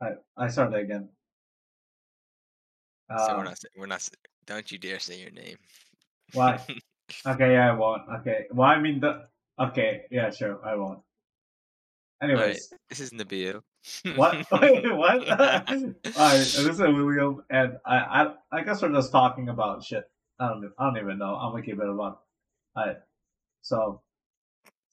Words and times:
I 0.00 0.08
I 0.36 0.48
started 0.48 0.78
again. 0.80 1.08
So 3.10 3.36
we're 3.36 3.40
Uh, 3.40 3.42
not. 3.44 3.58
We're 3.76 3.86
not. 3.86 4.08
Don't 4.46 4.70
you 4.72 4.78
dare 4.78 4.98
say 4.98 5.20
your 5.20 5.30
name. 5.30 5.58
why? 6.32 6.60
Okay, 7.26 7.52
yeah, 7.52 7.68
I 7.70 7.74
won't. 7.76 8.02
Okay, 8.20 8.46
well, 8.50 8.66
I 8.66 8.80
mean 8.80 8.98
the. 8.98 9.28
Okay, 9.60 10.06
yeah, 10.10 10.30
sure, 10.30 10.58
I 10.64 10.74
won't. 10.74 11.00
Anyways, 12.22 12.72
This 12.88 13.00
is 13.00 13.10
Nabil. 13.10 13.60
what? 14.16 14.40
Wait, 14.52 14.88
what? 14.96 15.28
Alright, 15.28 16.48
this 16.56 16.56
is 16.56 16.78
William, 16.80 17.44
and 17.50 17.76
I, 17.84 17.96
I, 17.98 18.34
I 18.50 18.64
guess 18.64 18.80
we're 18.80 18.90
just 18.92 19.12
talking 19.12 19.50
about 19.50 19.84
shit. 19.84 20.04
I 20.40 20.48
don't, 20.48 20.72
I 20.78 20.84
don't 20.86 20.96
even 20.96 21.18
know. 21.18 21.34
I'm 21.36 21.52
gonna 21.52 21.62
keep 21.62 21.78
it 21.78 21.86
a. 21.86 21.92
Alright, 21.92 22.96
so, 23.60 24.00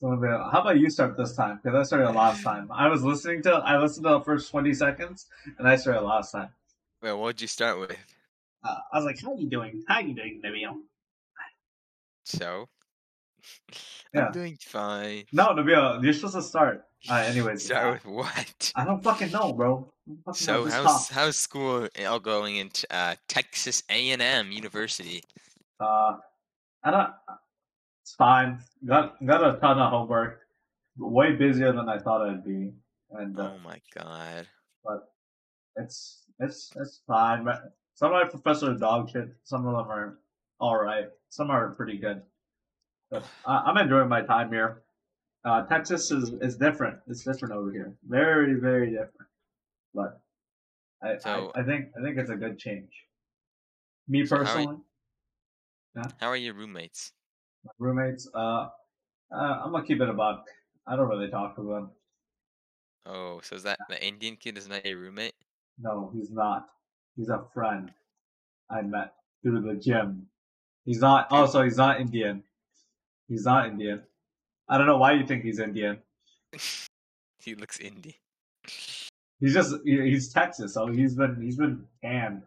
how 0.02 0.61
about 0.61 0.79
you 0.79 0.89
start 0.89 1.15
this 1.18 1.36
time? 1.36 1.59
Because 1.63 1.77
I 1.79 1.83
started 1.83 2.11
last 2.11 2.43
time. 2.50 2.70
I 2.71 2.88
was 2.88 3.04
listening 3.04 3.41
to, 3.43 3.54
I 3.54 3.77
listened 3.77 4.05
to 4.05 4.11
the 4.11 4.21
first 4.21 4.50
twenty 4.51 4.73
seconds, 4.73 5.27
and 5.57 5.68
I 5.68 5.75
started 5.75 6.01
last 6.01 6.31
time. 6.31 6.50
Well, 7.01 7.19
what'd 7.19 7.41
you 7.41 7.47
start 7.47 7.79
with? 7.79 7.97
Uh, 8.64 8.75
I 8.91 8.97
was 8.97 9.05
like, 9.05 9.19
"How 9.21 9.33
are 9.33 9.37
you 9.37 9.50
doing? 9.50 9.83
How 9.87 10.00
you 10.00 10.15
doing, 10.15 10.41
Nabil?" 10.43 10.75
So. 12.25 12.68
Yeah. 14.14 14.25
I'm 14.25 14.33
doing 14.33 14.57
fine. 14.60 15.24
No, 15.32 15.47
Nabil, 15.55 16.04
you're 16.04 16.11
supposed 16.11 16.36
to 16.36 16.41
start. 16.41 16.83
Alright, 17.10 17.29
anyways, 17.33 17.63
Start 17.63 17.93
with 17.93 18.05
what? 18.13 18.74
I 18.75 18.83
don't 18.83 19.02
fucking 19.02 19.32
know, 19.32 19.54
bro. 19.54 19.89
Fucking. 20.25 20.33
So 20.33 20.65
Just 20.65 20.75
how's 20.75 21.07
talk. 21.07 21.15
how's 21.15 21.38
school 21.38 21.88
all 22.05 22.19
going 22.19 22.57
in 22.57 22.71
uh, 22.89 23.15
Texas 23.29 23.83
A&M 23.89 24.52
University? 24.52 25.24
Uh, 25.79 26.18
I 26.83 26.91
don't. 26.91 27.10
It's 28.11 28.18
fine. 28.18 28.60
Got 28.86 29.25
got 29.25 29.42
a 29.42 29.57
ton 29.61 29.79
of 29.79 29.89
homework. 29.89 30.42
Way 30.97 31.32
busier 31.32 31.71
than 31.71 31.88
I 31.88 31.97
thought 31.97 32.28
I'd 32.28 32.44
be, 32.44 32.73
and 33.11 33.39
uh, 33.39 33.52
Oh 33.53 33.58
my 33.64 33.80
god. 33.95 34.47
but 34.83 35.14
it's 35.78 36.25
it's 36.39 36.73
it's 36.75 37.00
fine. 37.08 37.47
Some 37.95 38.11
of 38.11 38.22
my 38.22 38.28
professors 38.30 38.63
are 38.63 38.73
dog 38.77 39.09
shit. 39.09 39.30
Some 39.45 39.66
of 39.66 39.77
them 39.77 39.89
are 39.89 40.19
all 40.59 40.75
right. 40.75 41.05
Some 41.30 41.50
are 41.52 41.69
pretty 41.69 41.97
good. 41.97 42.22
But 43.09 43.23
I, 43.45 43.59
I'm 43.67 43.77
enjoying 43.77 44.09
my 44.09 44.23
time 44.23 44.52
here. 44.52 44.81
Uh, 45.45 45.63
Texas 45.67 46.11
is, 46.11 46.31
is 46.41 46.57
different. 46.57 46.97
It's 47.07 47.23
different 47.23 47.53
over 47.53 47.72
here. 47.72 47.94
Very 48.09 48.55
very 48.55 48.89
different. 48.89 49.30
But 49.94 50.19
I, 51.02 51.17
So- 51.17 51.53
I 51.55 51.61
I 51.61 51.63
think 51.63 51.85
I 51.97 52.03
think 52.03 52.17
it's 52.17 52.30
a 52.30 52.35
good 52.35 52.59
change. 52.59 52.91
Me 54.09 54.25
So 54.25 54.35
how 54.35 54.41
are 54.41 54.59
you- 54.59 54.83
personally, 55.95 56.16
How 56.19 56.28
are 56.28 56.35
your 56.35 56.55
roommates? 56.55 57.13
My 57.65 57.71
roommates. 57.79 58.29
Uh, 58.33 58.69
uh, 59.31 59.61
I'm 59.63 59.71
gonna 59.71 59.85
keep 59.85 60.01
it 60.01 60.09
a 60.09 60.13
buck. 60.13 60.45
I 60.87 60.95
don't 60.95 61.07
really 61.07 61.29
talk 61.29 61.55
to 61.55 61.63
them. 61.63 61.91
Oh, 63.05 63.39
so 63.41 63.55
is 63.55 63.63
that 63.63 63.79
the 63.89 64.03
Indian 64.03 64.35
kid 64.35 64.57
is 64.57 64.67
not 64.67 64.85
your 64.85 64.97
roommate? 64.97 65.33
No, 65.79 66.11
he's 66.13 66.29
not. 66.31 66.67
He's 67.15 67.29
a 67.29 67.43
friend 67.53 67.91
I 68.69 68.81
met 68.81 69.13
through 69.41 69.61
the 69.61 69.75
gym. 69.75 70.27
He's 70.85 70.99
not. 70.99 71.31
Also, 71.31 71.63
he's 71.63 71.77
not 71.77 71.99
Indian. 71.99 72.43
He's 73.27 73.45
not 73.45 73.67
Indian. 73.67 74.03
I 74.67 74.77
don't 74.77 74.87
know 74.87 74.97
why 74.97 75.13
you 75.13 75.25
think 75.25 75.43
he's 75.43 75.59
Indian. 75.59 75.99
he 77.39 77.55
looks 77.55 77.79
Indian. 77.79 78.15
He's 79.39 79.53
just 79.53 79.75
he's 79.83 80.31
Texas, 80.31 80.75
so 80.75 80.87
he's 80.87 81.15
been 81.15 81.41
he's 81.41 81.57
been 81.57 81.85
tanned 82.03 82.43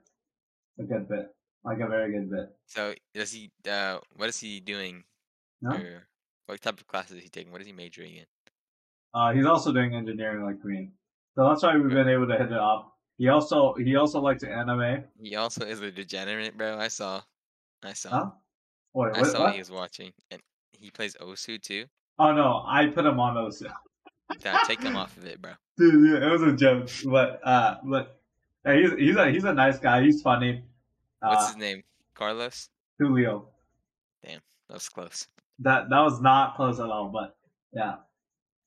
a 0.78 0.84
good 0.84 1.08
bit, 1.08 1.33
like 1.64 1.80
a 1.80 1.86
very 1.88 2.12
good 2.12 2.30
bit. 2.30 2.54
So 2.66 2.94
does 3.14 3.32
he? 3.32 3.50
Uh, 3.68 3.98
what 4.16 4.28
is 4.28 4.38
he 4.38 4.60
doing? 4.60 5.04
No? 5.62 5.70
Or 5.70 6.06
what 6.46 6.60
type 6.60 6.78
of 6.78 6.86
classes 6.86 7.16
is 7.16 7.22
he 7.22 7.28
taking? 7.28 7.52
What 7.52 7.60
is 7.60 7.66
he 7.66 7.72
majoring 7.72 8.16
in? 8.16 8.24
Uh, 9.14 9.32
he's 9.32 9.46
also 9.46 9.72
doing 9.72 9.94
engineering 9.94 10.44
like 10.44 10.62
me, 10.64 10.90
so 11.36 11.48
that's 11.48 11.62
why 11.62 11.76
we've 11.76 11.88
been 11.88 12.08
able 12.08 12.26
to 12.26 12.36
hit 12.36 12.50
it 12.50 12.58
off. 12.58 12.86
He 13.16 13.28
also 13.28 13.74
he 13.74 13.96
also 13.96 14.20
likes 14.20 14.42
anime. 14.42 15.04
He 15.22 15.36
also 15.36 15.64
is 15.64 15.80
a 15.80 15.90
degenerate, 15.90 16.56
bro. 16.56 16.78
I 16.78 16.88
saw. 16.88 17.22
I 17.82 17.92
saw. 17.92 18.10
Huh? 18.10 18.30
Wait, 18.92 19.16
I 19.16 19.22
saw 19.22 19.44
what? 19.44 19.52
he 19.52 19.58
was 19.60 19.70
watching, 19.70 20.12
and 20.30 20.40
he 20.78 20.90
plays 20.90 21.14
Osu 21.20 21.60
too. 21.62 21.84
Oh 22.18 22.32
no, 22.32 22.64
I 22.66 22.86
put 22.86 23.06
him 23.06 23.20
on 23.20 23.34
those. 23.34 23.62
Dad, 24.40 24.62
take 24.66 24.82
him 24.82 24.96
off 24.96 25.16
of 25.16 25.26
it, 25.26 25.40
bro. 25.40 25.52
Dude, 25.78 26.10
yeah, 26.10 26.26
it 26.26 26.30
was 26.30 26.42
a 26.42 26.52
joke, 26.52 26.88
but 27.04 27.40
uh, 27.44 27.76
but 27.84 28.20
yeah, 28.66 28.74
he's 28.76 28.92
he's 28.98 29.16
a 29.16 29.30
he's 29.30 29.44
a 29.44 29.54
nice 29.54 29.78
guy. 29.78 30.02
He's 30.02 30.22
funny. 30.22 30.64
What's 31.28 31.44
Uh, 31.44 31.46
his 31.48 31.56
name? 31.56 31.82
Carlos. 32.14 32.68
Julio. 32.98 33.48
Damn, 34.24 34.40
that 34.68 34.74
was 34.74 34.88
close. 34.88 35.26
That 35.60 35.88
that 35.90 36.00
was 36.00 36.20
not 36.20 36.56
close 36.56 36.78
at 36.80 36.86
all, 36.86 37.08
but 37.08 37.36
yeah. 37.72 37.96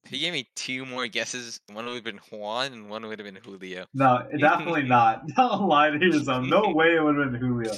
If 0.03 0.11
he 0.11 0.19
gave 0.19 0.31
me 0.33 0.47
two 0.55 0.85
more 0.85 1.07
guesses, 1.07 1.59
one 1.73 1.85
would 1.85 1.95
have 1.95 2.03
been 2.03 2.19
Juan 2.31 2.71
and 2.73 2.89
one 2.89 3.05
would 3.05 3.19
have 3.19 3.25
been 3.25 3.41
Julio. 3.43 3.85
No, 3.93 4.25
definitely 4.39 4.83
not. 4.97 5.27
Don't 5.35 5.67
lie 5.67 5.89
to 5.89 5.97
yourself. 5.99 6.45
No 6.45 6.69
way 6.73 6.95
it 6.95 7.03
would 7.03 7.17
have 7.17 7.31
been 7.31 7.41
Julio. 7.41 7.73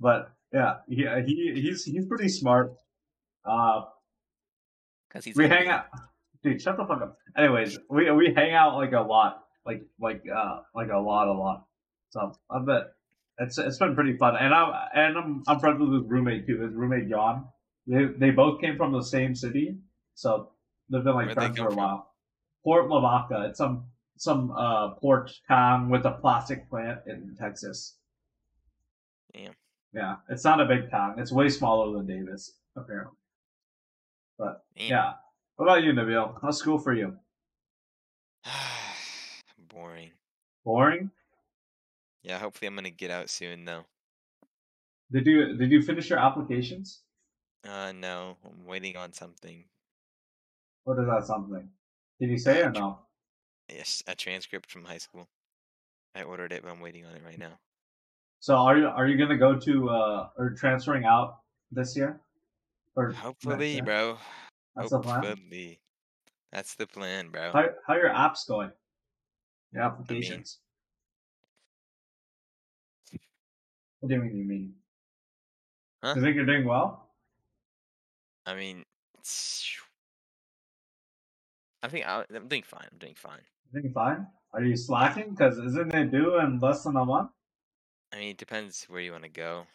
But 0.00 0.32
yeah, 0.52 0.76
he 0.88 1.06
he 1.26 1.60
he's 1.60 1.84
he's 1.84 2.06
pretty 2.06 2.28
smart. 2.28 2.74
Uh, 3.44 3.82
Cause 5.10 5.24
he's 5.24 5.36
we 5.36 5.48
hang 5.48 5.68
out. 5.68 5.86
Dude, 6.42 6.60
shut 6.60 6.76
the 6.76 6.84
fuck 6.84 7.00
up. 7.02 7.16
Anyways, 7.36 7.78
we 7.88 8.10
we 8.10 8.32
hang 8.34 8.52
out 8.52 8.74
like 8.76 8.92
a 8.92 9.00
lot, 9.00 9.44
like 9.64 9.82
like 10.00 10.22
uh 10.34 10.60
like 10.74 10.90
a 10.90 10.98
lot, 10.98 11.28
a 11.28 11.32
lot. 11.32 11.64
So 12.10 12.32
I 12.50 12.58
bet 12.60 12.92
it's 13.38 13.58
it's 13.58 13.78
been 13.78 13.94
pretty 13.94 14.16
fun, 14.16 14.36
and 14.36 14.52
I'm 14.54 14.72
and 14.94 15.16
I'm 15.16 15.42
I'm 15.48 15.58
friends 15.60 15.80
with 15.80 15.92
his 15.92 16.10
roommate 16.10 16.46
too. 16.46 16.60
His 16.60 16.74
roommate 16.74 17.08
John. 17.08 17.46
They 17.86 18.04
they 18.18 18.30
both 18.30 18.60
came 18.60 18.76
from 18.76 18.92
the 18.92 19.02
same 19.02 19.34
city, 19.34 19.78
so 20.14 20.50
they've 20.90 21.02
been 21.02 21.14
like 21.14 21.26
Where'd 21.26 21.36
friends 21.36 21.58
for 21.58 21.66
a 21.66 21.70
from? 21.70 21.76
while. 21.76 22.12
Port 22.64 22.88
Lavaca. 22.88 23.46
It's 23.48 23.58
some 23.58 23.86
some 24.16 24.52
uh 24.52 24.90
port 25.00 25.32
town 25.48 25.90
with 25.90 26.04
a 26.04 26.12
plastic 26.12 26.68
plant 26.70 27.00
in 27.06 27.34
Texas. 27.38 27.96
Damn. 29.34 29.52
Yeah, 29.94 30.16
it's 30.28 30.44
not 30.44 30.60
a 30.60 30.64
big 30.66 30.90
town. 30.90 31.18
It's 31.18 31.32
way 31.32 31.48
smaller 31.48 31.96
than 31.96 32.06
Davis, 32.06 32.52
apparently. 32.76 33.16
But 34.38 34.64
Damn. 34.76 34.88
yeah. 34.90 35.12
What 35.56 35.66
about 35.66 35.82
you, 35.82 35.92
Nabil? 35.92 36.34
How's 36.40 36.58
school 36.58 36.78
for 36.78 36.94
you? 36.94 37.16
Boring. 39.68 40.10
Boring? 40.64 41.10
Yeah, 42.22 42.38
hopefully 42.38 42.68
I'm 42.68 42.74
gonna 42.74 42.90
get 42.90 43.10
out 43.10 43.30
soon 43.30 43.64
though. 43.64 43.84
Did 45.10 45.26
you 45.26 45.56
did 45.56 45.70
you 45.70 45.82
finish 45.82 46.08
your 46.08 46.18
applications? 46.18 47.02
Uh, 47.68 47.92
no, 47.92 48.36
I'm 48.44 48.64
waiting 48.64 48.96
on 48.96 49.12
something. 49.12 49.64
What 50.84 50.98
is 50.98 51.06
that 51.06 51.26
something? 51.26 51.68
Did 52.20 52.30
you 52.30 52.38
say 52.38 52.62
or 52.62 52.70
no? 52.70 52.98
Yes, 53.68 54.02
a 54.06 54.14
transcript 54.14 54.70
from 54.70 54.84
high 54.84 54.98
school. 54.98 55.28
I 56.14 56.22
ordered 56.22 56.52
it, 56.52 56.62
but 56.62 56.70
I'm 56.70 56.80
waiting 56.80 57.04
on 57.06 57.14
it 57.14 57.22
right 57.24 57.38
now. 57.38 57.58
So 58.40 58.56
are 58.56 58.76
you 58.76 58.86
are 58.86 59.06
you 59.06 59.16
gonna 59.16 59.38
go 59.38 59.58
to 59.58 59.90
uh 59.90 60.28
or 60.36 60.50
transferring 60.50 61.04
out 61.04 61.38
this 61.70 61.96
year? 61.96 62.20
Or 62.96 63.12
Hopefully, 63.12 63.74
year? 63.74 63.84
bro. 63.84 64.18
That's 64.76 64.90
the 64.90 65.00
plan. 65.00 65.24
Hopefully. 65.24 65.80
That's 66.52 66.74
the 66.74 66.86
plan, 66.86 67.28
bro. 67.28 67.52
How 67.52 67.66
how 67.86 67.94
your 67.94 68.10
apps 68.10 68.46
going? 68.46 68.72
Your 69.72 69.82
applications. 69.84 70.58
What 74.02 74.08
do 74.08 74.16
you 74.16 74.20
mean 74.20 74.36
you 74.36 74.44
mean? 74.44 74.74
Huh? 76.02 76.14
You 76.16 76.22
think 76.22 76.34
you're 76.34 76.44
doing 76.44 76.66
well? 76.66 77.08
I 78.44 78.56
mean, 78.56 78.82
I 81.84 81.88
think 81.88 82.04
I, 82.04 82.24
I'm 82.34 82.48
doing 82.48 82.64
fine. 82.64 82.88
I'm 82.90 82.98
doing 82.98 83.14
fine. 83.14 83.38
You 83.72 83.80
think 83.80 83.94
fine? 83.94 84.26
Are 84.54 84.64
you 84.64 84.76
slacking? 84.76 85.30
Because 85.30 85.56
isn't 85.56 85.94
it 85.94 86.10
due 86.10 86.36
in 86.40 86.58
less 86.58 86.82
than 86.82 86.96
a 86.96 87.04
month 87.04 87.30
I 88.12 88.18
mean, 88.18 88.30
it 88.30 88.38
depends 88.38 88.86
where 88.88 89.00
you 89.00 89.12
want 89.12 89.22
to 89.22 89.30
go. 89.30 89.66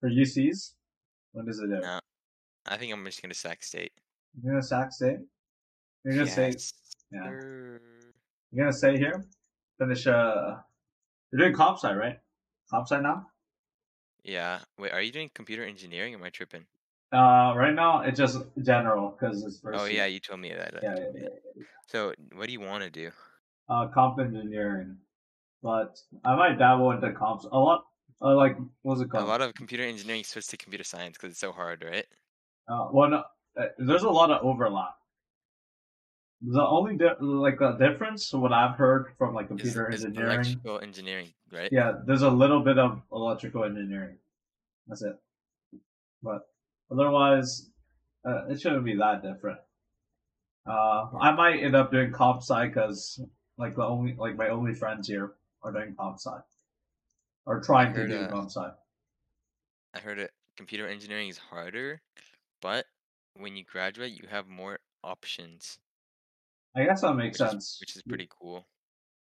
for 0.00 0.10
UCs? 0.10 0.74
When 1.32 1.46
does 1.46 1.58
it 1.60 1.68
do? 1.68 1.80
No, 1.80 2.00
I 2.66 2.76
think 2.76 2.92
I'm 2.92 3.02
just 3.06 3.22
gonna 3.22 3.32
Sac 3.32 3.62
State. 3.62 3.92
You're 4.42 4.52
gonna 4.52 4.62
Sac 4.62 4.92
State? 4.92 5.20
You're 6.04 6.16
gonna 6.16 6.26
Yes, 6.26 6.74
yeah. 7.10 7.24
sir. 7.24 7.80
You're 8.52 8.66
gonna 8.66 8.76
stay 8.76 8.98
here? 8.98 9.24
Finish 9.78 10.06
uh 10.06 10.56
you're 11.32 11.38
doing 11.38 11.54
comp 11.54 11.78
sci, 11.78 11.94
right? 11.94 12.18
Comp 12.70 12.86
sci 12.86 13.00
now? 13.00 13.29
Yeah. 14.24 14.64
Wait, 14.78 14.92
are 14.92 15.02
you 15.02 15.12
doing 15.12 15.28
computer 15.28 15.62
engineering 15.64 16.14
or 16.14 16.18
am 16.18 16.22
I 16.24 16.30
tripping? 16.30 16.66
Uh 17.12 17.54
right 17.56 17.74
now 17.74 18.02
it's 18.02 18.18
just 18.18 18.38
general 18.62 19.10
because 19.10 19.42
it's 19.44 19.60
first 19.60 19.82
Oh 19.82 19.86
year. 19.90 20.02
yeah, 20.02 20.06
you 20.06 20.20
told 20.20 20.40
me 20.40 20.50
that. 20.54 20.74
yeah, 20.80 20.94
yeah, 20.96 21.06
yeah, 21.14 21.28
yeah. 21.56 21.62
So, 21.88 22.14
what 22.34 22.46
do 22.46 22.52
you 22.52 22.60
want 22.60 22.84
to 22.84 22.90
do? 22.90 23.10
Uh 23.68 23.88
comp 23.88 24.18
engineering. 24.18 24.98
But 25.62 26.00
I 26.24 26.36
might 26.36 26.58
dabble 26.58 26.92
into 26.92 27.12
comps 27.12 27.44
a 27.44 27.58
lot 27.58 27.86
uh, 28.22 28.34
like 28.36 28.56
what's 28.82 29.00
it 29.02 29.10
called? 29.10 29.24
A 29.24 29.28
lot 29.28 29.40
of 29.40 29.54
computer 29.54 29.84
engineering 29.84 30.24
switched 30.24 30.50
to 30.50 30.56
computer 30.56 30.82
science 30.82 31.16
because 31.16 31.30
it's 31.30 31.38
so 31.38 31.52
hard, 31.52 31.84
right? 31.84 32.06
Uh, 32.68 32.88
well, 32.92 33.08
no, 33.10 33.24
uh, 33.56 33.68
there's 33.78 34.02
a 34.02 34.10
lot 34.10 34.30
of 34.30 34.42
overlap. 34.44 34.99
The 36.42 36.62
only 36.66 36.96
di- 36.96 37.20
like 37.20 37.58
the 37.58 37.72
difference, 37.72 38.32
what 38.32 38.52
I've 38.52 38.76
heard 38.76 39.12
from 39.18 39.34
like 39.34 39.48
computer 39.48 39.90
is 39.90 40.04
engineering, 40.04 40.36
electrical 40.36 40.80
engineering, 40.80 41.34
right? 41.52 41.68
yeah, 41.70 42.00
there's 42.06 42.22
a 42.22 42.30
little 42.30 42.60
bit 42.60 42.78
of 42.78 43.02
electrical 43.12 43.64
engineering. 43.64 44.16
That's 44.86 45.02
it. 45.02 45.16
But 46.22 46.48
otherwise, 46.90 47.70
uh, 48.24 48.46
it 48.48 48.60
shouldn't 48.60 48.84
be 48.84 48.96
that 48.96 49.22
different. 49.22 49.60
Uh, 50.66 51.08
I 51.20 51.32
might 51.32 51.62
end 51.62 51.76
up 51.76 51.90
doing 51.90 52.12
comp 52.12 52.42
sci 52.42 52.68
because 52.68 53.20
Like 53.58 53.76
the 53.76 53.84
only 53.84 54.14
like 54.14 54.36
my 54.36 54.48
only 54.48 54.72
friends 54.74 55.06
here 55.06 55.34
are 55.62 55.72
doing 55.72 55.94
comp 55.94 56.16
sci, 56.18 56.38
or 57.44 57.60
trying 57.60 57.92
to 57.92 58.08
do 58.08 58.16
uh, 58.16 58.30
comp 58.30 58.50
sci. 58.50 58.70
I 59.92 59.98
heard 59.98 60.18
it. 60.18 60.32
Computer 60.56 60.88
engineering 60.88 61.28
is 61.28 61.36
harder, 61.36 62.00
but 62.62 62.86
when 63.34 63.56
you 63.56 63.64
graduate, 63.64 64.12
you 64.12 64.28
have 64.28 64.48
more 64.48 64.78
options, 65.04 65.78
I 66.74 66.84
guess 66.84 67.00
that 67.02 67.14
makes 67.14 67.38
which 67.38 67.46
is 67.46 67.50
sense. 67.52 67.76
which 67.80 67.96
is 67.96 68.02
pretty 68.02 68.28
cool. 68.30 68.66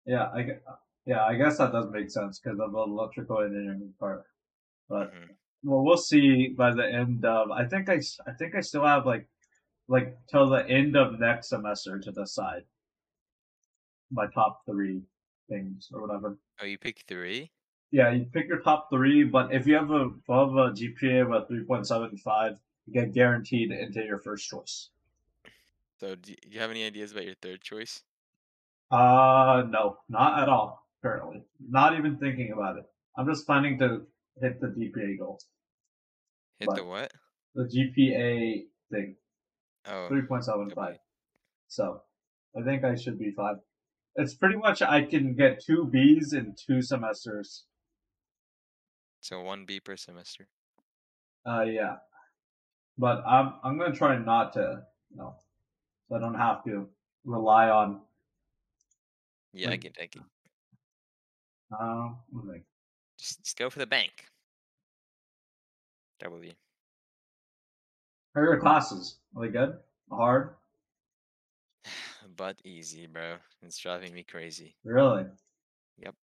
Yeah, 0.07 0.25
I 0.25 0.47
yeah, 1.07 1.25
I 1.25 1.35
guess 1.37 1.59
that 1.59 1.73
does 1.73 1.91
make 1.91 2.11
sense 2.11 2.39
because 2.39 2.59
of 2.61 2.73
the 2.73 2.79
electrical 2.79 3.41
engineering 3.43 3.95
part. 3.99 4.25
But 4.89 5.13
Mhm. 5.13 5.37
well, 5.65 5.83
we'll 5.85 5.97
see 5.97 6.49
by 6.49 6.73
the 6.75 6.87
end 6.87 7.25
of. 7.25 7.51
I 7.51 7.67
think 7.67 7.89
I, 7.89 8.01
I 8.27 8.33
think 8.33 8.55
I 8.55 8.61
still 8.61 8.85
have 8.87 9.07
like, 9.07 9.29
like 9.89 10.17
till 10.29 10.49
the 10.49 10.67
end 10.69 10.97
of 10.97 11.19
next 11.19 11.49
semester 11.49 11.99
to 11.99 12.13
decide 12.13 12.65
my 14.11 14.27
top 14.29 14.65
three 14.67 15.03
things 15.49 15.91
or 15.93 16.03
whatever. 16.03 16.39
Oh, 16.61 16.65
you 16.67 16.79
pick 16.79 17.05
three? 17.09 17.51
Yeah, 17.91 18.11
you 18.13 18.25
pick 18.25 18.47
your 18.49 18.61
top 18.61 18.89
three, 18.91 19.25
but 19.25 19.53
if 19.53 19.67
you 19.67 19.75
have 19.75 19.91
a 19.91 20.07
above 20.07 20.57
a 20.57 20.71
GPA 20.73 21.23
of 21.23 21.33
a 21.33 21.47
three 21.47 21.65
point 21.65 21.87
seven 21.87 22.17
five, 22.19 22.57
you 22.87 22.93
get 22.95 23.13
guaranteed 23.13 23.71
into 23.71 24.03
your 24.05 24.19
first 24.19 24.49
choice. 24.49 24.91
So 26.03 26.17
do 26.17 26.35
you 26.51 26.59
have 26.59 26.73
any 26.73 26.85
ideas 26.85 27.13
about 27.13 27.27
your 27.27 27.37
third 27.37 27.61
choice? 27.61 28.03
Uh, 28.91 29.63
no, 29.69 29.99
not 30.09 30.43
at 30.43 30.49
all. 30.49 30.85
Currently, 31.01 31.45
not 31.61 31.97
even 31.97 32.19
thinking 32.19 32.51
about 32.53 32.77
it. 32.79 32.85
I'm 33.17 33.29
just 33.29 33.47
planning 33.47 33.79
to 33.79 34.05
hit 34.41 34.61
the 34.61 34.67
GPA 34.67 35.17
goal, 35.21 35.39
Hit 36.59 36.71
the 36.75 36.85
What? 36.85 37.13
the 37.55 37.63
GPA 37.63 38.65
thing, 38.91 39.15
Oh, 39.87 40.09
three 40.09 40.23
point 40.23 40.45
seven 40.45 40.71
five. 40.75 40.97
So, 41.69 42.03
I 42.59 42.65
think 42.65 42.83
I 42.83 42.97
should 42.97 43.21
be 43.21 43.31
fine. 43.31 43.61
It's 44.17 44.35
pretty 44.35 44.57
much 44.57 44.83
I 44.83 45.03
can 45.05 45.37
get 45.37 45.63
two 45.65 45.87
B's 45.87 46.33
in 46.33 46.57
two 46.67 46.83
semesters. 46.83 47.65
So 49.21 49.41
one 49.41 49.67
B 49.67 49.79
per 49.79 49.97
semester. 49.97 50.49
Uh, 51.47 51.63
yeah, 51.63 51.99
but 52.99 53.23
I'm 53.25 53.55
I'm 53.63 53.79
gonna 53.79 53.95
try 53.95 54.19
not 54.19 54.53
to, 54.55 54.83
you 55.11 55.17
know, 55.17 55.37
so 56.13 56.17
I 56.17 56.21
don't 56.21 56.35
have 56.35 56.63
to 56.65 56.87
rely 57.25 57.71
on. 57.71 58.01
Yeah, 59.55 59.69
I 59.69 59.71
Like- 59.71 59.81
get, 59.81 59.97
I 60.01 60.07
get. 60.07 60.23
Um, 61.81 62.19
let 62.33 62.45
me 62.45 62.53
think. 62.53 62.65
Just, 63.19 63.43
just 63.45 63.57
go 63.57 63.71
for 63.71 63.79
the 63.79 63.87
bank. 63.87 64.29
W. 66.21 66.53
How 68.35 68.41
are 68.43 68.45
your 68.45 68.61
classes? 68.61 69.19
Are 69.35 69.47
they 69.47 69.53
good? 69.53 69.79
Hard? 70.11 70.55
but 72.37 72.61
easy, 72.65 73.07
bro. 73.07 73.37
It's 73.63 73.79
driving 73.79 74.13
me 74.15 74.23
crazy. 74.23 74.77
Really? 74.85 75.25
Yep. 75.99 76.15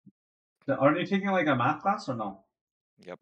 So 0.66 0.74
Aren't 0.74 1.00
you 1.00 1.06
taking 1.06 1.30
like 1.30 1.46
a 1.46 1.56
math 1.56 1.80
class 1.82 2.08
or 2.08 2.14
no? 2.14 2.40
Yep. 2.98 3.18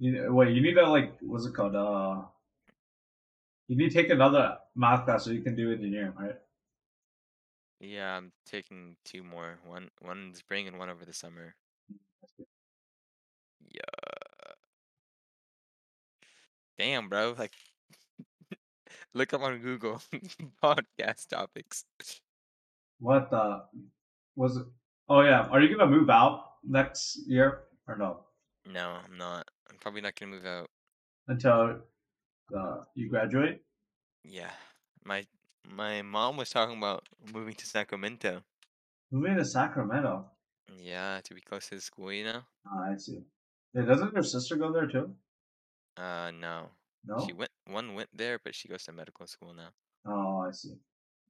You 0.00 0.32
wait. 0.34 0.54
You 0.54 0.60
need 0.62 0.74
to 0.74 0.88
like 0.90 1.14
what's 1.20 1.46
it 1.46 1.54
called? 1.54 1.76
Uh, 1.76 2.22
you 3.68 3.76
need 3.76 3.90
to 3.90 3.94
take 3.94 4.10
another 4.10 4.56
math 4.74 5.04
class 5.04 5.24
so 5.24 5.30
you 5.30 5.42
can 5.42 5.54
do 5.54 5.70
it 5.70 5.74
in 5.74 5.84
engineering, 5.84 6.14
right? 6.18 6.36
Yeah, 7.80 8.16
I'm 8.16 8.32
taking 8.44 8.96
two 9.04 9.22
more. 9.22 9.58
One 9.64 9.90
one 10.00 10.28
in 10.28 10.34
spring 10.34 10.66
and 10.66 10.78
one 10.78 10.88
over 10.88 11.04
the 11.04 11.12
summer. 11.12 11.54
Yeah. 13.60 14.52
Damn, 16.78 17.08
bro. 17.08 17.34
Like 17.38 17.52
look 19.14 19.32
up 19.32 19.42
on 19.42 19.60
Google 19.60 20.00
podcast 20.64 21.28
topics. 21.28 21.84
What 22.98 23.30
the 23.30 23.62
was 24.34 24.56
it? 24.56 24.66
Oh 25.08 25.20
yeah. 25.20 25.46
Are 25.50 25.60
you 25.60 25.76
gonna 25.76 25.90
move 25.90 26.10
out 26.10 26.44
next 26.64 27.20
year 27.28 27.64
or 27.86 27.96
no? 27.96 28.20
No, 28.66 28.96
I'm 29.04 29.16
not. 29.16 29.46
I'm 29.70 29.76
probably 29.78 30.00
not 30.00 30.16
gonna 30.16 30.32
move 30.32 30.46
out. 30.46 30.68
Until 31.28 31.80
uh, 32.56 32.84
you 32.94 33.08
graduate? 33.08 33.62
Yeah. 34.24 34.50
My 35.04 35.26
my 35.68 36.02
mom 36.02 36.36
was 36.36 36.50
talking 36.50 36.78
about 36.78 37.08
moving 37.32 37.54
to 37.54 37.66
Sacramento. 37.66 38.42
Moving 39.10 39.36
to 39.36 39.44
Sacramento. 39.44 40.26
Yeah, 40.82 41.20
to 41.24 41.34
be 41.34 41.40
close 41.40 41.68
to 41.68 41.76
the 41.76 41.80
school, 41.80 42.12
you 42.12 42.24
know? 42.24 42.42
Oh, 42.66 42.92
I 42.92 42.96
see. 42.96 43.20
Yeah, 43.74 43.82
doesn't 43.82 44.12
your 44.12 44.22
sister 44.22 44.56
go 44.56 44.72
there 44.72 44.86
too? 44.86 45.14
Uh 45.96 46.30
no. 46.38 46.70
No. 47.04 47.24
She 47.26 47.32
went 47.32 47.50
one 47.66 47.94
went 47.94 48.10
there, 48.14 48.38
but 48.42 48.54
she 48.54 48.68
goes 48.68 48.84
to 48.84 48.92
medical 48.92 49.26
school 49.26 49.54
now. 49.54 49.70
Oh, 50.06 50.44
I 50.46 50.52
see. 50.52 50.74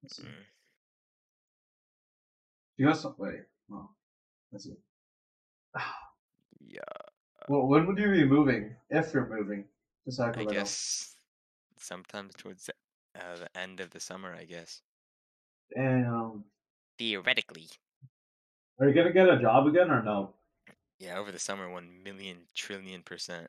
I 0.04 0.08
see. 0.08 0.22
Mm. 0.22 0.44
She 2.76 2.84
goes. 2.84 3.06
Wait. 3.18 3.42
Oh, 3.72 3.90
I 4.54 4.58
see. 4.58 4.76
Yeah. 6.60 6.80
Well, 7.48 7.66
when 7.66 7.86
would 7.86 7.98
you 7.98 8.10
be 8.10 8.24
moving? 8.24 8.74
If 8.90 9.14
you're 9.14 9.26
moving 9.26 9.64
I 10.18 10.44
guess 10.44 11.16
sometimes 11.78 12.32
towards 12.36 12.64
the, 12.66 12.72
uh, 13.20 13.36
the 13.40 13.58
end 13.60 13.80
of 13.80 13.90
the 13.90 14.00
summer, 14.00 14.34
I 14.34 14.44
guess. 14.44 14.80
Damn. 15.74 16.44
Theoretically. 16.98 17.68
Are 18.80 18.88
you 18.88 18.94
gonna 18.94 19.12
get 19.12 19.28
a 19.28 19.38
job 19.40 19.66
again 19.66 19.90
or 19.90 20.02
no? 20.02 20.34
Yeah, 20.98 21.18
over 21.18 21.30
the 21.30 21.38
summer, 21.38 21.70
one 21.70 22.02
million 22.02 22.38
trillion 22.54 23.02
percent. 23.02 23.48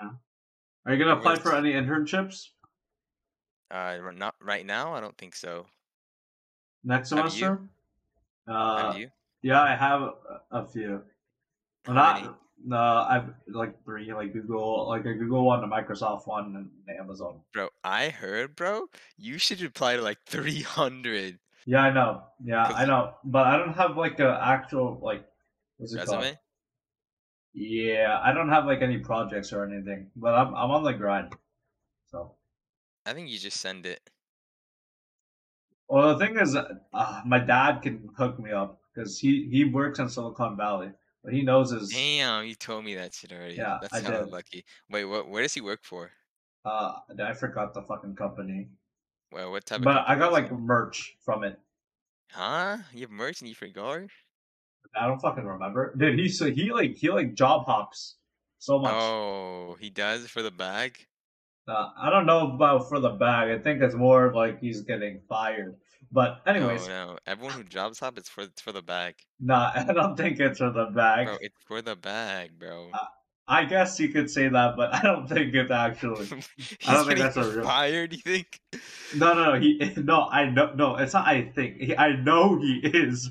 Are 0.00 0.92
you 0.92 0.98
gonna 0.98 1.16
apply 1.16 1.36
for 1.36 1.54
any 1.54 1.72
internships 1.72 2.48
Uh, 3.70 3.98
not 4.14 4.34
right 4.42 4.66
now. 4.66 4.92
I 4.94 5.00
don't 5.00 5.16
think 5.16 5.34
so. 5.34 5.66
next 6.82 7.10
Have 7.10 7.26
you? 7.26 7.30
semester? 7.30 7.62
Uh, 8.46 8.82
Have 8.92 8.98
you? 8.98 9.08
yeah, 9.42 9.62
I 9.62 9.74
have 9.74 10.02
a, 10.50 10.66
few. 10.66 11.02
How 11.86 12.14
many? 12.14 12.28
No, 12.64 12.76
I've 12.76 13.30
like 13.46 13.82
three, 13.84 14.12
like 14.12 14.32
Google, 14.32 14.88
like 14.88 15.04
a 15.04 15.14
Google 15.14 15.44
one, 15.44 15.62
a 15.64 15.68
Microsoft 15.68 16.26
one, 16.26 16.56
and 16.56 16.70
an 16.88 16.96
Amazon. 16.98 17.40
Bro, 17.52 17.68
I 17.82 18.08
heard, 18.08 18.56
bro, 18.56 18.86
you 19.16 19.38
should 19.38 19.62
apply 19.62 19.96
to 19.96 20.02
like 20.02 20.18
300 20.26 21.38
Yeah, 21.66 21.80
I 21.82 21.90
know. 21.92 22.22
Yeah, 22.42 22.64
I 22.64 22.84
know. 22.86 23.14
But 23.24 23.46
I 23.46 23.56
don't 23.58 23.74
have 23.74 23.96
like 23.96 24.20
a 24.20 24.40
actual 24.42 24.98
like 25.02 25.24
what's 25.76 25.92
it 25.94 26.04
called? 26.04 26.18
resume. 26.18 26.38
Yeah, 27.54 28.20
I 28.22 28.32
don't 28.32 28.48
have 28.48 28.66
like 28.66 28.82
any 28.82 28.98
projects 28.98 29.52
or 29.52 29.64
anything, 29.64 30.10
but 30.16 30.34
I'm 30.34 30.54
I'm 30.54 30.70
on 30.70 30.82
the 30.84 30.92
grind. 30.92 31.34
So, 32.10 32.32
I 33.06 33.12
think 33.12 33.28
you 33.28 33.38
just 33.38 33.60
send 33.60 33.86
it. 33.86 34.10
well, 35.88 36.16
the 36.16 36.24
thing 36.26 36.38
is, 36.38 36.56
uh, 36.56 37.20
my 37.26 37.38
dad 37.38 37.82
can 37.82 38.08
hook 38.16 38.38
me 38.38 38.50
up 38.52 38.80
because 38.94 39.18
he 39.18 39.48
he 39.50 39.64
works 39.64 39.98
in 39.98 40.08
Silicon 40.08 40.56
Valley, 40.56 40.92
but 41.24 41.32
he 41.32 41.42
knows 41.42 41.70
his 41.72 41.88
Damn, 41.90 42.44
you 42.46 42.54
told 42.54 42.84
me 42.84 42.94
that 42.96 43.14
shit 43.14 43.32
already. 43.32 43.54
Yeah, 43.54 43.78
That's 43.80 43.94
I 43.94 44.00
hella 44.00 44.24
did. 44.24 44.32
lucky. 44.32 44.64
Wait, 44.90 45.04
what? 45.06 45.28
Where 45.28 45.42
does 45.42 45.54
he 45.54 45.60
work 45.60 45.80
for? 45.82 46.10
uh 46.64 46.92
I 47.22 47.32
forgot 47.32 47.74
the 47.74 47.82
fucking 47.82 48.14
company, 48.16 48.68
Well, 49.32 49.50
what 49.50 49.66
type 49.66 49.78
of? 49.78 49.84
but 49.84 50.04
I 50.06 50.14
got 50.16 50.32
like 50.32 50.52
merch 50.52 51.16
from 51.24 51.44
it. 51.44 51.58
Huh? 52.32 52.78
You 52.92 53.02
have 53.02 53.10
merch 53.10 53.40
and 53.40 53.48
you 53.48 53.54
forgot? 53.54 54.02
I 54.96 55.06
don't 55.06 55.20
fucking 55.20 55.44
remember. 55.44 55.94
Dude, 55.96 56.18
he 56.18 56.28
so 56.28 56.50
he 56.50 56.72
like 56.72 56.96
he 56.96 57.10
like 57.10 57.34
job 57.34 57.66
hops 57.66 58.16
so 58.58 58.78
much. 58.78 58.92
Oh, 58.94 59.76
he 59.80 59.90
does 59.90 60.26
for 60.28 60.42
the 60.42 60.50
bag. 60.50 61.06
Uh, 61.66 61.90
I 61.98 62.10
don't 62.10 62.26
know 62.26 62.52
about 62.54 62.88
for 62.88 63.00
the 63.00 63.10
bag. 63.10 63.50
I 63.50 63.58
think 63.62 63.80
it's 63.82 63.94
more 63.94 64.32
like 64.34 64.60
he's 64.60 64.82
getting 64.82 65.20
fired. 65.28 65.76
But 66.12 66.42
oh, 66.46 66.50
anyways, 66.50 66.88
No, 66.88 67.12
no. 67.12 67.18
Everyone 67.26 67.54
who 67.54 67.64
jobs 67.64 67.98
hop, 68.00 68.18
it's 68.18 68.28
for 68.28 68.42
it's 68.42 68.60
for 68.60 68.72
the 68.72 68.82
bag, 68.82 69.14
nah, 69.40 69.72
I 69.74 69.92
don't 69.92 70.16
think 70.16 70.40
it's 70.40 70.58
for 70.58 70.70
the 70.70 70.86
bag. 70.86 71.26
bro. 71.26 71.36
It's 71.40 71.62
for 71.66 71.82
the 71.82 71.96
bag, 71.96 72.58
bro. 72.58 72.90
I 73.46 73.66
guess 73.66 74.00
you 74.00 74.08
could 74.08 74.30
say 74.30 74.48
that, 74.48 74.74
but 74.76 74.94
I 74.94 75.02
don't 75.02 75.28
think 75.28 75.54
it's 75.54 75.70
actually. 75.70 76.26
I 76.88 76.94
don't 76.94 77.06
think 77.06 77.18
that's 77.18 77.36
a 77.36 77.44
real- 77.44 77.64
fired. 77.64 78.12
You 78.12 78.18
think? 78.20 78.60
No, 79.14 79.34
no, 79.34 79.52
no. 79.54 79.60
He 79.60 79.78
no. 79.98 80.22
I 80.30 80.48
know. 80.48 80.72
No, 80.74 80.96
it's 80.96 81.12
not. 81.12 81.26
I 81.26 81.50
think. 81.54 81.76
He, 81.76 81.96
I 81.96 82.16
know 82.16 82.58
he 82.58 82.80
is. 82.82 83.30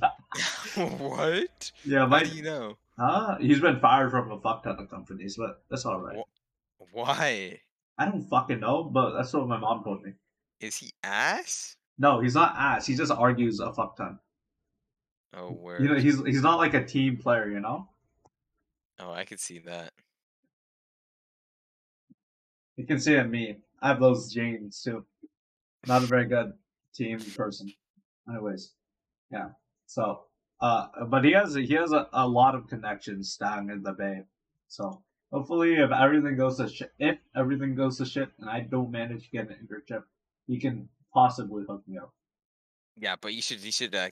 what? 0.75 1.71
Yeah, 1.83 2.07
How 2.07 2.19
do 2.19 2.29
you 2.29 2.43
know? 2.43 2.77
Huh? 2.97 3.37
He's 3.39 3.59
been 3.59 3.79
fired 3.79 4.11
from 4.11 4.31
a 4.31 4.39
fuck 4.39 4.63
ton 4.63 4.77
of 4.77 4.89
companies, 4.89 5.35
but 5.37 5.63
that's 5.69 5.85
all 5.85 5.99
right. 5.99 6.17
Wh- 6.17 6.93
Why? 6.95 7.59
I 7.97 8.05
don't 8.05 8.21
fucking 8.29 8.59
know, 8.59 8.83
but 8.83 9.15
that's 9.15 9.33
what 9.33 9.47
my 9.47 9.57
mom 9.57 9.83
told 9.83 10.03
me. 10.03 10.13
Is 10.59 10.77
he 10.77 10.91
ass? 11.03 11.75
No, 11.97 12.19
he's 12.19 12.35
not 12.35 12.55
ass. 12.57 12.85
He 12.87 12.95
just 12.95 13.11
argues 13.11 13.59
a 13.59 13.71
fuck 13.73 13.97
ton. 13.97 14.19
Oh, 15.35 15.49
where? 15.49 15.81
You 15.81 15.89
know, 15.89 15.99
he's 15.99 16.23
he's 16.25 16.41
not 16.41 16.57
like 16.57 16.73
a 16.73 16.83
team 16.83 17.17
player. 17.17 17.49
You 17.49 17.59
know. 17.59 17.87
oh, 18.99 19.11
I 19.11 19.25
could 19.25 19.39
see 19.39 19.59
that. 19.59 19.91
You 22.75 22.85
can 22.85 22.99
see 22.99 23.13
it 23.13 23.19
in 23.19 23.31
me. 23.31 23.57
I 23.81 23.89
have 23.89 23.99
those 23.99 24.33
genes 24.33 24.81
too. 24.81 25.05
Not 25.85 26.03
a 26.03 26.07
very 26.07 26.25
good 26.25 26.53
team 26.93 27.19
person. 27.19 27.71
Anyways, 28.29 28.71
yeah. 29.31 29.49
So, 29.85 30.21
uh, 30.61 30.87
but 31.07 31.23
he 31.23 31.31
has 31.33 31.53
he 31.55 31.73
has 31.73 31.91
a, 31.91 32.07
a 32.13 32.27
lot 32.27 32.55
of 32.55 32.67
connections 32.67 33.35
down 33.37 33.69
in 33.69 33.83
the 33.83 33.91
Bay. 33.91 34.23
So 34.67 35.03
hopefully, 35.31 35.75
if 35.75 35.91
everything 35.91 36.37
goes 36.37 36.57
to 36.57 36.67
shit, 36.67 36.91
if 36.99 37.17
everything 37.35 37.75
goes 37.75 37.97
to 37.97 38.05
shit, 38.05 38.29
and 38.39 38.49
I 38.49 38.61
don't 38.61 38.91
manage 38.91 39.25
to 39.25 39.31
get 39.31 39.49
an 39.49 39.55
internship, 39.67 40.03
he 40.47 40.59
can 40.59 40.89
possibly 41.13 41.63
hook 41.67 41.83
me 41.87 41.97
up. 41.97 42.13
Yeah, 42.97 43.15
but 43.19 43.33
you 43.33 43.41
should 43.41 43.61
you 43.61 43.71
should 43.71 43.95
uh, 43.95 44.09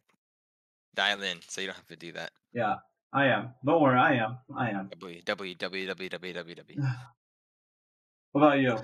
dial 0.96 1.22
in 1.22 1.40
so 1.48 1.62
you 1.62 1.68
don't 1.68 1.76
have 1.76 1.88
to 1.88 1.96
do 1.96 2.12
that. 2.14 2.32
Yeah, 2.54 2.76
I 3.14 3.26
am. 3.28 3.54
Don't 3.66 3.82
worry, 3.82 4.00
I 4.00 4.14
am. 4.16 4.38
I 4.58 4.70
am. 4.72 4.90
W 4.90 5.22
W 5.24 5.56
W 5.56 5.88
W 5.88 6.10
W 6.10 6.34
W 6.34 6.56
W. 6.56 6.82
What 8.34 8.44
about 8.44 8.60
you? 8.60 8.78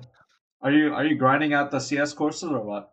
Are 0.62 0.72
you 0.72 0.94
are 0.94 1.06
you 1.06 1.16
grinding 1.16 1.54
out 1.54 1.72
the 1.72 1.80
CS 1.80 2.14
courses 2.14 2.52
or 2.52 2.62
what? 2.62 2.92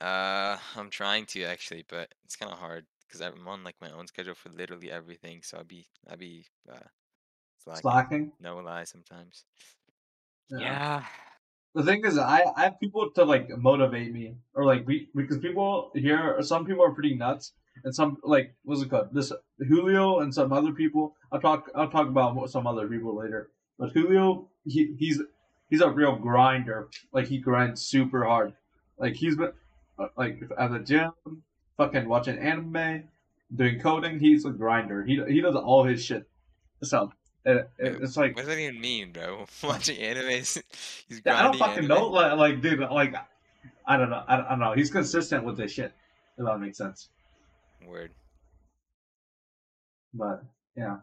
Uh, 0.00 0.58
I'm 0.76 0.90
trying 0.90 1.24
to 1.26 1.44
actually, 1.44 1.84
but 1.88 2.12
it's 2.24 2.36
kind 2.36 2.52
of 2.52 2.58
hard 2.58 2.84
because 3.06 3.22
I'm 3.22 3.48
on 3.48 3.64
like 3.64 3.76
my 3.80 3.90
own 3.90 4.06
schedule 4.06 4.34
for 4.34 4.50
literally 4.50 4.90
everything. 4.90 5.40
So 5.42 5.58
I'll 5.58 5.64
be 5.64 5.86
I'll 6.10 6.18
be 6.18 6.44
uh, 6.70 6.76
slacking. 7.64 7.80
Slacking? 7.80 8.32
No 8.40 8.58
lie, 8.58 8.84
sometimes. 8.84 9.44
Yeah. 10.50 10.58
Yeah. 10.60 11.04
The 11.76 11.82
thing 11.82 12.06
is, 12.06 12.16
I, 12.16 12.42
I 12.56 12.62
have 12.62 12.80
people 12.80 13.10
to 13.10 13.24
like 13.26 13.50
motivate 13.58 14.10
me, 14.10 14.36
or 14.54 14.64
like 14.64 14.86
we 14.86 15.10
because 15.14 15.36
people 15.36 15.90
here, 15.92 16.40
some 16.40 16.64
people 16.64 16.82
are 16.82 16.92
pretty 16.92 17.14
nuts, 17.14 17.52
and 17.84 17.94
some 17.94 18.16
like 18.22 18.54
what's 18.64 18.80
it 18.80 18.88
called? 18.88 19.08
This 19.12 19.30
Julio 19.58 20.20
and 20.20 20.32
some 20.32 20.54
other 20.54 20.72
people. 20.72 21.14
I'll 21.30 21.38
talk 21.38 21.70
I'll 21.74 21.90
talk 21.90 22.08
about 22.08 22.48
some 22.48 22.66
other 22.66 22.88
people 22.88 23.14
later. 23.14 23.50
But 23.78 23.90
Julio, 23.92 24.48
he, 24.64 24.96
he's 24.98 25.20
he's 25.68 25.82
a 25.82 25.90
real 25.90 26.16
grinder. 26.16 26.88
Like 27.12 27.26
he 27.26 27.36
grinds 27.36 27.82
super 27.82 28.24
hard. 28.24 28.54
Like 28.96 29.16
he's 29.16 29.36
been 29.36 29.52
like 30.16 30.40
at 30.58 30.70
the 30.70 30.78
gym, 30.78 31.12
fucking 31.76 32.08
watching 32.08 32.38
anime, 32.38 33.04
doing 33.54 33.80
coding. 33.80 34.18
He's 34.18 34.46
a 34.46 34.50
grinder. 34.50 35.04
He 35.04 35.22
he 35.28 35.42
does 35.42 35.56
all 35.56 35.84
his 35.84 36.02
shit. 36.02 36.26
So 36.82 37.12
it, 37.46 37.70
it, 37.78 38.02
it's 38.02 38.16
like 38.16 38.34
What 38.36 38.44
does 38.44 38.54
that 38.54 38.60
even 38.60 38.80
mean, 38.80 39.12
bro? 39.12 39.46
Watching 39.62 39.98
animes? 39.98 40.60
He's 41.08 41.22
Yeah, 41.24 41.38
I 41.38 41.42
don't 41.44 41.56
fucking 41.56 41.84
anime? 41.84 41.88
know. 41.88 42.08
Like, 42.08 42.36
like, 42.36 42.60
dude, 42.60 42.80
like, 42.80 43.14
I 43.86 43.96
don't 43.96 44.10
know. 44.10 44.22
I 44.28 44.36
don't, 44.36 44.46
I 44.46 44.50
don't 44.50 44.58
know. 44.60 44.72
He's 44.74 44.90
consistent 44.90 45.44
with 45.44 45.56
this 45.56 45.72
shit. 45.72 45.92
If 46.38 46.44
that 46.44 46.58
makes 46.58 46.76
sense. 46.76 47.08
Word. 47.86 48.10
But 50.12 50.44
yeah. 50.76 50.96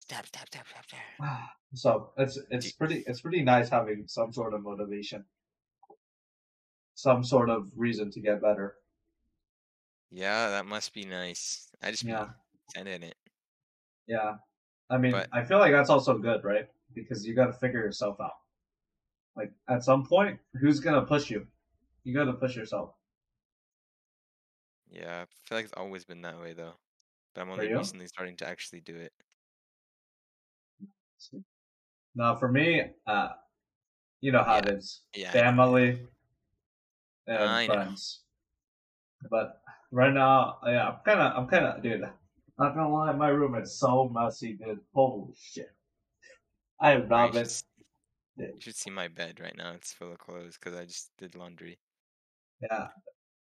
Stab, 0.00 0.26
stab, 0.26 0.46
stab, 0.48 0.64
stab, 0.68 0.84
stab. 0.88 1.38
So 1.74 2.10
it's 2.16 2.38
it's 2.50 2.72
pretty 2.72 3.04
it's 3.06 3.20
pretty 3.20 3.42
nice 3.42 3.68
having 3.68 4.04
some 4.08 4.32
sort 4.32 4.54
of 4.54 4.62
motivation, 4.62 5.24
some 6.94 7.22
sort 7.22 7.48
of 7.50 7.68
reason 7.76 8.10
to 8.12 8.20
get 8.20 8.40
better. 8.42 8.74
Yeah, 10.10 10.50
that 10.50 10.66
must 10.66 10.92
be 10.92 11.04
nice. 11.04 11.68
I 11.80 11.92
just 11.92 12.02
Yeah. 12.02 12.24
be 12.24 12.30
sending 12.74 13.02
it. 13.04 13.14
Yeah. 14.08 14.36
I 14.90 14.98
mean, 14.98 15.12
But- 15.12 15.28
I 15.32 15.44
feel 15.44 15.58
like 15.58 15.72
that's 15.72 15.88
also 15.90 16.18
good, 16.18 16.44
right? 16.44 16.68
Because 16.94 17.24
you 17.26 17.34
got 17.34 17.46
to 17.46 17.52
figure 17.52 17.80
yourself 17.80 18.20
out. 18.20 18.32
Like 19.36 19.52
at 19.68 19.84
some 19.84 20.04
point, 20.04 20.40
who's 20.60 20.80
gonna 20.80 21.06
push 21.06 21.30
you? 21.30 21.46
You 22.02 22.12
got 22.12 22.24
to 22.24 22.32
push 22.32 22.56
yourself. 22.56 22.94
Yeah, 24.90 25.22
I 25.22 25.26
feel 25.46 25.58
like 25.58 25.64
it's 25.66 25.74
always 25.74 26.04
been 26.04 26.20
that 26.22 26.38
way 26.40 26.52
though. 26.52 26.74
But 27.34 27.42
I'm 27.42 27.50
only 27.50 27.72
recently 27.72 28.08
starting 28.08 28.36
to 28.38 28.48
actually 28.48 28.80
do 28.80 28.96
it. 28.96 29.12
Now, 32.16 32.34
for 32.36 32.48
me, 32.50 32.90
uh, 33.06 33.28
you 34.20 34.32
know 34.32 34.42
how 34.42 34.56
it 34.58 34.66
Yeah. 34.66 34.72
is. 34.74 35.02
Yeah. 35.14 35.30
family 35.30 36.06
and 37.26 37.38
I 37.38 37.66
know. 37.66 37.74
friends. 37.74 38.24
But 39.30 39.62
right 39.92 40.12
now, 40.12 40.58
yeah, 40.66 40.88
I'm 40.88 41.00
kind 41.04 41.20
of, 41.20 41.36
I'm 41.36 41.46
kind 41.48 41.66
of, 41.66 41.82
dude. 41.82 42.10
Not 42.60 42.74
gonna 42.74 42.92
lie, 42.92 43.12
my 43.12 43.28
room 43.28 43.54
is 43.54 43.78
so 43.78 44.10
messy, 44.14 44.52
dude. 44.52 44.80
Holy 44.92 45.32
shit! 45.34 45.70
I 46.78 46.90
have 46.90 47.08
not 47.08 47.28
you, 47.28 47.40
been. 47.40 47.48
should, 47.48 47.62
you 48.36 48.60
should 48.60 48.76
see 48.76 48.90
my 48.90 49.08
bed 49.08 49.40
right 49.40 49.56
now. 49.56 49.72
It's 49.72 49.94
full 49.94 50.12
of 50.12 50.18
clothes 50.18 50.58
because 50.60 50.78
I 50.78 50.84
just 50.84 51.10
did 51.16 51.34
laundry. 51.34 51.78
Yeah, 52.60 52.88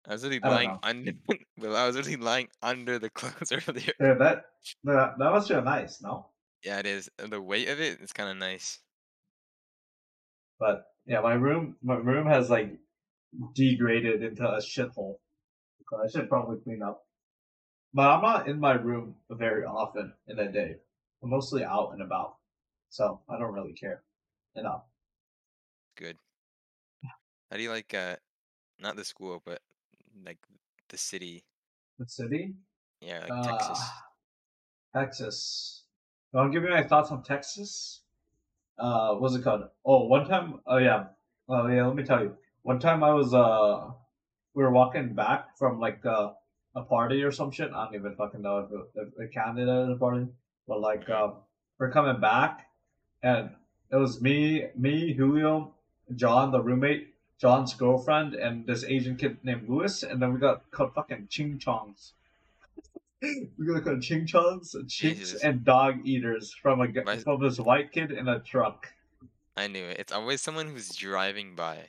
I 0.06 0.12
was 0.12 0.22
really 0.22 0.42
I 0.42 0.48
lying 0.50 0.78
under. 0.82 1.12
well, 1.58 1.76
I 1.76 1.86
was 1.86 1.96
literally 1.96 2.18
lying 2.18 2.48
under 2.62 2.98
the 2.98 3.08
clothes 3.18 3.52
earlier. 3.52 3.92
dude, 3.98 4.18
that 4.18 4.44
that 4.84 5.14
that 5.18 5.32
must 5.32 5.48
feel 5.48 5.62
nice, 5.62 6.02
no? 6.02 6.26
Yeah, 6.62 6.80
it 6.80 6.86
is. 6.86 7.08
The 7.16 7.40
weight 7.40 7.70
of 7.70 7.80
it 7.80 8.02
is 8.02 8.12
kind 8.12 8.28
of 8.28 8.36
nice. 8.36 8.80
But 10.60 10.84
yeah, 11.06 11.22
my 11.22 11.34
room, 11.34 11.76
my 11.82 11.94
room 11.94 12.26
has 12.26 12.50
like 12.50 12.78
degraded 13.54 14.22
into 14.22 14.46
a 14.46 14.58
shithole. 14.58 15.16
So 15.88 16.02
I 16.04 16.08
should 16.08 16.28
probably 16.28 16.58
clean 16.62 16.82
up. 16.82 17.05
But 17.96 18.10
I'm 18.10 18.20
not 18.20 18.46
in 18.46 18.60
my 18.60 18.74
room 18.74 19.16
very 19.30 19.64
often 19.64 20.12
in 20.28 20.38
a 20.38 20.52
day. 20.52 20.76
I'm 21.22 21.30
mostly 21.30 21.64
out 21.64 21.92
and 21.94 22.02
about, 22.02 22.36
so 22.90 23.22
I 23.26 23.38
don't 23.38 23.54
really 23.54 23.72
care. 23.72 24.02
Enough. 24.54 24.82
Good. 25.96 26.18
How 27.50 27.56
do 27.56 27.62
you 27.62 27.70
like? 27.70 27.94
Uh, 27.94 28.16
not 28.78 28.96
the 28.96 29.04
school, 29.04 29.40
but 29.42 29.62
like 30.26 30.36
the 30.90 30.98
city. 30.98 31.44
The 31.98 32.06
city. 32.06 32.54
Yeah, 33.00 33.20
like 33.20 33.42
Texas. 33.42 33.80
Uh, 34.92 35.00
Texas. 35.00 35.84
You 36.34 36.40
want 36.40 36.52
to 36.52 36.60
give 36.60 36.68
me 36.68 36.74
my 36.76 36.86
thoughts 36.86 37.10
on 37.10 37.22
Texas? 37.22 38.02
Uh, 38.78 39.14
what's 39.14 39.34
it 39.34 39.42
called? 39.42 39.70
Oh, 39.86 40.04
one 40.04 40.28
time. 40.28 40.60
Oh 40.66 40.76
yeah. 40.76 41.06
Oh 41.48 41.66
yeah. 41.66 41.86
Let 41.86 41.96
me 41.96 42.04
tell 42.04 42.22
you. 42.22 42.36
One 42.62 42.78
time 42.78 43.02
I 43.02 43.14
was 43.14 43.32
uh, 43.32 43.92
we 44.52 44.62
were 44.64 44.70
walking 44.70 45.14
back 45.14 45.56
from 45.56 45.80
like 45.80 46.04
uh, 46.04 46.34
a 46.76 46.82
party 46.82 47.22
or 47.22 47.32
some 47.32 47.50
shit. 47.50 47.70
I 47.74 47.86
don't 47.86 47.94
even 47.94 48.14
fucking 48.14 48.42
know 48.42 48.58
if 48.58 48.70
it, 48.70 49.08
if 49.18 49.36
as 49.36 49.88
a 49.88 49.96
party, 49.98 50.26
but 50.68 50.80
like 50.80 51.08
um, 51.08 51.36
we're 51.78 51.90
coming 51.90 52.20
back, 52.20 52.68
and 53.22 53.50
it 53.90 53.96
was 53.96 54.20
me, 54.20 54.66
me, 54.76 55.14
Julio, 55.14 55.72
John, 56.14 56.52
the 56.52 56.60
roommate, 56.60 57.14
John's 57.40 57.74
girlfriend, 57.74 58.34
and 58.34 58.66
this 58.66 58.84
Asian 58.84 59.16
kid 59.16 59.38
named 59.42 59.68
Louis, 59.68 60.02
and 60.02 60.20
then 60.20 60.34
we 60.34 60.38
got 60.38 60.70
called 60.70 60.94
fucking 60.94 61.28
ching 61.30 61.58
chongs. 61.58 62.12
we 63.22 63.66
got 63.66 63.82
called 63.82 64.02
ching 64.02 64.26
chongs, 64.26 64.76
chinks, 64.88 65.34
and 65.34 65.64
dog 65.64 66.06
eaters 66.06 66.54
from 66.62 66.82
a 66.82 66.88
My- 67.04 67.16
from 67.16 67.42
this 67.42 67.58
white 67.58 67.90
kid 67.90 68.12
in 68.12 68.28
a 68.28 68.38
truck. 68.40 68.92
I 69.56 69.68
knew 69.68 69.84
it. 69.84 69.98
It's 69.98 70.12
always 70.12 70.42
someone 70.42 70.68
who's 70.68 70.94
driving 70.94 71.54
by. 71.54 71.88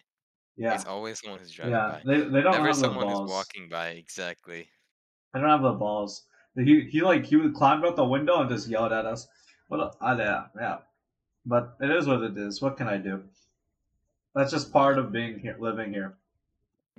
Yeah, 0.56 0.74
It's 0.74 0.86
always 0.86 1.20
someone 1.20 1.40
who's 1.40 1.52
driving 1.52 1.74
yeah. 1.74 2.00
by. 2.04 2.14
They, 2.14 2.22
they 2.22 2.42
don't 2.42 2.54
Never 2.54 2.74
someone 2.74 3.10
who's 3.10 3.30
walking 3.30 3.68
by. 3.70 3.90
Exactly. 3.90 4.70
I 5.38 5.42
don't 5.42 5.50
have 5.50 5.62
the 5.62 5.74
balls. 5.74 6.26
He 6.56 6.82
he 6.90 7.02
like 7.02 7.26
he 7.26 7.36
would 7.36 7.54
climb 7.54 7.86
out 7.86 7.96
the 7.96 8.06
window 8.06 8.42
and 8.42 8.50
just 8.50 8.68
yelled 8.68 8.92
at 8.92 9.06
us. 9.06 9.28
What? 9.68 9.96
Uh, 10.02 10.16
yeah, 10.18 10.48
yeah. 10.60 10.78
But 11.46 11.76
it 11.82 11.92
is 11.92 12.08
what 12.08 12.24
it 12.24 12.38
is. 12.38 12.62
What 12.62 12.78
can 12.78 12.88
I 12.88 12.98
do? 12.98 13.24
That's 14.34 14.52
just 14.52 14.72
part 14.72 14.98
of 14.98 15.12
being 15.12 15.40
here, 15.40 15.58
living 15.60 15.94
here. 15.94 16.18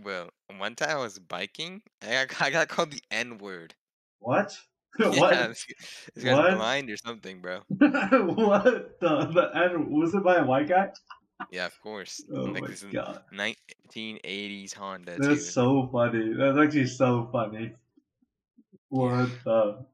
Well, 0.03 0.31
one 0.57 0.75
time 0.77 0.91
I 0.91 1.01
was 1.01 1.19
biking. 1.19 1.83
I 2.03 2.27
got, 2.27 2.43
I 2.43 2.51
got 2.51 2.69
called 2.69 2.93
the 2.93 3.03
N 3.11 3.39
word. 3.39 3.75
What? 4.21 4.57
Yeah, 5.11 5.11
what? 5.21 5.49
this, 5.49 5.67
this 6.15 6.25
guy's 6.25 6.39
What? 6.39 6.51
blind 6.51 6.91
or 6.91 6.97
something, 6.97 7.41
bro. 7.41 7.61
what 7.69 8.99
the 9.01 9.27
the 9.27 9.51
and 9.55 9.89
was 9.91 10.15
it 10.15 10.25
by 10.25 10.37
a 10.37 10.45
white 10.45 10.69
guy? 10.69 10.91
Yeah, 11.51 11.67
of 11.67 11.79
course. 11.81 12.27
Oh 12.31 12.45
like 12.45 12.63
my 12.63 12.75
god, 12.93 13.25
1980s 13.33 14.75
Honda 14.75 15.21
too. 15.21 15.29
that's 15.29 15.53
so 15.53 15.89
funny. 15.93 16.35
That's 16.35 16.59
actually 16.59 16.87
so 16.87 17.29
funny. 17.33 17.75
What 18.91 19.31
the? 19.45 19.87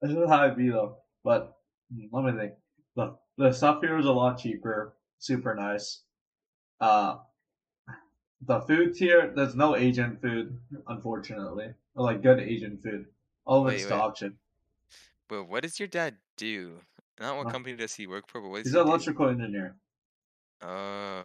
This 0.00 0.10
is 0.10 0.28
how 0.28 0.46
it 0.46 0.56
be 0.56 0.68
though. 0.70 0.98
But 1.24 1.56
hmm, 1.92 2.06
let 2.12 2.24
me 2.24 2.38
think. 2.38 2.54
The 2.96 3.18
the 3.38 3.52
stuff 3.52 3.80
here 3.80 3.98
is 3.98 4.06
a 4.06 4.12
lot 4.12 4.38
cheaper. 4.38 4.96
Super 5.18 5.54
nice. 5.54 6.02
Uh, 6.80 7.18
the 8.42 8.60
food 8.60 8.96
here, 8.96 9.32
there's 9.34 9.54
no 9.54 9.74
Asian 9.76 10.16
food, 10.18 10.60
unfortunately. 10.86 11.74
Or 11.94 12.04
like 12.04 12.22
good 12.22 12.40
Asian 12.40 12.78
food. 12.78 13.06
All 13.44 13.66
of 13.66 13.74
it's 13.74 13.84
Wait, 13.84 13.90
wait. 13.90 13.92
auction. 13.92 14.38
But 15.28 15.44
what 15.44 15.62
does 15.64 15.80
your 15.80 15.88
dad 15.88 16.18
do? 16.36 16.80
Not 17.18 17.36
what 17.36 17.44
Huh? 17.44 17.52
company 17.52 17.76
does 17.76 17.94
he 17.96 18.06
work 18.06 18.28
for, 18.28 18.40
but 18.40 18.50
what 18.50 18.58
does 18.58 18.66
He's 18.66 18.74
he 18.74 18.80
an 18.80 18.84
do? 18.84 18.88
electrical 18.88 19.28
engineer. 19.28 19.76
Oh. 20.62 21.24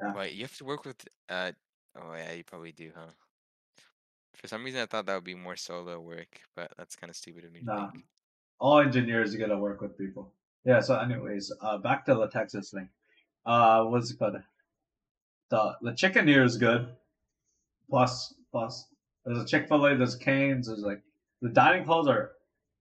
Yeah. 0.00 0.14
Wait, 0.14 0.34
you 0.34 0.42
have 0.42 0.56
to 0.58 0.64
work 0.64 0.84
with 0.84 1.08
uh 1.28 1.52
oh 1.96 2.14
yeah, 2.14 2.32
you 2.32 2.44
probably 2.44 2.72
do, 2.72 2.92
huh? 2.94 3.10
For 4.42 4.48
some 4.48 4.64
reason 4.64 4.80
I 4.80 4.86
thought 4.86 5.06
that 5.06 5.14
would 5.14 5.22
be 5.24 5.36
more 5.36 5.54
solo 5.56 6.00
work, 6.00 6.40
but 6.56 6.72
that's 6.76 6.96
kind 6.96 7.08
of 7.10 7.14
stupid 7.16 7.44
of 7.44 7.52
me 7.52 7.60
Nah. 7.62 7.90
think. 7.92 8.04
All 8.58 8.80
engineers 8.80 9.32
are 9.34 9.38
gonna 9.38 9.56
work 9.58 9.80
with 9.80 9.96
people. 9.96 10.34
Yeah. 10.64 10.80
So, 10.80 10.98
anyways, 10.98 11.52
uh, 11.60 11.78
back 11.78 12.04
to 12.06 12.14
the 12.14 12.26
Texas 12.28 12.70
thing. 12.72 12.88
Uh, 13.46 13.84
what's 13.84 14.10
it 14.10 14.18
called? 14.18 14.42
The 15.50 15.76
the 15.82 15.92
chicken 15.94 16.26
here 16.26 16.42
is 16.42 16.56
good. 16.56 16.94
Plus, 17.88 18.34
plus, 18.50 18.88
there's 19.24 19.38
a 19.38 19.46
Chick 19.46 19.68
Fil 19.68 19.84
A. 19.86 19.96
There's 19.96 20.16
Canes. 20.16 20.66
There's 20.66 20.82
like 20.82 21.02
the 21.40 21.48
dining 21.48 21.84
halls 21.84 22.08
are 22.08 22.32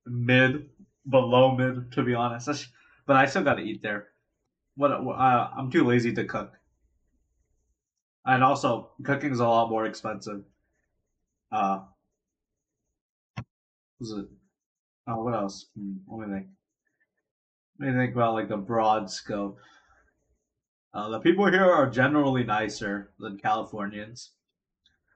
mid, 0.06 0.70
below 1.10 1.56
mid, 1.56 1.92
to 1.94 2.04
be 2.04 2.14
honest. 2.16 2.46
That's- 2.48 2.68
But 3.06 3.16
I 3.18 3.26
still 3.26 3.44
gotta 3.44 3.62
eat 3.62 3.82
there. 3.82 4.10
What? 4.76 4.92
Uh, 4.92 5.50
I'm 5.58 5.70
too 5.72 5.84
lazy 5.84 6.14
to 6.14 6.24
cook. 6.26 6.58
And 8.26 8.44
also, 8.44 8.92
cooking 9.04 9.32
is 9.32 9.40
a 9.40 9.48
lot 9.48 9.70
more 9.70 9.86
expensive. 9.86 10.44
Uh, 11.52 11.80
was 14.00 14.12
it? 14.12 14.26
Oh, 15.08 15.24
what 15.24 15.34
else? 15.34 15.68
Hmm, 15.78 15.94
let 16.08 16.28
me 16.28 16.34
think. 16.34 16.48
Let 17.80 17.94
me 17.94 18.00
think 18.00 18.16
about 18.16 18.34
like 18.34 18.50
the 18.50 18.58
broad 18.58 19.10
scope. 19.10 19.58
Uh, 20.94 21.10
the 21.10 21.20
people 21.20 21.50
here 21.50 21.70
are 21.70 21.90
generally 21.90 22.44
nicer 22.44 23.12
than 23.20 23.38
Californians. 23.38 24.32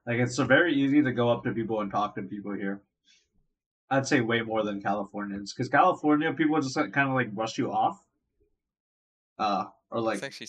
Like 0.08 0.18
it's 0.18 0.36
so 0.36 0.46
very 0.46 0.74
easy 0.74 1.02
to 1.02 1.12
go 1.12 1.30
up 1.30 1.44
to 1.44 1.52
people 1.52 1.82
and 1.82 1.92
talk 1.92 2.16
to 2.16 2.22
people 2.22 2.54
here. 2.54 2.82
I'd 3.90 4.08
say 4.08 4.22
way 4.22 4.42
more 4.42 4.64
than 4.64 4.82
Californians, 4.82 5.54
because 5.54 5.70
California 5.70 6.34
people 6.34 6.60
just 6.60 6.76
like, 6.76 6.92
kind 6.92 7.10
of 7.10 7.16
like 7.16 7.32
brush 7.32 7.58
you 7.58 7.72
off. 7.72 8.02
Uh, 9.38 9.66
or 9.92 10.00
like 10.02 10.20
That's 10.20 10.28
actually 10.28 10.48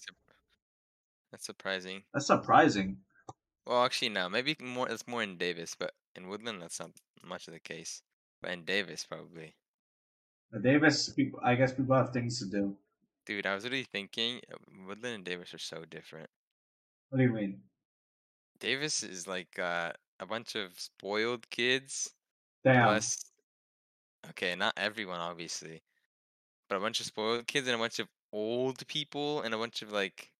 that's 1.32 1.44
surprising. 1.44 2.02
that's 2.14 2.26
surprising. 2.26 2.98
Well, 3.66 3.84
actually, 3.84 4.08
no. 4.08 4.30
Maybe 4.30 4.56
more. 4.60 4.88
It's 4.88 5.06
more 5.06 5.22
in 5.22 5.36
Davis, 5.36 5.74
but 5.74 5.94
in 6.14 6.28
Woodland, 6.28 6.62
that's 6.62 6.80
not 6.80 6.92
much 7.22 7.48
of 7.48 7.52
the 7.52 7.60
case. 7.60 8.02
But 8.40 8.52
in 8.52 8.64
Davis, 8.64 9.04
probably. 9.04 9.56
But 10.50 10.62
Davis, 10.62 11.08
people, 11.10 11.38
I 11.42 11.54
guess 11.54 11.72
people 11.72 11.94
have 11.94 12.12
things 12.12 12.40
to 12.40 12.46
do. 12.46 12.76
Dude, 13.26 13.46
I 13.46 13.54
was 13.54 13.64
really 13.64 13.84
thinking 13.84 14.40
uh, 14.50 14.56
Woodland 14.86 15.14
and 15.16 15.24
Davis 15.24 15.52
are 15.52 15.58
so 15.58 15.84
different. 15.84 16.30
What 17.08 17.18
do 17.18 17.24
you 17.24 17.32
mean? 17.32 17.62
Davis 18.58 19.02
is 19.02 19.26
like 19.26 19.58
uh, 19.58 19.92
a 20.20 20.26
bunch 20.26 20.54
of 20.54 20.78
spoiled 20.78 21.48
kids. 21.48 22.14
Damn. 22.64 22.84
Plus, 22.84 23.32
okay, 24.30 24.54
not 24.54 24.74
everyone, 24.76 25.20
obviously, 25.20 25.82
but 26.68 26.76
a 26.76 26.80
bunch 26.80 27.00
of 27.00 27.06
spoiled 27.06 27.46
kids 27.46 27.68
and 27.68 27.76
a 27.76 27.78
bunch 27.78 27.98
of 27.98 28.08
old 28.32 28.86
people 28.88 29.42
and 29.42 29.54
a 29.54 29.58
bunch 29.58 29.82
of 29.82 29.92
like 29.92 30.32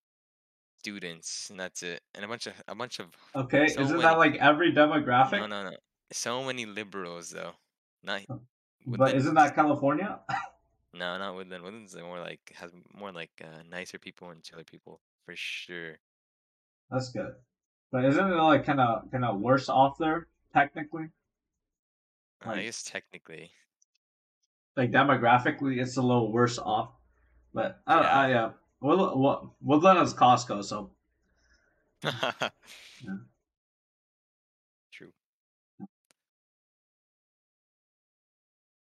students, 0.87 1.51
and 1.51 1.59
that's 1.59 1.83
it. 1.83 2.01
And 2.15 2.25
a 2.25 2.29
bunch 2.29 2.47
of 2.47 2.55
a 2.69 2.75
bunch 2.75 3.01
of 3.01 3.09
Okay, 3.35 3.67
so 3.67 3.81
isn't 3.81 3.97
many- 3.99 4.03
that 4.03 4.19
like 4.19 4.37
every 4.37 4.73
demographic? 4.73 5.41
no, 5.41 5.47
no, 5.47 5.71
no. 5.71 5.77
So 6.13 6.45
many 6.45 6.65
liberals 6.67 7.31
though. 7.31 7.53
Not 8.05 8.23
But 8.87 9.15
isn't 9.15 9.35
that 9.35 9.55
California? 9.55 10.21
No, 10.95 11.19
not 11.19 11.35
Woodland. 11.35 11.63
Woodland's 11.63 11.95
more 11.95 12.21
like 12.21 12.41
has 12.57 12.71
more 12.99 13.13
like 13.13 13.33
uh, 13.45 13.61
nicer 13.69 13.99
people 13.99 14.31
and 14.31 14.43
chiller 14.43 14.65
people 14.65 14.99
for 15.27 15.35
sure. 15.37 15.99
That's 16.91 17.11
good. 17.11 17.35
But 17.93 18.07
isn't 18.07 18.33
it 18.33 18.35
like 18.53 18.65
kind 18.65 18.81
of 18.81 19.11
kind 19.13 19.23
of 19.23 19.39
worse 19.39 19.69
off 19.69 19.99
there 19.99 20.29
technically? 20.55 21.09
Uh, 22.43 22.49
Like- 22.49 22.59
I 22.61 22.65
guess 22.65 22.83
technically. 22.83 23.51
Like 24.75 24.91
demographically, 24.91 25.83
it's 25.83 25.99
a 25.99 26.03
little 26.03 26.33
worse 26.33 26.59
off. 26.59 26.93
But 27.53 27.83
I, 27.87 28.01
Yeah. 28.01 28.19
I 28.21 28.29
yeah, 28.31 28.51
Wood, 28.87 29.19
Wood, 29.19 29.51
Woodland 29.61 29.99
is 29.99 30.15
Costco, 30.15 30.63
so 30.63 30.93
True. 34.93 35.13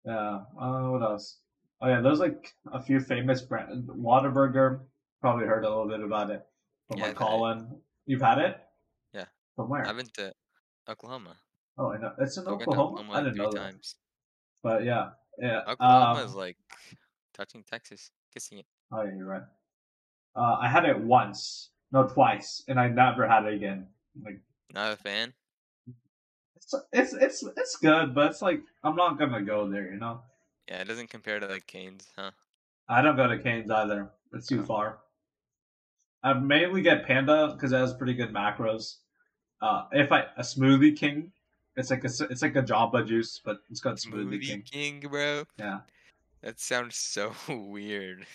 yeah. 0.06 0.42
Uh, 0.60 0.90
what 0.90 1.02
else? 1.02 1.40
Oh 1.82 1.88
yeah, 1.88 2.02
there's 2.02 2.20
like 2.20 2.54
a 2.72 2.82
few 2.82 3.00
famous 3.00 3.42
brand. 3.42 3.88
Whataburger, 3.90 4.82
probably 5.22 5.48
heard 5.48 5.66
a 5.66 5.70
little 5.70 5.88
bit 5.88 6.02
about 6.02 6.30
it 6.30 6.46
from 6.88 7.00
Yeah, 7.00 7.10
it. 7.10 7.16
Colin. 7.16 7.82
You've 8.06 8.22
had 8.22 8.38
it? 8.38 8.58
Yeah. 9.12 9.26
From 9.56 9.70
where? 9.70 9.88
I've 9.88 9.98
been 9.98 10.06
to 10.18 10.34
Oklahoma. 10.88 11.36
Oh, 11.80 11.92
I 11.92 11.98
know. 11.98 12.14
It's 12.20 12.38
in 12.38 12.44
I've 12.44 12.60
been 12.60 12.60
to 12.60 12.64
Oklahoma. 12.64 13.02
Oklahoma 13.02 13.12
I 13.12 13.16
like 13.16 13.24
didn't 13.24 13.38
know 13.40 13.52
that. 13.54 13.60
times. 13.60 13.96
But 14.62 14.84
yeah, 14.84 15.10
yeah. 15.40 15.62
Oklahoma 15.68 16.20
um, 16.22 16.28
is 16.28 16.36
like 16.36 16.58
touching 17.34 17.64
Texas, 17.64 18.12
kissing 18.32 18.60
it. 18.60 18.66
Oh 18.92 19.02
yeah, 19.02 19.16
you're 19.18 19.26
right. 19.26 19.44
Uh, 20.36 20.58
I 20.60 20.68
had 20.68 20.86
it 20.86 21.00
once, 21.00 21.70
no 21.92 22.08
twice, 22.08 22.63
and 22.68 22.80
I 22.80 22.88
never 22.89 23.27
had 23.27 23.46
it 23.46 23.54
again. 23.54 23.88
Like 24.24 24.39
Not 24.74 24.92
a 24.94 24.96
fan. 24.98 25.34
it's 26.56 26.74
it's 26.92 27.13
it's 27.13 27.44
it's 27.58 27.75
good, 27.77 28.13
but 28.13 28.32
it's 28.32 28.42
like 28.42 28.62
I'm 28.84 28.96
not 28.96 29.18
gonna 29.20 29.42
go 29.42 29.70
there. 29.70 29.92
You 29.92 30.00
know, 30.00 30.22
Yeah, 30.68 30.82
it 30.82 30.88
doesn't 30.88 31.10
compare 31.10 31.39
to 31.39 31.48
like 31.48 31.68
Canes, 31.68 32.08
huh? 32.18 32.32
I 32.89 33.01
don't 33.01 33.15
go 33.15 33.27
to 33.27 33.38
Canes 33.39 33.72
either. 33.72 34.10
It's 34.34 34.48
too 34.48 34.62
Oh. 34.62 34.65
far. 34.65 35.00
I 36.24 36.34
mainly 36.34 36.82
get 36.82 37.06
Panda 37.06 37.54
because 37.54 37.72
it 37.72 37.77
has 37.77 37.94
pretty 37.94 38.13
good 38.15 38.34
macros. 38.34 38.98
Uh, 39.62 39.86
if 39.92 40.12
I 40.12 40.22
a 40.38 40.42
Smoothie 40.42 40.98
King, 40.98 41.32
it's 41.77 41.92
like 41.92 42.04
a 42.04 42.10
it's 42.30 42.42
like 42.42 42.56
a 42.56 42.63
Jamba 42.63 43.08
Juice, 43.08 43.39
but 43.44 43.58
it's 43.70 43.80
called 43.80 43.98
Smoothie, 43.98 44.42
Smoothie 44.42 44.48
King. 44.48 44.63
King, 44.63 45.00
bro. 45.10 45.45
Yeah, 45.58 45.82
That 46.41 46.60
sounds 46.60 46.98
so 46.98 47.34
weird. 47.50 48.26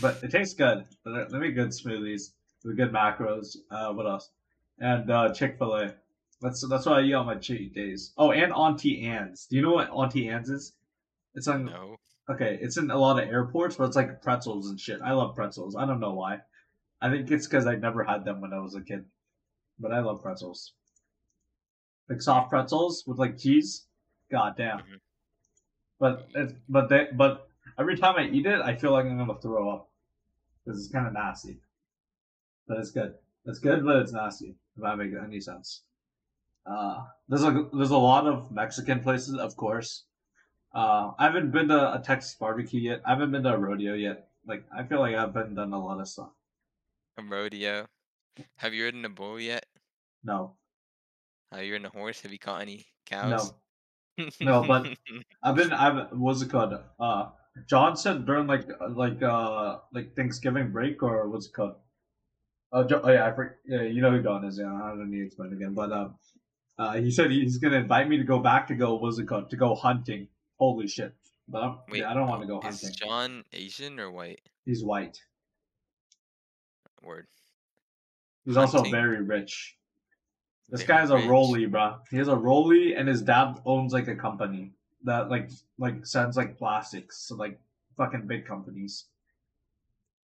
But 0.00 0.22
it 0.22 0.30
tastes 0.30 0.54
good. 0.54 0.84
They're, 1.04 1.28
they're 1.28 1.50
good 1.52 1.70
smoothies 1.70 2.32
with 2.64 2.76
good 2.76 2.92
macros. 2.92 3.56
Uh, 3.70 3.92
what 3.92 4.06
else? 4.06 4.30
And 4.78 5.10
uh, 5.10 5.32
Chick 5.32 5.56
Fil 5.58 5.74
A. 5.76 5.94
That's 6.40 6.66
that's 6.68 6.84
what 6.86 6.98
I 6.98 7.02
eat 7.02 7.14
on 7.14 7.26
my 7.26 7.36
cheat 7.36 7.74
days. 7.74 8.12
Oh, 8.18 8.32
and 8.32 8.52
Auntie 8.52 9.06
Anne's. 9.06 9.46
Do 9.46 9.56
you 9.56 9.62
know 9.62 9.72
what 9.72 9.88
Auntie 9.90 10.28
Anne's 10.28 10.50
is? 10.50 10.72
It's 11.34 11.48
on 11.48 11.64
No. 11.66 11.96
okay. 12.28 12.58
It's 12.60 12.76
in 12.76 12.90
a 12.90 12.98
lot 12.98 13.22
of 13.22 13.28
airports, 13.28 13.76
but 13.76 13.84
it's 13.84 13.96
like 13.96 14.20
pretzels 14.22 14.68
and 14.68 14.78
shit. 14.78 15.00
I 15.02 15.12
love 15.12 15.34
pretzels. 15.34 15.74
I 15.76 15.86
don't 15.86 16.00
know 16.00 16.12
why. 16.14 16.40
I 17.00 17.10
think 17.10 17.30
it's 17.30 17.46
because 17.46 17.66
I 17.66 17.76
never 17.76 18.02
had 18.04 18.24
them 18.24 18.40
when 18.40 18.52
I 18.52 18.58
was 18.60 18.74
a 18.74 18.80
kid. 18.80 19.04
But 19.78 19.92
I 19.92 20.00
love 20.00 20.22
pretzels. 20.22 20.72
Like 22.08 22.20
soft 22.20 22.50
pretzels 22.50 23.04
with 23.06 23.18
like 23.18 23.38
cheese. 23.38 23.86
God 24.30 24.54
damn. 24.56 24.78
Mhm. 24.78 25.00
But 25.98 26.28
it's 26.34 26.52
but 26.68 26.88
they 26.88 27.08
but 27.12 27.48
every 27.78 27.96
time 27.96 28.16
I 28.16 28.26
eat 28.28 28.46
it, 28.46 28.60
I 28.60 28.74
feel 28.74 28.92
like 28.92 29.06
I'm 29.06 29.18
gonna 29.18 29.38
throw 29.40 29.68
up 29.70 29.90
because 30.64 30.80
it's 30.84 30.92
kind 30.92 31.06
of 31.06 31.12
nasty. 31.12 31.58
But 32.66 32.78
it's 32.78 32.90
good. 32.90 33.14
It's 33.44 33.58
good, 33.58 33.84
but 33.84 33.96
it's 33.96 34.12
nasty. 34.12 34.56
If 34.76 34.82
that 34.82 34.96
makes 34.98 35.14
any 35.22 35.40
sense. 35.40 35.82
Uh, 36.66 37.04
there's 37.28 37.44
a 37.44 37.68
there's 37.72 37.90
a 37.90 37.96
lot 37.98 38.26
of 38.26 38.50
Mexican 38.50 39.00
places, 39.00 39.36
of 39.36 39.56
course. 39.56 40.04
Uh, 40.74 41.12
I 41.18 41.24
haven't 41.24 41.50
been 41.52 41.68
to 41.68 41.94
a 41.94 42.00
Texas 42.02 42.34
barbecue 42.34 42.80
yet. 42.80 43.02
I 43.04 43.10
haven't 43.10 43.30
been 43.32 43.42
to 43.44 43.54
a 43.54 43.58
rodeo 43.58 43.94
yet. 43.94 44.28
Like 44.46 44.64
I 44.76 44.82
feel 44.84 45.00
like 45.00 45.14
I've 45.14 45.32
been 45.34 45.54
done 45.54 45.72
a 45.72 45.78
lot 45.78 46.00
of 46.00 46.08
stuff. 46.08 46.30
A 47.18 47.22
rodeo. 47.22 47.86
Have 48.56 48.74
you 48.74 48.84
ridden 48.84 49.04
a 49.04 49.08
bull 49.10 49.38
yet? 49.38 49.64
No, 50.24 50.54
Have 51.52 51.62
you 51.64 51.72
ridden 51.72 51.86
a 51.86 51.90
horse? 51.90 52.22
Have 52.22 52.32
you 52.32 52.38
caught 52.38 52.62
any 52.62 52.86
cows? 53.06 53.52
no. 54.18 54.30
No, 54.40 54.64
but- 54.66 54.86
I've 55.42 55.54
been 55.56 55.72
I've 55.72 56.10
what's 56.12 56.40
it 56.42 56.50
called? 56.50 56.74
Uh, 56.98 57.26
John 57.68 57.96
said 57.96 58.26
during 58.26 58.46
like 58.46 58.68
like 58.90 59.22
uh 59.22 59.78
like 59.92 60.14
Thanksgiving 60.16 60.70
break 60.72 61.02
or 61.02 61.28
what's 61.28 61.46
it 61.46 61.52
called? 61.52 61.76
Uh, 62.72 62.84
jo- 62.84 63.00
oh 63.04 63.10
yeah, 63.10 63.26
I 63.26 63.32
for, 63.32 63.58
yeah, 63.64 63.82
you 63.82 64.02
know 64.02 64.10
who 64.10 64.22
John 64.22 64.44
is. 64.44 64.58
Yeah, 64.58 64.72
I 64.72 64.88
don't 64.88 65.10
need 65.10 65.20
to 65.20 65.26
explain 65.26 65.52
again. 65.52 65.74
But 65.74 65.92
um, 65.92 66.16
uh, 66.76 66.94
he 66.94 67.10
said 67.10 67.30
he's 67.30 67.58
gonna 67.58 67.76
invite 67.76 68.08
me 68.08 68.16
to 68.16 68.24
go 68.24 68.40
back 68.40 68.66
to 68.68 68.74
go 68.74 68.96
what's 68.96 69.18
it 69.18 69.28
called 69.28 69.50
to 69.50 69.56
go 69.56 69.74
hunting. 69.74 70.26
Holy 70.58 70.88
shit! 70.88 71.14
But 71.48 71.62
I'm, 71.62 71.78
Wait, 71.88 72.00
yeah, 72.00 72.10
I 72.10 72.14
don't 72.14 72.28
want 72.28 72.42
to 72.42 72.48
go 72.48 72.58
Is 72.58 72.64
hunting. 72.64 72.90
John 72.96 73.44
Asian 73.52 74.00
or 74.00 74.10
white? 74.10 74.40
He's 74.64 74.82
white. 74.82 75.20
Word. 77.02 77.26
He's 78.44 78.56
also 78.56 78.82
very 78.82 79.22
rich. 79.22 79.76
This 80.70 80.82
Very 80.82 80.98
guy's 80.98 81.10
a 81.10 81.16
rich. 81.16 81.26
rollie, 81.26 81.70
bro. 81.70 81.98
He 82.10 82.16
has 82.16 82.28
a 82.28 82.34
rollie, 82.34 82.98
and 82.98 83.06
his 83.06 83.22
dad 83.22 83.60
owns 83.64 83.92
like 83.92 84.08
a 84.08 84.16
company 84.16 84.72
that 85.04 85.30
like 85.30 85.50
like 85.78 86.06
sends 86.06 86.36
like 86.36 86.58
plastics 86.58 87.28
to 87.28 87.34
like 87.34 87.58
fucking 87.96 88.26
big 88.26 88.46
companies. 88.46 89.06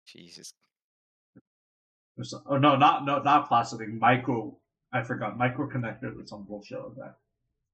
Jesus. 0.06 0.54
Or 2.18 2.24
so, 2.24 2.42
oh 2.48 2.58
no, 2.58 2.76
not 2.76 3.06
no 3.06 3.22
not 3.22 3.48
plastic, 3.48 3.80
like 3.80 3.90
micro. 3.90 4.56
I 4.92 5.04
forgot 5.04 5.38
micro 5.38 5.68
connected 5.68 6.16
with 6.18 6.28
some 6.28 6.44
bullshit 6.44 6.80
like 6.80 6.96
that. 6.96 7.16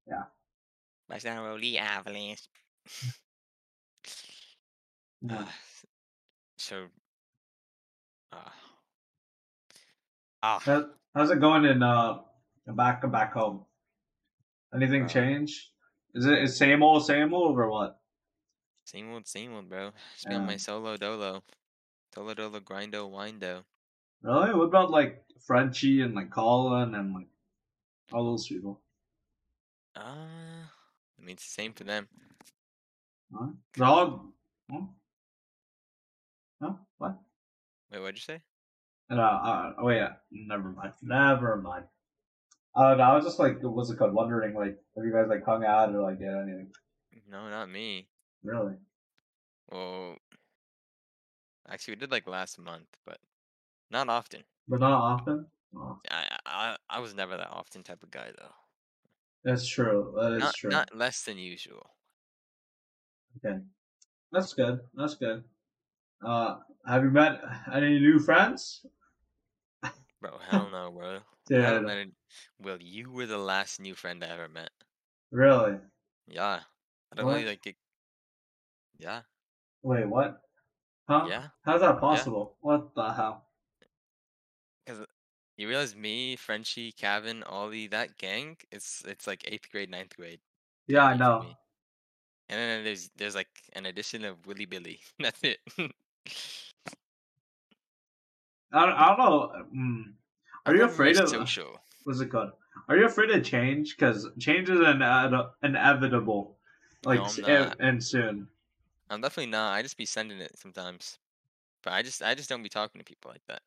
Yeah. 0.08 0.24
Mas 1.10 1.26
na 1.26 1.42
Rolly 1.42 1.78
Avalanche. 1.78 2.48
Yeah. 5.22 5.46
Ah, 5.50 5.52
so. 6.60 6.86
Uh, 8.32 8.38
How- 10.60 10.90
How's 11.16 11.32
it 11.32 11.40
going 11.42 11.66
in 11.66 11.82
uh 11.82 12.20
back 12.68 13.02
back 13.12 13.34
home? 13.34 13.66
Anything 14.76 15.06
Uh, 15.06 15.08
change? 15.08 15.72
Is 16.14 16.26
it 16.26 16.40
is 16.44 16.58
same 16.58 16.84
old 16.84 17.06
same 17.06 17.34
old 17.34 17.58
or 17.58 17.70
what? 17.70 18.00
same 18.88 19.12
old, 19.14 19.28
same 19.28 19.54
old, 19.54 19.70
bro. 19.70 19.92
Just 20.16 20.28
on 20.34 20.46
my 20.46 20.56
solo 20.56 20.96
dolo. 20.98 21.44
Solo 22.16 22.34
dolo 22.34 22.60
grindo 22.60 23.10
windo. 23.10 23.64
Really? 24.22 24.54
What 24.54 24.66
about 24.66 24.90
like 24.90 25.24
Frenchie 25.46 26.02
and 26.02 26.16
like 26.16 26.32
Colin 26.32 26.96
and 26.96 27.14
like 27.14 27.28
all 28.14 28.32
those 28.32 28.48
people? 28.48 28.82
Uh, 29.96 30.00
I 30.00 31.22
mean, 31.22 31.34
it's 31.34 31.44
the 31.44 31.62
same 31.62 31.74
for 31.74 31.84
them. 31.84 32.08
Huh? 33.34 33.48
They're 33.76 33.86
all. 33.86 34.34
Huh? 34.72 34.82
No? 36.62 36.80
What? 36.98 37.18
Wait, 37.92 38.00
what'd 38.00 38.16
you 38.16 38.22
say? 38.22 38.42
Uh, 39.12 39.16
uh, 39.16 39.74
oh 39.80 39.90
yeah, 39.90 40.14
never 40.32 40.70
mind. 40.70 40.94
Never 41.02 41.58
mind. 41.58 41.86
Uh, 42.78 42.94
no, 42.96 43.04
I 43.04 43.16
was 43.16 43.26
just 43.26 43.40
like, 43.40 43.58
was 43.64 43.90
it 43.90 43.98
called? 43.98 44.14
Wondering 44.14 44.54
like, 44.56 44.78
have 44.96 45.04
you 45.06 45.12
guys 45.12 45.28
like 45.28 45.44
hung 45.44 45.66
out 45.66 45.94
or 45.94 46.02
like 46.02 46.20
did 46.20 46.30
anything? 46.30 46.72
No, 47.28 47.50
not 47.50 47.70
me. 47.70 48.10
Really? 48.44 48.78
Well, 49.70 50.18
actually, 51.68 51.94
we 51.94 52.00
did 52.00 52.12
like 52.12 52.28
last 52.28 52.58
month, 52.58 52.98
but 53.06 53.20
not 53.92 54.10
often. 54.10 54.46
But 54.68 54.80
not 54.80 54.94
often. 54.94 55.52
Oh, 55.76 56.00
I 56.10 56.40
I 56.46 56.78
I 56.90 57.00
was 57.00 57.14
never 57.14 57.38
that 57.38 57.50
often 57.50 57.84
type 57.84 58.04
of 58.04 58.12
guy 58.12 58.32
though. 58.38 58.54
that's 59.44 59.66
true. 59.68 60.14
That 60.20 60.34
is 60.34 60.44
Not 60.44 60.56
true. 60.56 60.72
not 60.72 60.96
less 60.96 61.24
than 61.24 61.38
usual. 61.38 61.96
Okay, 63.38 63.60
that's 64.32 64.54
good. 64.54 64.82
That's 64.96 65.16
good. 65.16 65.44
Uh, 66.26 66.60
have 66.88 67.04
you 67.04 67.12
met 67.12 67.42
any 67.74 68.00
new 68.00 68.20
friends? 68.20 68.86
Bro, 70.22 70.38
hell 70.50 70.70
no, 70.70 70.92
bro. 70.92 71.20
I 71.52 71.60
haven't 71.62 71.86
met 71.86 72.08
Will, 72.60 72.82
you 72.82 73.12
were 73.12 73.26
the 73.26 73.38
last 73.38 73.80
new 73.80 73.96
friend 73.96 74.24
I 74.24 74.28
ever 74.28 74.48
met. 74.50 74.72
really? 75.32 75.80
Yeah. 76.28 76.62
I 77.12 77.16
don't 77.16 77.26
What? 77.26 77.36
really 77.36 77.46
like 77.48 77.66
it. 77.68 77.76
Yeah. 78.98 79.22
Wait, 79.84 80.06
what? 80.08 80.42
Huh? 81.08 81.26
Yeah. 81.30 81.48
How's 81.64 81.82
that 81.82 82.00
possible? 82.00 82.58
What 82.62 82.94
the 82.96 83.12
hell? 83.14 83.46
Because 84.86 85.06
you 85.58 85.68
realize 85.68 85.96
me, 85.96 86.36
Frenchie, 86.36 86.92
Kevin, 86.92 87.44
Ollie, 87.44 87.88
that 87.88 88.18
gang, 88.18 88.58
it's 88.72 89.04
it's 89.06 89.28
like 89.28 89.44
eighth 89.46 89.70
grade, 89.72 89.90
ninth 89.90 90.16
grade. 90.18 90.40
Yeah, 90.88 91.06
I 91.06 91.16
know. 91.16 91.46
And 92.50 92.60
then 92.60 92.84
there's 92.84 93.10
there's 93.16 93.36
like 93.36 93.50
an 93.74 93.86
addition 93.86 94.26
of 94.26 94.46
Willy 94.46 94.66
Billy. 94.66 95.00
That's 95.20 95.42
it. 95.44 95.60
I 98.72 98.86
don't, 98.86 98.94
I 98.96 99.08
don't 99.08 99.18
know. 99.20 99.52
Mm. 99.76 100.14
Are 100.66 100.76
you 100.76 100.84
afraid 100.86 101.18
of 101.18 101.30
social? 101.30 101.80
What's 102.08 102.22
it 102.22 102.32
called? 102.32 102.52
Are 102.88 102.96
you 102.96 103.06
afraid 103.06 103.30
of 103.32 103.44
change? 103.44 103.96
Because 103.98 104.28
change 104.40 104.70
is 104.70 104.80
ine- 104.80 105.50
inevitable, 105.62 106.58
like 107.04 107.20
No, 107.40 107.46
and- 107.48 107.76
and 107.80 108.04
soon. 108.04 108.48
I'm 109.10 109.20
definitely 109.22 109.52
not. 109.52 109.74
I 109.74 109.82
just 109.82 109.98
be 109.98 110.06
sending 110.06 110.40
it 110.40 110.58
sometimes. 110.58 111.20
But 111.84 111.94
I 111.94 112.02
just 112.02 112.24
I 112.24 112.34
just 112.34 112.50
don't 112.50 112.64
be 112.64 112.70
talking 112.70 113.00
to 113.00 113.06
people 113.06 113.30
like 113.32 113.46
that. 113.48 113.62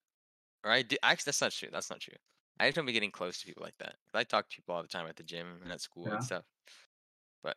Or 0.65 0.71
I 0.71 0.83
do 0.83 0.97
actually 1.03 1.29
that's 1.31 1.41
not 1.43 1.53
true. 1.53 1.69
That's 1.71 1.91
not 1.91 2.01
true. 2.01 2.15
I 2.59 2.67
just 2.69 2.77
don't 2.77 2.87
be 2.87 2.93
getting 2.93 3.11
close 3.11 3.41
to 3.41 3.47
people 3.47 3.63
like 3.63 3.77
that. 3.79 3.97
I 4.15 4.25
talk 4.25 4.49
to 4.49 4.57
people 4.57 4.75
all 4.75 4.83
the 4.83 4.89
time 4.89 5.07
at 5.07 5.17
the 5.17 5.23
gym 5.23 5.61
and 5.63 5.71
at 5.73 5.81
school 5.83 6.07
Yeah. 6.09 6.15
and 6.15 6.25
stuff. 6.25 6.45
But 7.43 7.57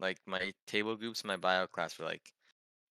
like 0.00 0.18
my 0.26 0.52
table 0.66 0.96
groups 0.96 1.22
in 1.22 1.28
my 1.28 1.36
bio 1.36 1.66
class 1.68 1.98
were 1.98 2.04
like, 2.04 2.32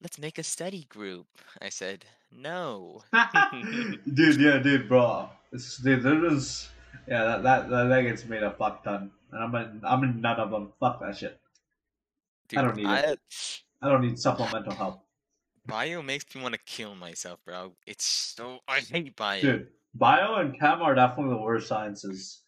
let's 0.03 0.19
make 0.19 0.37
a 0.37 0.43
study 0.43 0.85
group. 0.89 1.25
I 1.61 1.69
said, 1.69 2.05
no. 2.31 3.01
dude, 4.13 4.39
yeah, 4.39 4.59
dude, 4.59 4.87
bro. 4.87 5.29
It's, 5.51 5.77
dude, 5.77 6.03
there 6.03 6.25
is, 6.25 6.69
yeah, 7.07 7.23
that, 7.23 7.43
that 7.43 7.69
that 7.69 7.83
that 7.85 8.01
gets 8.03 8.25
made 8.25 8.43
a 8.43 8.51
fuck 8.51 8.83
ton, 8.83 9.11
and 9.31 9.43
I'm 9.43 9.55
in, 9.55 9.81
I'm 9.83 10.03
in 10.03 10.21
none 10.21 10.39
of 10.39 10.51
them. 10.51 10.73
Fuck 10.79 10.99
that 11.01 11.17
shit. 11.17 11.39
Dude, 12.49 12.59
don't 12.59 12.75
need 12.75 12.87
it. 12.87 13.19
I 13.81 13.89
don't 13.89 14.01
need 14.01 14.19
supplemental 14.19 14.73
help, 14.73 15.03
Bio 15.65 16.01
makes 16.01 16.25
me 16.35 16.41
want 16.41 16.53
to 16.55 16.59
kill 16.65 16.95
myself, 16.95 17.39
bro. 17.45 17.73
It's 17.87 18.05
so 18.05 18.59
I 18.67 18.79
hate 18.79 19.15
bio. 19.15 19.41
dude. 19.41 19.67
Bio 19.95 20.35
and 20.35 20.59
chem 20.59 20.81
are 20.81 20.95
definitely 20.95 21.35
the 21.35 21.41
worst 21.41 21.67
sciences. 21.67 22.41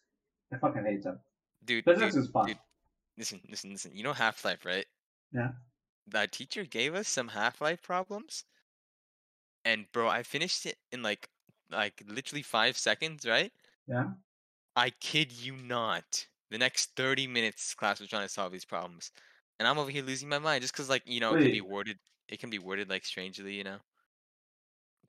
I 0.52 0.58
fucking 0.58 0.84
hate 0.84 1.02
them. 1.04 1.18
dude, 1.64 1.84
Physics 1.84 2.14
dude, 2.14 2.24
is 2.24 2.30
fun. 2.30 2.46
dude. 2.48 2.58
listen, 3.16 3.40
listen, 3.48 3.70
listen. 3.70 3.92
You 3.94 4.02
know 4.02 4.12
Half 4.12 4.44
Life, 4.44 4.64
right? 4.64 4.84
Yeah. 5.32 5.50
That 6.08 6.32
teacher 6.32 6.64
gave 6.64 6.94
us 6.94 7.08
some 7.08 7.28
Half 7.28 7.60
Life 7.60 7.82
problems, 7.82 8.44
and 9.64 9.86
bro, 9.92 10.08
I 10.08 10.22
finished 10.22 10.66
it 10.66 10.78
in 10.92 11.02
like 11.02 11.28
like 11.70 12.02
literally 12.06 12.42
five 12.42 12.76
seconds, 12.78 13.26
right? 13.26 13.52
Yeah. 13.88 14.10
I 14.76 14.90
kid 14.90 15.32
you 15.32 15.56
not. 15.56 16.26
The 16.50 16.58
next 16.58 16.94
thirty 16.96 17.26
minutes, 17.26 17.74
class 17.74 18.00
was 18.00 18.08
trying 18.08 18.22
to 18.26 18.28
solve 18.32 18.52
these 18.52 18.64
problems, 18.64 19.10
and 19.58 19.66
I'm 19.68 19.78
over 19.78 19.90
here 19.90 20.02
losing 20.04 20.28
my 20.28 20.38
mind 20.38 20.62
just 20.62 20.72
because, 20.74 20.88
like, 20.88 21.02
you 21.06 21.20
know, 21.20 21.34
it 21.34 21.40
can 21.40 21.50
be 21.50 21.60
worded, 21.60 21.98
it 22.28 22.38
can 22.40 22.50
be 22.50 22.58
worded 22.58 22.88
like 22.90 23.04
strangely, 23.04 23.54
you 23.54 23.64
know. 23.64 23.78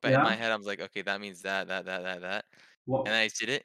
But 0.00 0.12
in 0.14 0.22
my 0.22 0.34
head, 0.34 0.50
I 0.52 0.56
was 0.56 0.66
like, 0.66 0.80
okay, 0.80 1.02
that 1.02 1.20
means 1.20 1.42
that, 1.42 1.68
that, 1.68 1.84
that, 1.86 2.02
that, 2.02 2.20
that, 2.22 2.44
and 3.04 3.14
I 3.14 3.28
did 3.38 3.48
it. 3.48 3.64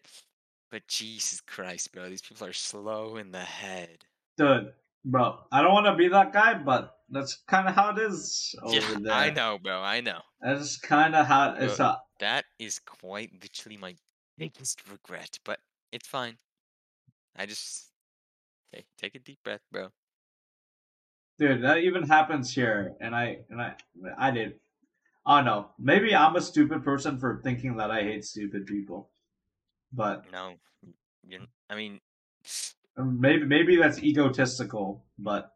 But 0.71 0.87
Jesus 0.87 1.41
Christ, 1.41 1.91
bro, 1.93 2.09
these 2.09 2.21
people 2.21 2.47
are 2.47 2.53
slow 2.53 3.17
in 3.17 3.31
the 3.31 3.39
head. 3.43 4.05
dude, 4.37 4.73
bro, 5.05 5.39
I 5.51 5.61
don't 5.61 5.73
want 5.73 5.85
to 5.87 5.95
be 5.95 6.07
that 6.09 6.33
guy, 6.33 6.53
but 6.55 6.99
that's 7.13 7.43
kind 7.47 7.67
of 7.67 7.75
how 7.75 7.91
it 7.91 7.99
is 7.99 8.55
over 8.63 8.75
yeah, 8.75 8.99
there. 8.99 9.13
I 9.13 9.29
know, 9.29 9.59
bro. 9.61 9.81
I 9.81 10.01
know. 10.01 10.21
That's 10.41 10.77
kind 10.77 11.15
of 11.15 11.25
how 11.25 11.55
it's. 11.57 11.77
Bro. 11.77 11.85
Uh, 11.87 11.97
That 12.19 12.45
is 12.59 12.79
quite 12.79 13.31
literally 13.41 13.77
my 13.77 13.95
biggest 14.37 14.81
regret, 14.89 15.39
but 15.45 15.59
it's 15.91 16.07
fine. 16.07 16.37
I 17.35 17.45
just 17.45 17.91
okay, 18.73 18.85
take 18.97 19.15
a 19.15 19.19
deep 19.19 19.39
breath, 19.43 19.61
bro. 19.71 19.89
dude, 21.39 21.63
that 21.63 21.79
even 21.79 22.03
happens 22.03 22.53
here, 22.53 22.95
and 23.01 23.15
I 23.15 23.39
and 23.49 23.61
I 23.61 23.75
I 24.17 24.31
did. 24.31 24.59
Oh 25.25 25.43
don't. 25.43 25.67
Maybe 25.79 26.15
I'm 26.15 26.35
a 26.35 26.41
stupid 26.41 26.83
person 26.83 27.17
for 27.19 27.41
thinking 27.43 27.77
that 27.77 27.91
I 27.91 28.03
hate 28.03 28.25
stupid 28.25 28.65
people, 28.65 29.09
but 29.93 30.25
No, 30.31 30.55
I 31.69 31.75
mean, 31.75 32.01
maybe 32.97 33.45
maybe 33.45 33.75
that's 33.77 34.03
egotistical. 34.03 35.05
But 35.17 35.52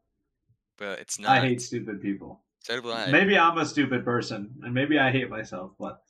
but 0.77 0.99
it's 0.99 1.19
not. 1.19 1.31
I 1.31 1.39
hate 1.41 1.61
stupid 1.61 2.01
people. 2.01 2.41
So 2.59 2.81
do 2.81 2.91
I. 2.91 3.11
Maybe 3.11 3.37
I'm 3.37 3.57
a 3.57 3.65
stupid 3.65 4.03
person, 4.03 4.53
and 4.63 4.73
maybe 4.73 4.99
I 4.99 5.11
hate 5.11 5.29
myself, 5.29 5.71
but 5.79 6.01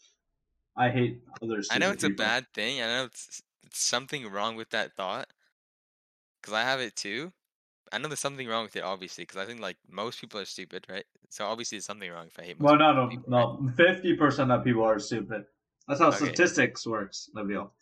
I 0.75 0.89
hate 0.89 1.21
other. 1.41 1.61
I 1.71 1.77
know 1.77 1.91
it's 1.91 2.03
a 2.03 2.09
bad 2.09 2.45
thing. 2.53 2.81
I 2.81 2.85
know 2.85 3.03
it's, 3.05 3.41
it's 3.65 3.79
something 3.79 4.27
wrong 4.29 4.55
with 4.55 4.69
that 4.71 4.93
thought. 4.95 5.27
Cause 6.43 6.53
I 6.53 6.61
have 6.61 6.79
it 6.79 6.95
too. 6.95 7.33
I 7.91 7.97
know 7.97 8.07
there's 8.07 8.19
something 8.19 8.47
wrong 8.47 8.63
with 8.63 8.75
it, 8.75 8.83
obviously. 8.83 9.25
Cause 9.25 9.37
I 9.37 9.45
think 9.45 9.59
like 9.59 9.77
most 9.89 10.21
people 10.21 10.39
are 10.39 10.45
stupid, 10.45 10.85
right? 10.89 11.03
So 11.29 11.45
obviously 11.45 11.77
there's 11.77 11.85
something 11.85 12.09
wrong 12.09 12.27
if 12.27 12.39
I 12.39 12.43
hate. 12.43 12.59
Well, 12.59 12.77
no, 12.77 12.93
no, 12.93 13.07
people, 13.07 13.25
no. 13.27 13.69
Fifty 13.75 14.15
percent 14.15 14.51
of 14.51 14.63
people 14.63 14.83
are 14.83 14.99
stupid. 14.99 15.45
That's 15.87 15.99
how 15.99 16.07
Okay. 16.07 16.17
statistics 16.17 16.85
works, 16.85 17.29
Nabil. 17.35 17.69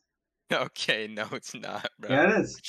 Okay, 0.51 1.07
no, 1.07 1.25
it's 1.31 1.55
not, 1.55 1.89
bro. 1.99 2.11
Yeah, 2.11 2.29
it 2.29 2.39
is. 2.41 2.61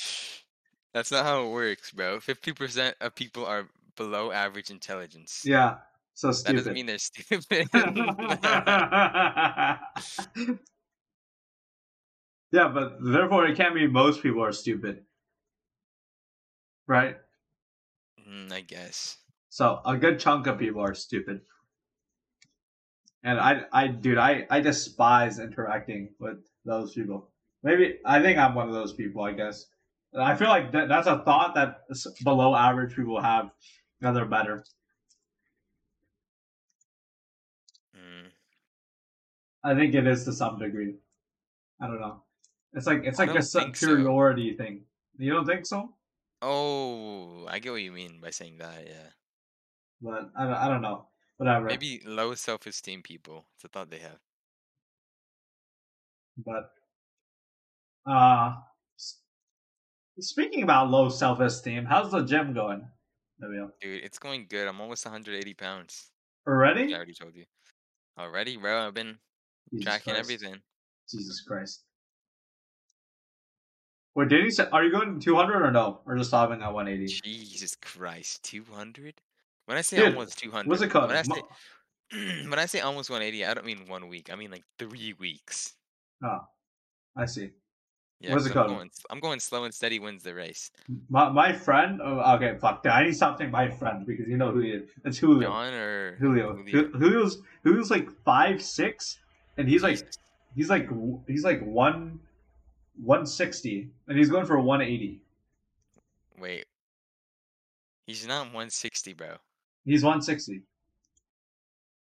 That's 0.95 1.11
not 1.11 1.25
how 1.25 1.45
it 1.45 1.51
works, 1.51 1.91
bro. 1.91 2.19
Fifty 2.19 2.53
percent 2.53 2.95
of 2.99 3.13
people 3.13 3.45
are 3.45 3.67
below 3.97 4.31
average 4.31 4.69
intelligence. 4.69 5.41
Yeah, 5.43 5.77
so 6.13 6.31
stupid. 6.31 6.55
that 6.55 6.57
doesn't 6.59 6.73
mean 6.73 6.85
they're 6.85 6.97
stupid. 6.99 7.67
yeah, 12.51 12.69
but 12.69 12.97
therefore 13.01 13.45
it 13.45 13.57
can't 13.57 13.75
mean 13.75 13.91
most 13.91 14.23
people 14.23 14.43
are 14.43 14.53
stupid, 14.53 15.03
right? 16.87 17.17
Mm, 18.27 18.51
I 18.51 18.61
guess. 18.61 19.17
So 19.49 19.81
a 19.85 19.97
good 19.97 20.19
chunk 20.19 20.47
of 20.47 20.59
people 20.59 20.81
are 20.81 20.93
stupid. 20.93 21.41
And 23.23 23.39
I, 23.39 23.63
I, 23.73 23.87
dude, 23.87 24.17
I, 24.17 24.45
I 24.49 24.61
despise 24.61 25.39
interacting 25.39 26.09
with 26.19 26.37
those 26.63 26.93
people. 26.93 27.29
Maybe 27.63 27.97
I 28.05 28.21
think 28.21 28.37
I'm 28.37 28.55
one 28.55 28.67
of 28.67 28.73
those 28.73 28.93
people. 28.93 29.23
I 29.23 29.33
guess. 29.33 29.65
I 30.17 30.35
feel 30.35 30.47
like 30.47 30.71
that, 30.71 30.87
that's 30.87 31.07
a 31.07 31.19
thought 31.25 31.55
that 31.55 31.81
below 32.23 32.55
average 32.55 32.95
people 32.95 33.21
have, 33.21 33.49
they're 34.01 34.25
better. 34.25 34.63
Mm. 37.95 38.29
I 39.63 39.75
think 39.75 39.95
it 39.95 40.07
is 40.07 40.25
to 40.25 40.33
some 40.33 40.59
degree. 40.59 40.95
I 41.81 41.87
don't 41.87 41.99
know. 41.99 42.23
It's 42.73 42.85
like 42.87 43.03
it's 43.03 43.19
like 43.19 43.29
a 43.31 43.33
don't 43.33 43.41
su- 43.43 43.59
think 43.59 43.75
so. 43.75 43.87
superiority 43.87 44.55
thing. 44.55 44.85
You 45.17 45.33
don't 45.33 45.45
think 45.45 45.65
so? 45.65 45.95
Oh, 46.41 47.47
I 47.47 47.59
get 47.59 47.71
what 47.71 47.81
you 47.81 47.91
mean 47.91 48.19
by 48.21 48.29
saying 48.29 48.57
that. 48.59 48.85
Yeah. 48.85 49.09
But 50.01 50.29
I 50.37 50.43
don't, 50.45 50.53
I 50.53 50.67
don't 50.67 50.81
know. 50.81 51.07
Whatever. 51.37 51.65
Maybe 51.65 52.01
low 52.05 52.35
self-esteem 52.35 53.01
people. 53.01 53.45
It's 53.55 53.63
a 53.63 53.67
thought 53.67 53.89
they 53.89 53.99
have. 53.99 54.19
But 56.37 56.71
uh 58.05 58.55
speaking 60.19 60.63
about 60.63 60.89
low 60.89 61.09
self 61.09 61.39
esteem, 61.39 61.85
how's 61.85 62.11
the 62.11 62.23
gym 62.23 62.53
going? 62.53 62.87
Nabil? 63.41 63.69
Dude, 63.81 64.03
it's 64.03 64.19
going 64.19 64.47
good. 64.49 64.67
I'm 64.67 64.81
almost 64.81 65.05
180 65.05 65.53
pounds. 65.53 66.09
Already? 66.47 66.93
I 66.93 66.97
already 66.97 67.13
told 67.13 67.35
you. 67.35 67.45
Already, 68.17 68.57
bro. 68.57 68.87
I've 68.87 68.93
been 68.93 69.17
Jesus 69.71 69.85
tracking 69.85 70.13
Christ. 70.13 70.19
everything. 70.31 70.61
Jesus 71.09 71.41
Christ. 71.41 71.83
Wait, 74.15 74.29
did 74.29 74.43
he 74.43 74.49
say 74.49 74.65
are 74.71 74.83
you 74.83 74.91
going 74.91 75.19
two 75.19 75.35
hundred 75.35 75.61
or 75.61 75.69
no? 75.71 75.99
Or 76.07 76.17
just 76.17 76.31
stopping 76.31 76.63
at 76.63 76.73
one 76.73 76.87
eighty? 76.87 77.05
Jesus 77.05 77.75
Christ, 77.75 78.43
200? 78.43 79.13
When 79.65 79.77
I 79.77 79.81
say 79.81 79.97
Dude, 79.97 80.07
almost 80.07 80.39
200, 80.39 80.67
What's 80.67 80.81
it 80.81 80.89
called? 80.89 81.09
When 81.09 81.17
I 81.17 81.21
say 81.21 81.41
when 82.49 82.57
I 82.57 82.65
say 82.65 82.79
almost 82.79 83.11
180, 83.11 83.45
I 83.45 83.53
don't 83.53 83.65
mean 83.65 83.87
one 83.87 84.07
week. 84.07 84.31
I 84.33 84.35
mean 84.35 84.49
like 84.49 84.63
three 84.79 85.13
weeks. 85.19 85.75
oh, 86.23 86.39
I 87.15 87.25
see. 87.25 87.51
Yeah, 88.19 88.33
What's 88.33 88.45
it 88.45 88.49
I'm 88.49 88.53
called? 88.53 88.67
going, 88.69 88.91
I'm 89.11 89.19
going 89.19 89.39
slow 89.39 89.63
and 89.65 89.73
steady 89.73 89.99
wins 89.99 90.23
the 90.23 90.33
race. 90.33 90.71
My 91.09 91.29
my 91.29 91.53
friend 91.53 91.99
oh, 92.03 92.19
okay, 92.35 92.57
fuck 92.59 92.81
That. 92.83 92.93
I 92.93 93.03
need 93.03 93.09
to 93.09 93.15
stop 93.15 93.37
saying 93.37 93.51
my 93.51 93.69
friend 93.69 94.07
because 94.07 94.27
you 94.27 94.37
know 94.37 94.51
who 94.51 94.61
he 94.61 94.69
is. 94.71 94.89
It's 95.05 95.17
Julio. 95.19 95.49
John 95.49 95.73
or 95.73 96.15
Julio. 96.15 96.55
Julio? 96.55 96.87
Julio's 96.97 97.37
Julio's 97.63 97.91
like 97.91 98.09
five 98.25 98.61
six, 98.61 99.19
and 99.57 99.69
he's 99.69 99.83
like 99.83 100.01
he's 100.55 100.69
like 100.69 100.89
he's 101.27 101.43
like 101.43 101.61
one 101.61 102.19
one 103.03 103.27
sixty, 103.27 103.87
and 104.07 104.17
he's 104.17 104.29
going 104.29 104.47
for 104.47 104.59
one 104.59 104.81
eighty. 104.81 105.21
Wait. 106.39 106.65
He's 108.07 108.25
not 108.25 108.45
160, 108.45 109.13
bro. 109.13 109.35
He's 109.85 110.03
one 110.03 110.21
sixty. 110.21 110.61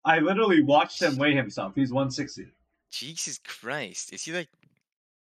I 0.05 0.18
literally 0.18 0.62
watched 0.62 1.03
him 1.03 1.18
weigh 1.18 1.35
himself. 1.35 1.75
He's 1.77 1.92
one 1.92 2.11
sixty. 2.11 2.46
Jesus 2.90 3.38
Christ. 3.46 4.12
Is 4.12 4.25
he 4.25 4.33
like 4.33 4.49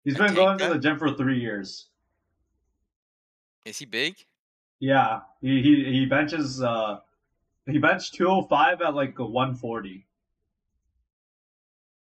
He's 0.05 0.17
been 0.17 0.35
going 0.35 0.57
to 0.59 0.69
the 0.69 0.77
gym 0.79 0.97
for 0.97 1.11
three 1.13 1.39
years. 1.39 1.87
is 3.65 3.79
he 3.79 3.85
big? 3.85 4.15
Yeah, 4.79 5.21
he 5.41 5.61
he, 5.63 5.83
he 5.85 6.05
benches 6.05 6.61
uh 6.61 6.99
he 7.65 7.79
benched 7.79 8.13
two 8.13 8.27
oh 8.27 8.43
five 8.43 8.81
at 8.81 8.93
like 8.93 9.17
a 9.19 9.25
one 9.25 9.55
forty. 9.55 10.05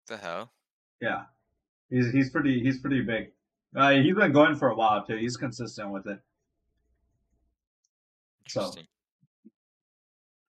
the 0.07 0.17
hell? 0.17 0.51
Yeah, 0.99 1.25
he's 1.89 2.11
he's 2.11 2.29
pretty 2.31 2.59
he's 2.61 2.79
pretty 2.79 3.01
big. 3.01 3.31
Uh, 3.75 3.91
he's 3.91 4.15
been 4.15 4.31
going 4.31 4.55
for 4.55 4.69
a 4.69 4.75
while 4.75 5.05
too. 5.05 5.15
He's 5.17 5.37
consistent 5.37 5.91
with 5.91 6.07
it. 6.07 6.19
So 8.47 8.61
Interesting. 8.61 8.87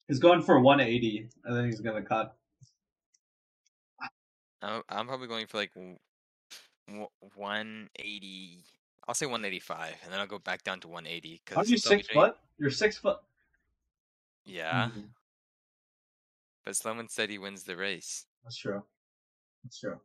he's 0.08 0.18
going 0.18 0.42
for 0.42 0.60
180, 0.60 1.28
and 1.44 1.56
then 1.56 1.64
he's 1.66 1.80
gonna 1.80 2.02
cut. 2.02 2.36
I'm, 4.62 4.82
I'm 4.88 5.06
probably 5.06 5.28
going 5.28 5.46
for 5.46 5.58
like 5.58 5.72
180. 6.88 8.64
I'll 9.06 9.14
say 9.14 9.26
185, 9.26 9.96
and 10.02 10.12
then 10.12 10.18
I'll 10.20 10.26
go 10.26 10.38
back 10.38 10.62
down 10.64 10.80
to 10.80 10.88
180. 10.88 11.42
Cause 11.44 11.56
Aren't 11.56 11.68
you 11.68 11.76
since 11.78 11.86
I'll 11.92 11.96
be 11.98 12.02
six 12.02 12.12
doing- 12.14 12.26
foot? 12.26 12.38
You're 12.58 12.70
six 12.70 12.96
foot. 12.98 13.18
Yeah, 14.44 14.90
Mhm. 14.90 15.10
but 16.64 16.76
someone 16.76 17.08
said 17.08 17.30
he 17.30 17.38
wins 17.38 17.64
the 17.64 17.76
race. 17.76 18.26
That's 18.44 18.56
true. 18.56 18.86
That's 19.62 19.78
true. 19.80 20.00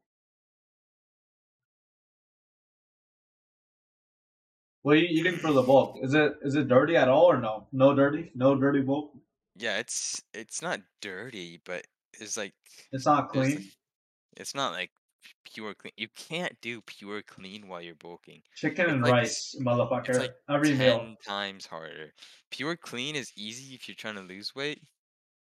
What 4.82 4.94
are 4.96 5.00
you 5.00 5.08
eating 5.20 5.38
for 5.38 5.52
the 5.52 5.62
bulk? 5.62 5.98
Is 6.02 6.13
it 6.13 6.38
is 6.42 6.56
it 6.56 6.68
dirty 6.70 6.96
at 6.96 7.10
all 7.10 7.26
or 7.26 7.38
no? 7.39 7.68
No 7.74 7.94
dirty? 7.94 8.32
No 8.34 8.56
dirty 8.56 8.82
bulk? 8.82 9.13
Yeah, 9.56 9.78
it's 9.78 10.24
it's 10.34 10.62
not 10.62 10.80
dirty, 11.02 11.58
but 11.65 11.86
it's 12.13 12.38
like 12.38 12.56
It's 12.94 13.06
not 13.06 13.30
clean. 13.30 13.56
like- 13.58 13.78
it's 14.38 14.56
not 14.56 14.72
like 14.72 14.92
pure 15.46 15.74
clean. 15.74 15.92
You 15.98 16.08
can't 16.16 16.54
do 16.62 16.82
pure 16.82 17.22
clean 17.22 17.68
while 17.68 17.82
you're 17.82 17.96
bulking. 17.96 18.42
Chicken 18.56 18.86
it's 18.86 18.94
and 18.94 19.02
like- 19.02 19.12
rice, 19.12 19.56
motherfucker. 19.60 20.10
It's 20.10 20.20
like 20.20 20.36
Every 20.50 20.70
ten 20.70 20.78
meal. 20.80 21.16
times 21.26 21.66
harder. 21.66 22.14
Pure 22.52 22.78
clean 22.78 23.16
is 23.16 23.32
easy 23.36 23.76
if 23.76 23.88
you're 23.88 23.96
trying 23.96 24.16
to 24.16 24.22
lose 24.22 24.56
weight, 24.56 24.82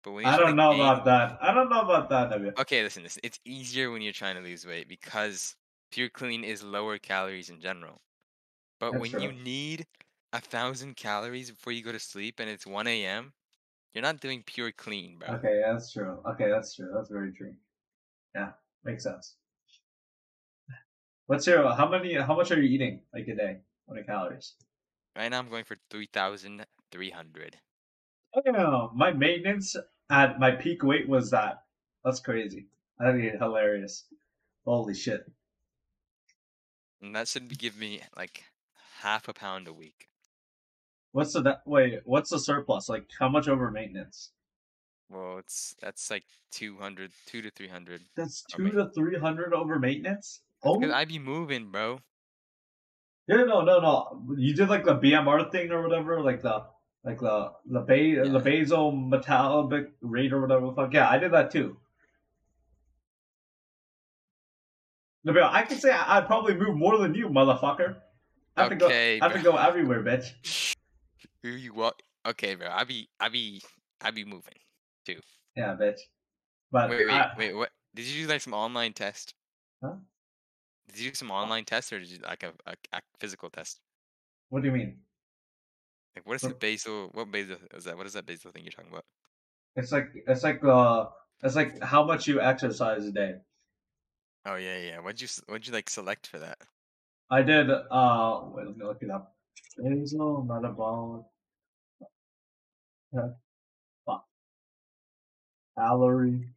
but 0.05 0.13
when 0.13 0.25
I 0.25 0.37
don't 0.37 0.57
know 0.57 0.73
gain 0.73 0.81
about 0.81 1.05
that. 1.07 1.39
I 1.41 1.53
don't 1.55 1.69
know 1.71 1.81
about 1.81 2.09
that, 2.11 2.31
W. 2.31 2.53
Okay, 2.59 2.83
listen, 2.83 3.03
listen. 3.03 3.21
It's 3.25 3.39
easier 3.45 3.91
when 3.91 4.03
you're 4.03 4.13
trying 4.13 4.37
to 4.37 4.43
lose 4.43 4.67
weight 4.67 4.89
because 4.89 5.55
pure 5.91 6.09
clean 6.09 6.45
is 6.45 6.63
lower 6.63 6.99
calories 6.99 7.51
in 7.51 7.61
general. 7.61 8.01
But 8.81 8.93
That's 8.93 9.13
when 9.13 9.23
you 9.23 9.33
need 9.33 9.87
a 10.33 10.41
thousand 10.41 10.97
calories 10.97 11.51
before 11.51 11.73
you 11.73 11.83
go 11.83 11.93
to 11.93 11.99
sleep 11.99 12.39
and 12.39 12.49
it's 12.49 12.67
1 12.67 12.87
a.m., 12.87 13.33
you're 13.95 14.03
not 14.03 14.21
doing 14.21 14.43
pure 14.47 14.71
clean, 14.71 15.19
bro. 15.19 15.35
Okay, 15.37 15.63
that's 15.65 15.91
true. 15.91 16.19
Okay, 16.31 16.51
that's 16.51 16.75
true. 16.75 16.91
That's 16.95 17.09
very 17.11 17.33
true. 17.33 17.55
Yeah, 18.35 18.51
makes 18.85 19.03
sense. 19.03 19.35
What's 21.29 21.47
your 21.47 21.73
how 21.77 21.89
many 21.89 22.15
how 22.15 22.35
much 22.35 22.51
are 22.51 22.61
you 22.61 22.69
eating 22.69 23.03
like 23.13 23.29
a 23.29 23.37
day? 23.37 23.61
How 23.87 23.93
many 23.93 24.07
calories? 24.07 24.55
Right 25.15 25.29
now 25.29 25.39
I'm 25.39 25.51
going 25.51 25.65
for 25.65 25.77
3,300. 25.91 27.61
Oh 28.35 28.41
yeah, 28.47 28.89
my 28.95 29.13
maintenance 29.13 29.77
at 30.09 30.41
my 30.41 30.53
peak 30.53 30.83
weight 30.83 31.07
was 31.07 31.31
that. 31.31 31.65
That's 32.03 32.21
crazy. 32.21 32.69
I 32.99 33.13
think 33.13 33.25
it's 33.25 33.39
hilarious. 33.39 34.07
Holy 34.65 34.95
shit. 34.95 35.31
And 37.01 37.15
that 37.17 37.27
should 37.29 37.59
give 37.59 37.77
me 37.77 38.03
like 38.17 38.45
half 39.01 39.27
a 39.29 39.33
pound 39.35 39.67
a 39.67 39.73
week. 39.73 40.09
What's 41.13 41.35
the 41.35 41.43
that 41.43 41.67
wait? 41.67 42.01
What's 42.07 42.31
the 42.31 42.39
surplus? 42.39 42.89
Like 42.89 43.11
how 43.19 43.29
much 43.29 43.47
over 43.47 43.71
maintenance? 43.71 44.33
Well, 45.11 45.39
it's 45.39 45.75
that's 45.81 46.11
like 46.11 46.25
200, 46.51 47.13
2 47.27 47.43
to 47.43 47.51
300. 47.51 48.03
That's 48.17 48.45
I 48.53 48.57
two 48.57 48.71
to 48.73 48.91
three 48.91 49.19
hundred 49.19 49.55
over 49.55 49.79
maintenance. 49.79 50.43
Oh 50.65 50.93
I 50.93 51.05
be 51.05 51.19
moving, 51.19 51.71
bro. 51.71 52.01
yeah, 53.29 53.45
no, 53.45 53.61
no, 53.63 53.81
no. 53.81 54.23
You 54.37 54.55
did 54.55 54.69
like 54.69 54.85
the 54.85 54.97
BMR 54.97 55.51
thing 55.53 55.71
or 55.71 55.83
whatever, 55.83 56.21
like 56.21 56.43
the 56.43 56.65
like 57.05 57.21
the 57.21 57.53
the 57.67 57.81
ba- 57.81 58.29
the 58.29 58.41
basal 58.41 58.91
metabolic 58.93 59.93
rate 60.01 60.33
or 60.33 60.41
whatever. 60.41 60.73
Fuck 60.75 60.93
yeah, 60.95 61.09
I 61.09 61.19
did 61.19 61.33
that 61.33 61.51
too. 61.51 61.77
No, 65.25 65.33
but 65.33 65.45
I 65.45 65.63
can 65.63 65.79
say 65.79 65.91
I, 65.93 66.19
I 66.19 66.21
probably 66.23 66.55
move 66.55 66.77
more 66.77 66.99
than 66.99 67.15
you, 67.15 67.29
motherfucker. 67.29 67.97
I 68.57 68.63
have 68.65 68.73
Okay, 68.73 68.79
to 68.79 69.21
go. 69.21 69.27
I 69.27 69.29
have 69.29 69.33
to 69.37 69.43
go 69.43 69.57
everywhere, 69.57 70.03
bitch. 70.03 70.75
Who 71.43 71.51
you 71.51 71.75
what? 71.75 72.01
Okay, 72.27 72.55
bro. 72.57 72.69
I 72.71 72.85
be, 72.85 73.09
I 73.21 73.29
be, 73.29 73.63
I 74.01 74.11
be 74.11 74.25
moving. 74.25 74.55
Too. 75.07 75.21
Yeah, 75.57 75.77
bitch. 75.81 75.99
But 76.71 76.91
Wait, 76.91 77.07
wait, 77.07 77.13
I, 77.13 77.31
wait. 77.37 77.55
What? 77.55 77.71
Did 77.95 78.07
you 78.07 78.25
do 78.27 78.29
like 78.33 78.41
some 78.41 78.55
online 78.55 78.93
test? 78.93 79.35
Huh? 79.83 79.95
Did 80.89 80.99
you 81.01 81.11
do 81.11 81.15
some 81.15 81.31
online 81.31 81.65
test 81.65 81.93
or 81.93 81.99
did 81.99 82.09
you 82.09 82.19
like 82.25 82.43
a, 82.43 82.53
a, 82.67 82.75
a 82.93 83.01
physical 83.19 83.51
test? 83.51 83.81
what 84.51 84.63
do 84.63 84.69
you 84.69 84.75
mean? 84.75 84.97
Like, 86.17 86.27
what 86.27 86.37
is 86.37 86.43
the 86.43 86.55
basal? 86.55 87.11
What 87.13 87.31
basal 87.31 87.57
is 87.75 87.85
that? 87.85 87.97
What 87.97 88.07
is 88.07 88.15
that 88.15 88.27
basal 88.27 88.51
thing 88.51 88.65
you're 88.65 88.73
talking 88.73 88.91
about? 88.91 89.05
It's 89.77 89.93
like 89.93 90.09
it's 90.27 90.43
like 90.43 90.65
uh 90.65 91.07
it's 91.43 91.55
like 91.55 91.81
how 91.83 92.05
much 92.05 92.27
you 92.27 92.41
exercise 92.41 93.05
a 93.05 93.13
day. 93.13 93.35
Oh 94.47 94.57
yeah, 94.57 94.79
yeah. 94.79 94.99
What'd 94.99 95.21
you 95.21 95.29
what'd 95.47 95.67
you 95.67 95.73
like 95.73 95.91
select 95.91 96.27
for 96.27 96.39
that? 96.39 96.59
I 97.31 97.43
did 97.43 97.71
uh 97.71 98.41
wait, 98.53 98.67
let 98.67 98.77
me 98.77 98.85
look 98.85 99.03
it 99.03 99.11
up. 99.11 99.37
Basal 99.77 100.45
metabolic 100.49 101.25
yeah. 103.13 103.29
calorie. 105.79 106.49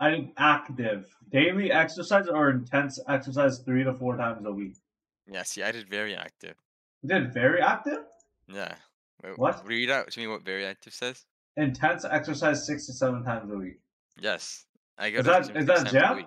I 0.00 0.10
did 0.10 0.30
active 0.36 1.06
daily 1.30 1.72
exercise 1.72 2.28
or 2.28 2.50
intense 2.50 2.98
exercise 3.08 3.58
three 3.58 3.84
to 3.84 3.92
four 3.94 4.16
times 4.16 4.46
a 4.46 4.52
week. 4.52 4.76
Yeah, 5.30 5.42
see, 5.42 5.62
I 5.62 5.72
did 5.72 5.88
very 5.88 6.14
active. 6.14 6.54
I 7.04 7.18
did 7.18 7.34
very 7.34 7.60
active. 7.60 8.04
Yeah. 8.46 8.74
Wait, 9.22 9.38
What? 9.38 9.66
Read 9.66 9.90
out 9.90 10.10
to 10.10 10.20
me 10.20 10.26
what 10.28 10.42
very 10.44 10.64
active 10.64 10.94
says. 10.94 11.24
Intense 11.56 12.04
exercise 12.04 12.64
six 12.66 12.86
to 12.86 12.92
seven 12.92 13.24
times 13.24 13.50
a 13.50 13.56
week. 13.56 13.80
Yes, 14.20 14.64
I 14.96 15.10
go 15.10 15.18
Is 15.18 15.26
that- 15.26 15.46
gym 15.46 15.56
is 15.56 15.66
that 15.66 15.86
jam? 15.88 16.26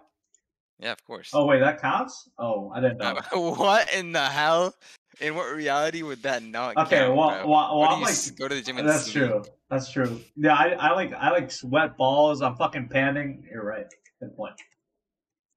Yeah, 0.79 0.91
of 0.91 1.05
course. 1.05 1.29
Oh 1.33 1.45
wait, 1.45 1.59
that 1.59 1.79
counts? 1.79 2.29
Oh, 2.37 2.71
I 2.71 2.81
didn't 2.81 2.97
know. 2.97 3.15
what 3.55 3.93
in 3.93 4.11
the 4.11 4.25
hell? 4.25 4.73
In 5.19 5.35
what 5.35 5.53
reality 5.53 6.03
would 6.03 6.23
that 6.23 6.41
not 6.41 6.77
Okay, 6.77 6.97
count, 6.97 7.15
well, 7.15 7.29
bro? 7.29 7.47
well, 7.47 7.79
well 7.79 7.89
I'm 7.89 8.01
like, 8.01 8.15
go 8.37 8.47
to 8.47 8.55
the 8.55 8.61
gym 8.61 8.77
and 8.77 8.87
that's 8.87 9.03
sleep? 9.03 9.27
true. 9.27 9.43
That's 9.69 9.91
true. 9.91 10.19
Yeah, 10.35 10.53
I, 10.53 10.69
I 10.71 10.93
like, 10.93 11.13
I 11.13 11.31
like 11.31 11.51
sweat 11.51 11.97
balls. 11.97 12.41
I'm 12.41 12.55
fucking 12.55 12.87
panning. 12.89 13.45
You're 13.51 13.65
right. 13.65 13.87
Good 14.19 14.35
point. 14.35 14.55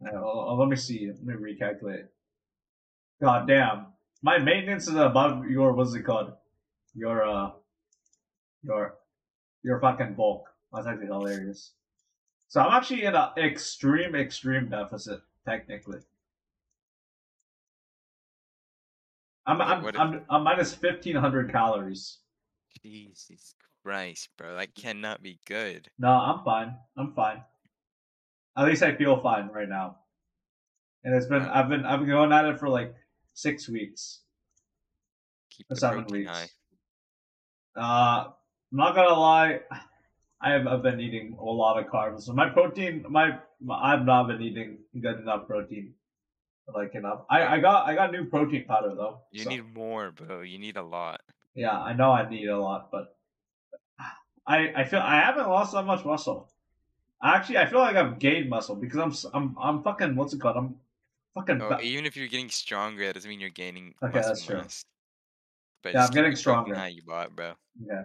Well, 0.00 0.56
let 0.58 0.68
me 0.68 0.76
see. 0.76 1.10
Let 1.24 1.40
me 1.40 1.54
recalculate. 1.54 2.06
God 3.22 3.48
damn, 3.48 3.86
my 4.22 4.38
maintenance 4.38 4.88
is 4.88 4.96
above 4.96 5.46
your 5.46 5.72
what's 5.72 5.94
it 5.94 6.02
called? 6.02 6.32
Your 6.94 7.24
uh, 7.26 7.50
your 8.62 8.96
your 9.62 9.80
fucking 9.80 10.14
bulk. 10.14 10.44
That's 10.72 10.86
actually 10.86 11.06
hilarious. 11.06 11.72
So 12.48 12.60
I'm 12.60 12.72
actually 12.76 13.04
in 13.04 13.14
an 13.14 13.30
extreme, 13.38 14.14
extreme 14.14 14.68
deficit 14.68 15.20
technically. 15.46 16.00
I'm 19.46 19.60
I'm, 19.60 19.82
what 19.82 19.98
I'm 19.98 20.24
I'm 20.30 20.42
minus 20.44 20.74
fifteen 20.74 21.16
hundred 21.16 21.52
calories. 21.52 22.18
Jesus 22.82 23.54
Christ, 23.84 24.28
bro, 24.38 24.56
that 24.56 24.74
cannot 24.74 25.22
be 25.22 25.38
good. 25.46 25.88
No, 25.98 26.08
I'm 26.08 26.44
fine. 26.44 26.74
I'm 26.96 27.12
fine. 27.12 27.42
At 28.56 28.66
least 28.66 28.82
I 28.82 28.94
feel 28.94 29.20
fine 29.20 29.48
right 29.48 29.68
now. 29.68 29.98
And 31.04 31.14
it's 31.14 31.26
been 31.26 31.42
Wow. 31.42 31.52
I've 31.54 31.68
been 31.68 31.84
I've 31.84 32.00
been 32.00 32.08
going 32.08 32.32
at 32.32 32.46
it 32.46 32.58
for 32.58 32.68
like 32.68 32.94
six 33.34 33.68
weeks. 33.68 34.22
Keep 35.50 35.66
Or 35.70 35.76
seven 35.76 36.06
weeks. 36.06 36.30
high. 36.30 36.48
Uh 37.80 38.30
I'm 38.72 38.78
not 38.78 38.94
gonna 38.94 39.14
lie, 39.14 39.60
I 40.40 40.52
have 40.52 40.66
I've 40.66 40.82
been 40.82 41.00
eating 41.00 41.36
a 41.38 41.44
lot 41.44 41.78
of 41.78 41.90
carbs. 41.90 42.22
So 42.22 42.32
my 42.32 42.48
protein 42.48 43.04
my, 43.08 43.38
my 43.60 43.92
I've 43.92 44.04
not 44.06 44.28
been 44.28 44.40
eating 44.40 44.78
good 45.00 45.20
enough 45.20 45.46
protein. 45.46 45.94
Like 46.72 46.94
enough. 46.94 47.24
I, 47.28 47.44
I 47.56 47.60
got 47.60 47.86
I 47.86 47.94
got 47.94 48.10
new 48.12 48.24
protein 48.24 48.64
powder 48.64 48.94
though. 48.94 49.20
You 49.30 49.42
so- 49.44 49.50
need 49.50 49.74
more, 49.74 50.10
bro. 50.12 50.40
You 50.40 50.58
need 50.58 50.76
a 50.76 50.82
lot. 50.82 51.20
Yeah, 51.54 51.78
I 51.78 51.92
know 51.92 52.10
I 52.10 52.28
need 52.28 52.48
a 52.48 52.58
lot, 52.58 52.90
but 52.90 53.16
I 54.46 54.72
I 54.74 54.84
feel 54.84 55.00
I 55.00 55.20
haven't 55.20 55.48
lost 55.48 55.72
that 55.74 55.84
much 55.84 56.04
muscle. 56.04 56.50
Actually, 57.22 57.58
I 57.58 57.66
feel 57.66 57.78
like 57.80 57.96
I've 57.96 58.18
gained 58.18 58.48
muscle 58.48 58.76
because 58.76 59.24
I'm 59.24 59.32
I'm 59.34 59.56
I'm 59.60 59.82
fucking 59.82 60.16
what's 60.16 60.32
it 60.32 60.40
called? 60.40 60.56
I'm 60.56 60.74
fucking 61.34 61.60
Oh, 61.60 61.78
even 61.82 62.06
if 62.06 62.16
you're 62.16 62.28
getting 62.28 62.48
stronger, 62.50 63.06
that 63.06 63.12
doesn't 63.14 63.28
mean 63.28 63.40
you're 63.40 63.50
gaining 63.50 63.94
Okay, 64.02 64.16
muscle 64.16 64.30
that's 64.30 64.44
true. 64.46 64.56
mass. 64.56 64.84
But 65.82 65.92
Yeah, 65.94 66.06
I'm 66.06 66.10
getting 66.12 66.34
stronger. 66.36 66.74
High 66.74 66.88
you 66.88 67.02
bought, 67.06 67.36
bro. 67.36 67.52
yeah. 67.78 68.04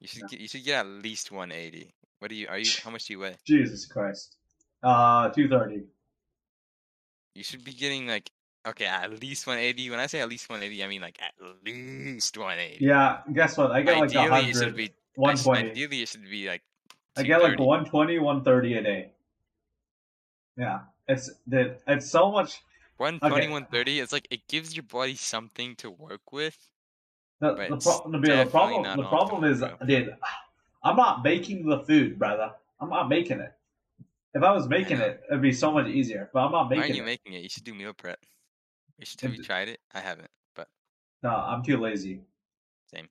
You 0.00 0.08
should 0.08 0.22
Yeah. 0.22 0.28
get 0.28 0.40
you 0.40 0.48
should 0.48 0.64
get 0.64 0.80
at 0.80 0.86
least 0.86 1.30
180. 1.30 1.92
What 2.20 2.28
do 2.30 2.34
you 2.34 2.48
are 2.48 2.58
you? 2.58 2.70
How 2.82 2.90
much 2.90 3.04
do 3.06 3.12
you 3.12 3.18
weigh? 3.20 3.36
Jesus 3.46 3.84
Christ. 3.86 4.36
Uh, 4.82 5.28
two 5.30 5.48
thirty. 5.48 5.82
You 7.34 7.42
should 7.44 7.64
be 7.64 7.72
getting 7.72 8.06
like 8.06 8.30
okay, 8.66 8.86
at 8.86 9.10
least 9.20 9.46
180. 9.46 9.90
When 9.90 9.98
I 10.00 10.06
say 10.06 10.20
at 10.20 10.28
least 10.28 10.48
180, 10.48 10.84
I 10.84 10.88
mean 10.88 11.00
like 11.00 11.18
at 11.22 11.34
least 11.64 12.36
180. 12.36 12.84
Yeah. 12.84 13.20
Guess 13.32 13.56
what? 13.56 13.70
I 13.70 13.82
get 13.82 13.98
like 13.98 14.14
a 14.14 14.18
Ideally, 14.18 14.50
it 14.50 14.56
should 14.56 14.76
be 14.76 14.90
One 15.14 15.32
I 15.32 15.34
sh- 15.34 15.42
twenty. 15.44 15.70
Ideally, 15.70 16.02
it 16.02 16.08
should 16.08 16.28
be 16.28 16.48
like. 16.48 16.62
I 17.16 17.22
get 17.22 17.42
like 17.42 17.56
230. 17.56 17.64
120, 17.64 18.18
130 18.18 18.74
a 18.74 18.82
day. 18.82 19.10
Yeah. 20.56 20.80
It's 21.08 21.30
the 21.46 21.76
it's 21.86 22.10
so 22.10 22.30
much. 22.30 22.62
120, 22.98 23.34
Okay. 23.34 23.52
130. 23.52 24.00
It's 24.00 24.12
like 24.12 24.26
it 24.30 24.46
gives 24.48 24.74
your 24.76 24.82
body 24.84 25.14
something 25.14 25.76
to 25.76 25.90
work 25.90 26.32
with, 26.32 26.58
The, 27.40 27.54
the, 27.54 27.76
pro- 27.76 28.10
the, 28.10 28.18
the 28.18 28.46
problem 28.50 28.96
the 28.96 29.04
problem 29.04 29.44
is, 29.44 29.62
dude, 29.86 30.16
I'm 30.82 30.96
not 30.96 31.22
making 31.22 31.66
the 31.68 31.80
food, 31.80 32.18
brother. 32.18 32.52
I'm 32.80 32.90
not 32.90 33.08
making 33.08 33.38
it. 33.40 33.52
If 34.34 34.42
I 34.42 34.52
was 34.52 34.68
making 34.68 34.98
it, 34.98 35.22
it'd 35.30 35.42
be 35.42 35.52
so 35.52 35.72
much 35.72 35.86
easier. 35.86 36.30
But 36.32 36.40
I'm 36.40 36.52
not 36.52 36.68
making 36.68 36.76
it. 36.76 36.80
Why 36.80 36.84
aren't 36.84 36.96
you 36.96 37.02
it. 37.02 37.06
making 37.06 37.32
it? 37.34 37.42
You 37.42 37.48
should 37.48 37.64
do 37.64 37.74
meal 37.74 37.92
prep. 37.94 38.20
You 38.98 39.06
should. 39.06 39.20
Have 39.22 39.34
you 39.34 39.42
tried 39.42 39.68
it? 39.68 39.80
I 39.94 40.00
haven't, 40.00 40.30
but 40.54 40.68
no, 41.22 41.30
I'm 41.30 41.62
too 41.62 41.78
lazy. 41.78 42.20
Same. 42.92 43.08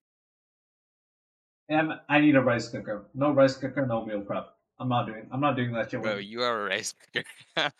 And 1.70 1.94
I 2.08 2.20
need 2.20 2.36
a 2.36 2.42
rice 2.42 2.70
cooker. 2.70 3.06
No 3.14 3.32
rice 3.32 3.58
cooker, 3.58 3.86
no 3.86 4.06
meal 4.06 4.22
prep. 4.22 4.54
I'm 4.80 4.90
not 4.90 5.08
doing. 5.08 5.28
I'm 5.32 5.42
not 5.42 5.56
doing 5.56 5.74
that 5.74 5.90
shit. 5.90 6.04
bro, 6.04 6.18
you 6.18 6.44
are 6.44 6.62
a 6.62 6.70
rice 6.70 6.94
cooker. 6.94 7.28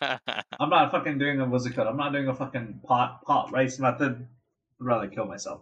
I'm 0.58 0.70
not 0.70 0.90
fucking 0.90 1.18
doing 1.18 1.40
a 1.40 1.46
what's 1.46 1.64
it? 1.66 1.78
I'm 1.78 1.96
not 1.96 2.12
doing 2.12 2.28
a 2.28 2.34
fucking 2.34 2.80
pot 2.84 3.24
pot 3.24 3.52
rice 3.52 3.78
method. 3.78 4.26
I'd 4.80 4.84
rather 4.84 5.06
kill 5.08 5.26
myself. 5.26 5.60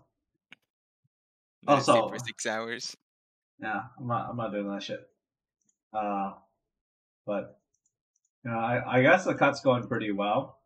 It 1.63 1.69
Also- 1.69 2.09
for 2.09 2.19
six 2.19 2.47
hours. 2.47 2.97
Yeah, 3.61 3.83
I'm 3.99 4.07
not. 4.07 4.31
I'm 4.31 4.37
not 4.37 4.53
doing 4.53 4.69
that 4.71 4.83
shit. 4.83 5.09
Uh, 5.93 6.35
but 7.27 7.59
know, 8.45 8.59
I 8.59 8.99
I 8.99 9.03
guess 9.03 9.25
the 9.25 9.35
cut's 9.35 9.61
going 9.61 9.87
pretty 9.87 10.13
well. 10.13 10.59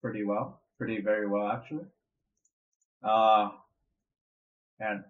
Pretty 0.00 0.24
well, 0.24 0.60
pretty 0.78 1.00
very 1.00 1.28
well 1.28 1.48
actually. 1.48 1.86
Uh, 3.02 3.50
and 4.80 5.04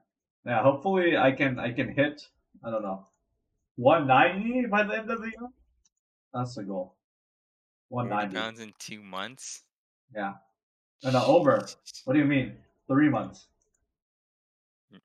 yeah, 0.45 0.63
hopefully 0.63 1.17
I 1.17 1.33
can 1.33 1.59
I 1.59 1.73
can 1.73 1.93
hit 1.95 2.29
I 2.65 2.71
don't 2.71 2.83
know 2.83 3.07
190 3.77 4.67
by 4.69 4.83
the 4.83 4.99
end 4.99 5.11
of 5.11 5.21
the 5.21 5.27
year. 5.27 5.49
That's 6.33 6.55
the 6.55 6.63
goal. 6.65 6.95
40 7.91 8.09
190. 8.09 8.35
pounds 8.37 8.61
in 8.61 8.73
two 8.79 9.03
months. 9.03 9.63
Yeah. 10.15 10.35
and 11.03 11.13
no, 11.15 11.25
over. 11.25 11.67
What 12.05 12.15
do 12.15 12.19
you 12.19 12.25
mean? 12.25 12.55
Three 12.89 13.09
months. 13.09 13.47
Mm. 14.95 15.01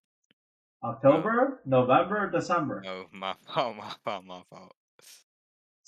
October, 0.83 1.61
November, 1.65 2.29
December. 2.29 2.83
Oh, 2.87 3.05
my 3.11 3.33
fault, 3.47 3.75
my 3.75 3.93
fault, 4.03 4.25
my 4.25 4.41
fault. 4.49 4.73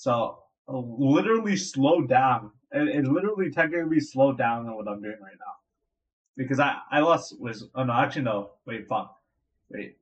So 0.00 0.38
literally 0.66 1.58
slow 1.58 2.06
down. 2.06 2.52
It, 2.72 2.88
it 2.88 3.04
literally 3.04 3.50
technically 3.50 4.00
slowed 4.00 4.38
down 4.38 4.66
on 4.66 4.74
what 4.74 4.88
I'm 4.88 5.02
doing 5.02 5.18
right 5.20 5.36
now. 5.38 5.52
Because 6.38 6.58
I, 6.58 6.78
I 6.90 7.00
lost 7.00 7.38
was 7.38 7.68
oh 7.74 7.84
no 7.84 7.92
actually 7.92 8.22
no 8.22 8.52
wait 8.64 8.88
fuck 8.88 9.14
wait 9.68 9.98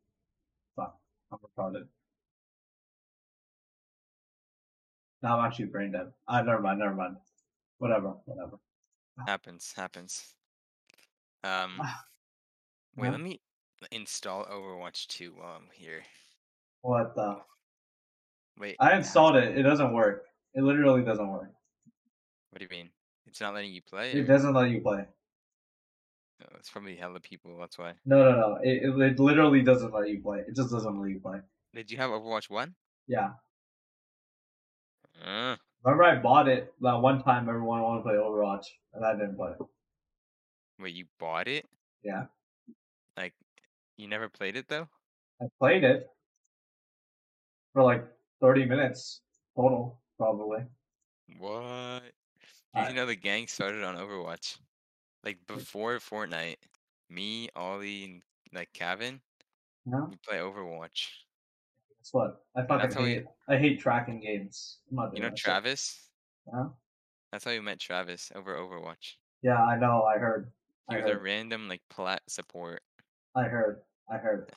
fuck 0.77 0.97
I'm 1.33 1.39
retarded. 1.39 1.89
No, 5.21 5.31
I'm 5.31 5.45
actually 5.47 5.65
brain 5.65 5.91
dead. 5.91 6.13
Ah, 6.29 6.43
never 6.43 6.61
mind, 6.63 6.79
never 6.79 6.95
mind. 6.95 7.17
Whatever, 7.79 8.15
whatever. 8.25 8.57
Happens, 9.27 9.73
happens. 9.75 10.33
Um, 11.43 11.81
wait, 12.97 13.07
Huh? 13.07 13.11
let 13.13 13.21
me 13.21 13.41
install 13.91 14.45
Overwatch 14.45 15.09
2 15.09 15.33
while 15.37 15.57
I'm 15.57 15.71
here. 15.75 16.05
What 16.83 17.17
the? 17.17 17.39
Wait, 18.59 18.77
I 18.81 18.97
installed 18.97 19.37
it. 19.37 19.57
It 19.57 19.63
doesn't 19.63 19.93
work. 19.93 20.25
It 20.55 20.63
literally 20.63 21.03
doesn't 21.03 21.29
work. 21.29 21.51
What 22.51 22.59
do 22.59 22.65
you 22.65 22.69
mean? 22.77 22.91
It's 23.27 23.41
not 23.41 23.55
letting 23.55 23.73
you 23.73 23.83
play? 23.83 24.13
It 24.13 24.19
or- 24.21 24.27
doesn't 24.27 24.55
let 24.55 24.71
you 24.71 24.81
play. 24.81 25.05
Oh, 26.43 26.47
it's 26.57 26.71
probably 26.71 26.97
hella 26.97 27.21
people. 27.21 27.59
That's 27.59 27.79
why. 27.79 27.95
No, 28.07 28.31
no, 28.31 28.37
no. 28.39 28.59
It, 28.63 28.85
it, 28.85 28.99
it 29.13 29.19
literally 29.21 29.63
doesn't 29.63 29.93
let 29.93 30.09
you 30.09 30.21
play. 30.21 30.39
It 30.47 30.55
just 30.55 30.71
doesn't 30.71 31.01
let 31.01 31.11
you 31.11 31.19
play. 31.21 31.39
Did 31.75 31.91
you 31.91 31.97
have 31.99 32.11
Overwatch 32.11 32.49
1? 32.49 32.75
Yeah. 33.09 33.31
Uh, 35.25 35.57
Remember, 35.85 36.05
I 36.05 36.17
bought 36.17 36.49
it 36.49 36.73
that 36.81 36.95
one 36.95 37.23
time. 37.23 37.49
Everyone 37.49 37.83
wanted 37.83 37.99
to 37.99 38.03
play 38.05 38.15
Overwatch, 38.15 38.65
and 38.95 39.05
I 39.05 39.13
didn't 39.15 39.37
play. 39.37 39.51
it. 39.51 39.67
wait, 40.81 40.95
you 40.95 41.07
bought 41.19 41.49
it? 41.49 41.67
Yeah. 42.05 42.25
Like, 43.17 43.35
you 43.97 44.07
never 44.09 44.29
played 44.29 44.57
it 44.57 44.69
though? 44.69 44.89
I 45.43 45.47
played 45.59 45.83
it 45.85 46.09
for 47.73 47.83
like 47.83 48.05
thirty 48.41 48.65
minutes 48.65 49.21
total, 49.57 50.01
probably. 50.17 50.61
What? 51.39 52.03
Did 52.75 52.85
I- 52.85 52.89
you 52.89 52.95
know 52.95 53.07
the 53.07 53.17
gang 53.17 53.47
started 53.47 53.83
on 53.85 53.97
Overwatch? 53.97 54.59
Like 55.25 55.39
before 55.47 55.99
Fortnite, 55.99 56.57
me, 57.11 57.49
Ollie, 57.57 58.05
and 58.05 58.23
like 58.53 58.73
Kevin, 58.73 59.21
No, 59.85 60.07
we 60.11 60.17
play 60.17 60.39
Overwatch. 60.39 61.09
guess 61.99 62.13
what? 62.13 62.45
I 62.55 62.63
fucking 62.63 62.79
that's 62.79 62.95
hate. 62.95 63.25
I 63.49 63.57
hate 63.57 63.81
tracking 63.81 64.21
games. 64.21 64.79
I'm 64.91 64.97
not 64.97 65.11
doing 65.11 65.25
You 65.25 65.29
know. 65.31 65.35
Travis? 65.37 66.09
Huh? 66.53 66.69
That's 67.33 67.45
how 67.45 67.51
we 67.51 67.61
met 67.61 67.79
Travis 67.81 68.31
over 68.35 68.55
Overwatch. 68.57 69.17
Yeah, 69.43 69.63
I 69.63 69.77
know. 69.77 70.05
I 70.05 70.19
heard. 70.19 70.51
He 70.89 70.97
I 70.97 71.01
was 71.03 71.11
a 71.11 71.19
random 71.19 71.69
like 71.69 71.83
plat 71.91 72.23
support, 72.29 72.81
I 73.35 73.45
heard. 73.45 73.83
I 74.11 74.17
heard. 74.17 74.51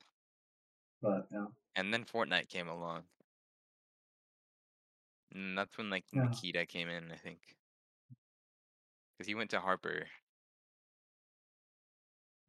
But 1.01 1.27
yeah. 1.31 1.47
and 1.75 1.93
then 1.93 2.05
Fortnite 2.05 2.47
came 2.47 2.67
along. 2.69 3.03
And 5.33 5.57
that's 5.57 5.77
when 5.77 5.89
like 5.89 6.05
Yeah. 6.13 6.23
Nikita 6.23 6.65
came 6.65 6.89
in, 6.89 7.11
I 7.11 7.15
think. 7.15 7.39
Because 9.17 9.27
he 9.27 9.35
went 9.35 9.51
to 9.51 9.59
Harper. 9.59 10.07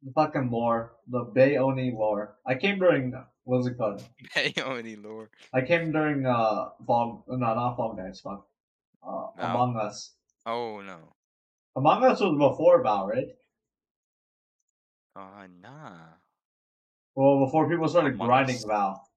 The 0.03 0.11
fucking 0.11 0.49
lore, 0.51 0.93
the 1.07 1.25
Bayoni 1.25 1.93
lore. 1.93 2.35
I 2.45 2.55
came 2.55 2.77
during 2.79 3.13
what's 3.45 3.67
it 3.67 3.77
called? 3.77 4.03
Bayonne 4.35 5.01
lore. 5.01 5.29
I 5.53 5.61
came 5.61 5.91
during 5.91 6.25
uh 6.25 6.69
Fall. 6.85 7.23
No, 7.27 7.37
not 7.37 7.75
Fall 7.75 7.93
Guys. 7.93 8.19
Fuck. 8.19 8.45
Uh. 9.01 9.27
Among 9.37 9.77
Us. 9.77 10.11
Oh 10.45 10.81
no. 10.81 11.13
Among 11.75 12.03
Us 12.03 12.19
was 12.19 12.37
before 12.37 12.83
Val, 12.83 13.07
right? 13.07 13.29
Oh 15.15 15.45
nah. 15.61 16.17
Well, 17.15 17.45
before 17.45 17.69
people 17.69 17.87
started 17.87 18.15
Among 18.15 18.27
grinding 18.27 18.57
Us. 18.57 18.65
Val. 18.65 19.07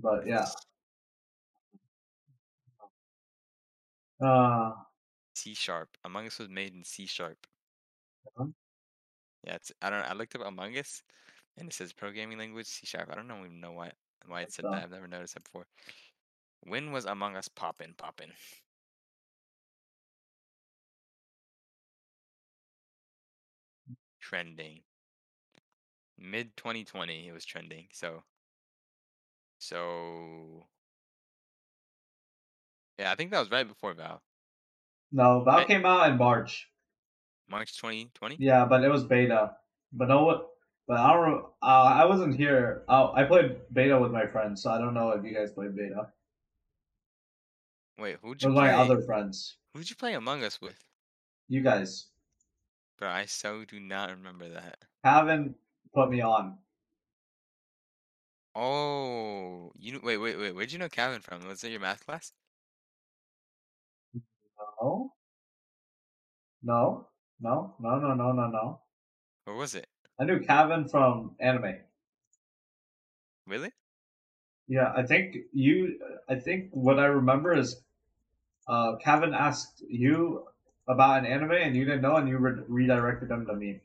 But 0.00 0.26
yeah. 0.26 0.46
Uh, 4.20 4.72
C 5.34 5.54
sharp. 5.54 5.88
Among 6.04 6.26
Us 6.26 6.38
was 6.38 6.48
made 6.48 6.74
in 6.74 6.84
C 6.84 7.06
sharp. 7.06 7.38
Uh-huh. 8.26 8.48
Yeah, 9.44 9.54
it's 9.54 9.72
I 9.82 9.90
don't 9.90 10.04
I 10.04 10.12
looked 10.14 10.34
up 10.34 10.46
Among 10.46 10.76
Us 10.76 11.02
and 11.56 11.68
it 11.68 11.74
says 11.74 11.92
programming 11.92 12.38
language 12.38 12.66
C 12.66 12.86
sharp. 12.86 13.08
I 13.10 13.14
don't 13.14 13.28
know 13.28 13.44
even 13.44 13.60
know 13.60 13.72
why 13.72 13.92
why 14.26 14.42
it 14.42 14.52
said 14.52 14.64
that. 14.66 14.84
I've 14.84 14.90
never 14.90 15.08
noticed 15.08 15.34
that 15.34 15.44
before. 15.44 15.66
When 16.64 16.92
was 16.92 17.04
Among 17.04 17.36
Us 17.36 17.48
poppin' 17.48 17.94
poppin'? 17.96 18.32
Trending. 24.20 24.80
Mid 26.18 26.56
2020 26.56 27.28
it 27.28 27.32
was 27.32 27.44
trending. 27.44 27.86
So 27.92 28.22
so 29.58 30.66
Yeah, 32.98 33.12
I 33.12 33.14
think 33.14 33.30
that 33.30 33.40
was 33.40 33.50
right 33.50 33.66
before 33.66 33.94
Val. 33.94 34.22
no, 35.12 35.42
Val 35.44 35.58
Right. 35.58 35.66
came 35.66 35.86
out 35.86 36.10
in 36.10 36.16
March. 36.18 36.68
March 37.48 37.76
2020? 37.78 38.36
Yeah, 38.38 38.66
but 38.66 38.84
it 38.84 38.88
was 38.90 39.04
beta. 39.04 39.56
But 39.92 40.08
no. 40.08 40.50
But 40.86 41.00
I 41.00 41.12
don't. 41.12 41.44
Uh, 41.62 41.66
I 42.02 42.04
wasn't 42.06 42.34
here. 42.36 42.84
Oh, 42.88 43.12
I 43.14 43.24
played 43.24 43.60
beta 43.72 43.98
with 43.98 44.10
my 44.10 44.26
friends, 44.26 44.62
so 44.62 44.70
I 44.70 44.78
don't 44.78 44.94
know 44.94 45.10
if 45.10 45.22
you 45.24 45.34
guys 45.34 45.52
played 45.52 45.76
beta. 45.76 46.12
Wait, 47.98 48.16
who'd 48.22 48.42
you 48.42 48.50
play? 48.52 48.68
my 48.68 48.72
other 48.74 49.02
friends. 49.02 49.58
Who'd 49.74 49.90
you 49.90 49.96
play 49.96 50.14
Among 50.14 50.42
Us 50.44 50.60
with? 50.60 50.82
You 51.48 51.62
guys 51.62 52.08
Bro, 52.98 53.08
I 53.10 53.24
so 53.26 53.64
do 53.64 53.80
not 53.80 54.10
remember 54.10 54.48
that. 54.48 54.84
haven't 55.04 55.56
put 55.94 56.10
me 56.10 56.20
on. 56.20 56.58
Oh, 58.60 59.70
you 59.78 60.00
wait, 60.02 60.16
wait, 60.16 60.36
wait. 60.36 60.52
Where'd 60.52 60.72
you 60.72 60.80
know 60.80 60.88
Calvin 60.88 61.20
from? 61.20 61.46
Was 61.46 61.62
it 61.62 61.70
your 61.70 61.78
math 61.78 62.04
class? 62.04 62.32
No, 64.82 65.12
no, 66.60 67.06
no, 67.38 67.76
no, 67.78 67.98
no, 68.00 68.14
no, 68.14 68.32
no, 68.32 68.80
no. 69.46 69.54
Was 69.54 69.76
it? 69.76 69.86
I 70.18 70.24
knew 70.24 70.40
Calvin 70.40 70.88
from 70.88 71.36
anime. 71.38 71.76
Really? 73.46 73.70
Yeah, 74.66 74.92
I 74.92 75.04
think 75.04 75.36
you. 75.52 76.00
I 76.28 76.34
think 76.34 76.70
what 76.72 76.98
I 76.98 77.06
remember 77.06 77.56
is 77.56 77.80
uh, 78.66 78.96
Calvin 78.96 79.34
asked 79.34 79.84
you 79.88 80.48
about 80.88 81.20
an 81.20 81.26
anime 81.26 81.52
and 81.52 81.76
you 81.76 81.84
didn't 81.84 82.02
know, 82.02 82.16
and 82.16 82.28
you 82.28 82.38
re- 82.38 82.64
redirected 82.66 83.30
him 83.30 83.46
to 83.46 83.54
me. 83.54 83.82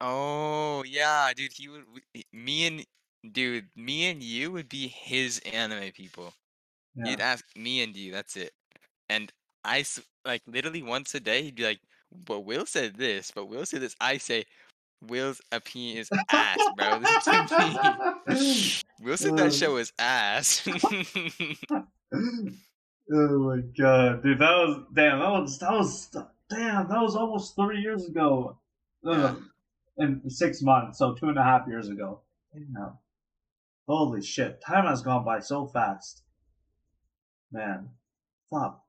Oh, 0.00 0.84
yeah, 0.86 1.32
dude. 1.34 1.54
He 1.54 1.68
would. 1.68 1.84
Me 2.32 2.66
and 2.68 2.86
dude, 3.32 3.68
me 3.76 4.10
and 4.10 4.22
you 4.22 4.52
would 4.52 4.68
be 4.68 4.88
his 4.88 5.40
anime 5.52 5.92
people. 5.92 6.32
Yeah. 6.94 7.10
He'd 7.10 7.20
ask 7.20 7.44
me 7.56 7.82
and 7.82 7.94
you. 7.96 8.12
That's 8.12 8.36
it. 8.36 8.52
And 9.08 9.32
I 9.64 9.84
like 10.24 10.42
literally 10.46 10.82
once 10.82 11.14
a 11.14 11.20
day. 11.20 11.42
He'd 11.42 11.56
be 11.56 11.64
like, 11.64 11.80
"But 12.12 12.40
Will 12.40 12.66
said 12.66 12.96
this. 12.96 13.30
But 13.30 13.46
Will 13.46 13.66
said 13.66 13.80
this." 13.82 13.94
I 14.00 14.18
say, 14.18 14.44
"Will's 15.02 15.40
opinion 15.52 15.98
is 15.98 16.08
ass, 16.30 16.58
bro." 16.76 17.00
To 17.00 18.22
me. 18.28 18.82
Will 19.00 19.16
said 19.16 19.32
Uh, 19.32 19.36
that 19.36 19.54
show 19.54 19.76
is 19.76 19.92
ass. 19.98 20.66
oh 22.12 23.38
my 23.38 23.60
god, 23.78 24.22
dude, 24.22 24.38
that 24.38 24.56
was 24.56 24.84
damn. 24.94 25.18
That 25.20 25.30
was 25.30 25.58
that 25.58 25.72
was 25.72 26.08
damn, 26.48 26.88
that 26.88 27.00
was 27.00 27.16
almost 27.16 27.54
three 27.56 27.80
years 27.80 28.06
ago. 28.06 28.58
Yeah. 29.02 29.34
In 29.98 30.28
six 30.28 30.62
months, 30.62 30.98
so 30.98 31.14
two 31.14 31.28
and 31.28 31.38
a 31.38 31.42
half 31.42 31.66
years 31.66 31.88
ago. 31.88 32.20
Damn. 32.52 32.98
Holy 33.88 34.22
shit, 34.22 34.60
time 34.60 34.86
has 34.86 35.02
gone 35.02 35.24
by 35.24 35.40
so 35.40 35.66
fast. 35.66 36.22
Man, 37.52 37.90
fuck. 38.50 38.82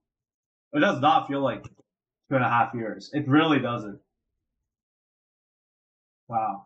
It 0.74 0.80
does 0.80 1.00
not 1.00 1.28
feel 1.28 1.42
like 1.42 1.64
two 1.64 2.36
and 2.36 2.44
a 2.44 2.50
half 2.50 2.74
years. 2.74 3.12
It 3.14 3.28
really 3.28 3.60
doesn't. 3.60 4.00
Wow. 6.28 6.66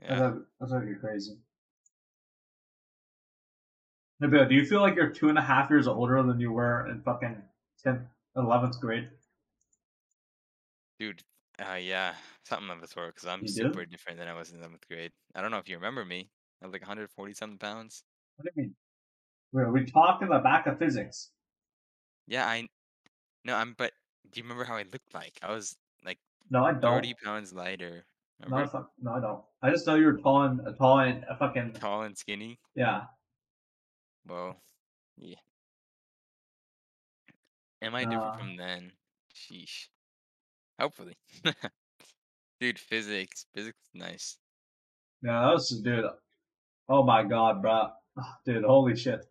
Yeah. 0.00 0.18
That's, 0.18 0.36
that's 0.60 0.72
actually 0.72 0.94
crazy. 0.94 1.36
Nabil, 4.22 4.48
do 4.48 4.54
you 4.54 4.64
feel 4.64 4.80
like 4.80 4.94
you're 4.94 5.10
two 5.10 5.28
and 5.28 5.38
a 5.38 5.42
half 5.42 5.70
years 5.70 5.88
older 5.88 6.22
than 6.22 6.40
you 6.40 6.52
were 6.52 6.86
in 6.88 7.02
fucking 7.02 7.36
10th, 7.84 8.04
11th 8.36 8.78
grade? 8.80 9.08
Dude, 10.98 11.22
uh, 11.60 11.74
yeah, 11.74 12.14
something 12.44 12.70
of 12.70 12.80
the 12.80 12.86
sort. 12.88 13.14
Because 13.14 13.28
I'm 13.28 13.40
You 13.42 13.46
do? 13.48 13.52
super 13.52 13.84
different 13.86 14.18
than 14.18 14.28
I 14.28 14.34
was 14.34 14.50
in 14.50 14.60
seventh 14.60 14.86
grade. 14.88 15.12
I 15.34 15.40
don't 15.42 15.50
know 15.50 15.58
if 15.58 15.68
you 15.68 15.76
remember 15.76 16.04
me. 16.04 16.30
I 16.62 16.66
was 16.66 16.72
like 16.72 16.82
140 16.82 17.34
something 17.34 17.58
pounds. 17.58 18.04
What 18.36 18.44
do 18.44 18.50
you 18.56 18.62
mean? 18.68 18.76
We 19.52 19.64
we 19.80 19.84
talked 19.86 20.22
in 20.22 20.28
the 20.28 20.38
back 20.38 20.66
of 20.66 20.78
physics. 20.78 21.30
Yeah, 22.26 22.46
I. 22.46 22.68
No, 23.44 23.54
I'm. 23.56 23.74
But 23.76 23.92
do 24.30 24.38
you 24.40 24.44
remember 24.44 24.64
how 24.64 24.76
I 24.76 24.82
looked 24.84 25.12
like? 25.14 25.38
I 25.42 25.50
was 25.52 25.76
like 26.04 26.18
No, 26.50 26.64
I 26.64 26.72
don't. 26.72 26.82
30 26.82 27.14
pounds 27.24 27.52
lighter. 27.52 28.04
No, 28.40 28.44
Remember? 28.46 28.64
it's 28.64 28.74
not, 28.74 28.86
no, 29.00 29.12
I 29.12 29.20
don't. 29.20 29.44
I 29.62 29.70
just 29.70 29.86
know 29.86 29.96
you 29.96 30.06
were 30.06 30.16
tall 30.18 30.42
and 30.44 30.60
uh, 30.66 30.72
tall 30.72 31.00
and 31.00 31.24
uh, 31.26 31.36
fucking 31.36 31.74
Tall 31.74 32.02
and 32.02 32.16
skinny. 32.16 32.58
yeah. 32.74 33.02
Well, 34.26 34.62
yeah. 35.16 35.36
Am 37.82 37.94
I 37.94 38.04
different 38.04 38.34
Uh, 38.34 38.38
from 38.38 38.56
then? 38.56 38.92
Sheesh. 39.34 39.88
Hopefully. 40.80 41.16
Dude, 42.60 42.78
physics. 42.78 43.46
Physics 43.54 43.78
is 43.94 44.00
nice. 44.00 44.38
Yeah, 45.22 45.40
that 45.40 45.52
was 45.52 45.68
dude. 45.82 46.04
Uh, 46.04 46.12
oh 46.88 47.02
my 47.02 47.22
god, 47.22 47.60
bro. 47.60 47.88
Ah, 48.18 48.38
dude, 48.46 48.64
holy 48.64 48.96
shit. 48.96 49.26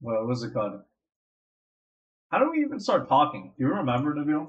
What 0.00 0.26
was 0.26 0.44
it 0.44 0.52
called? 0.54 0.80
How 2.30 2.38
do 2.38 2.50
we 2.50 2.64
even 2.64 2.78
start 2.78 3.08
talking? 3.08 3.52
Do 3.56 3.64
you 3.64 3.72
remember, 3.72 4.14
Nabil? 4.14 4.48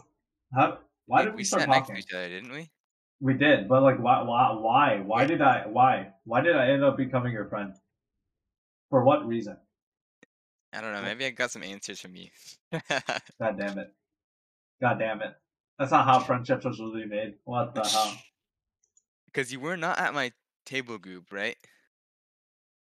How? 0.53 0.77
Why 1.07 1.23
did 1.23 1.33
we, 1.33 1.37
we 1.37 1.43
start 1.43 1.63
sat 1.63 1.69
talking? 1.69 1.95
to 1.95 1.99
each 1.99 2.13
other, 2.13 2.29
didn't 2.29 2.51
we? 2.51 2.69
We 3.19 3.33
did, 3.33 3.67
but 3.67 3.81
like, 3.81 3.99
why? 3.99 4.21
Why? 4.21 4.51
Why? 4.53 5.01
Why 5.03 5.21
Wait. 5.21 5.27
did 5.27 5.41
I? 5.41 5.65
Why? 5.67 6.09
Why 6.25 6.41
did 6.41 6.55
I 6.55 6.69
end 6.69 6.83
up 6.83 6.97
becoming 6.97 7.33
your 7.33 7.45
friend? 7.45 7.73
For 8.91 9.03
what 9.03 9.27
reason? 9.27 9.57
I 10.73 10.81
don't 10.81 10.93
know. 10.93 11.01
Maybe 11.01 11.25
I 11.25 11.31
got 11.31 11.49
some 11.49 11.63
answers 11.63 11.99
from 11.99 12.15
you. 12.15 12.29
God 13.39 13.57
damn 13.57 13.79
it! 13.79 13.93
God 14.81 14.99
damn 14.99 15.21
it! 15.21 15.33
That's 15.77 15.91
not 15.91 16.05
how 16.05 16.19
friendships 16.19 16.65
are 16.65 16.69
usually 16.69 17.05
made. 17.05 17.35
What 17.45 17.73
the 17.75 17.83
hell? 17.87 18.17
Because 19.27 19.51
you 19.53 19.59
were 19.59 19.77
not 19.77 19.99
at 19.99 20.15
my 20.15 20.31
table 20.65 20.97
group, 20.97 21.31
right? 21.31 21.55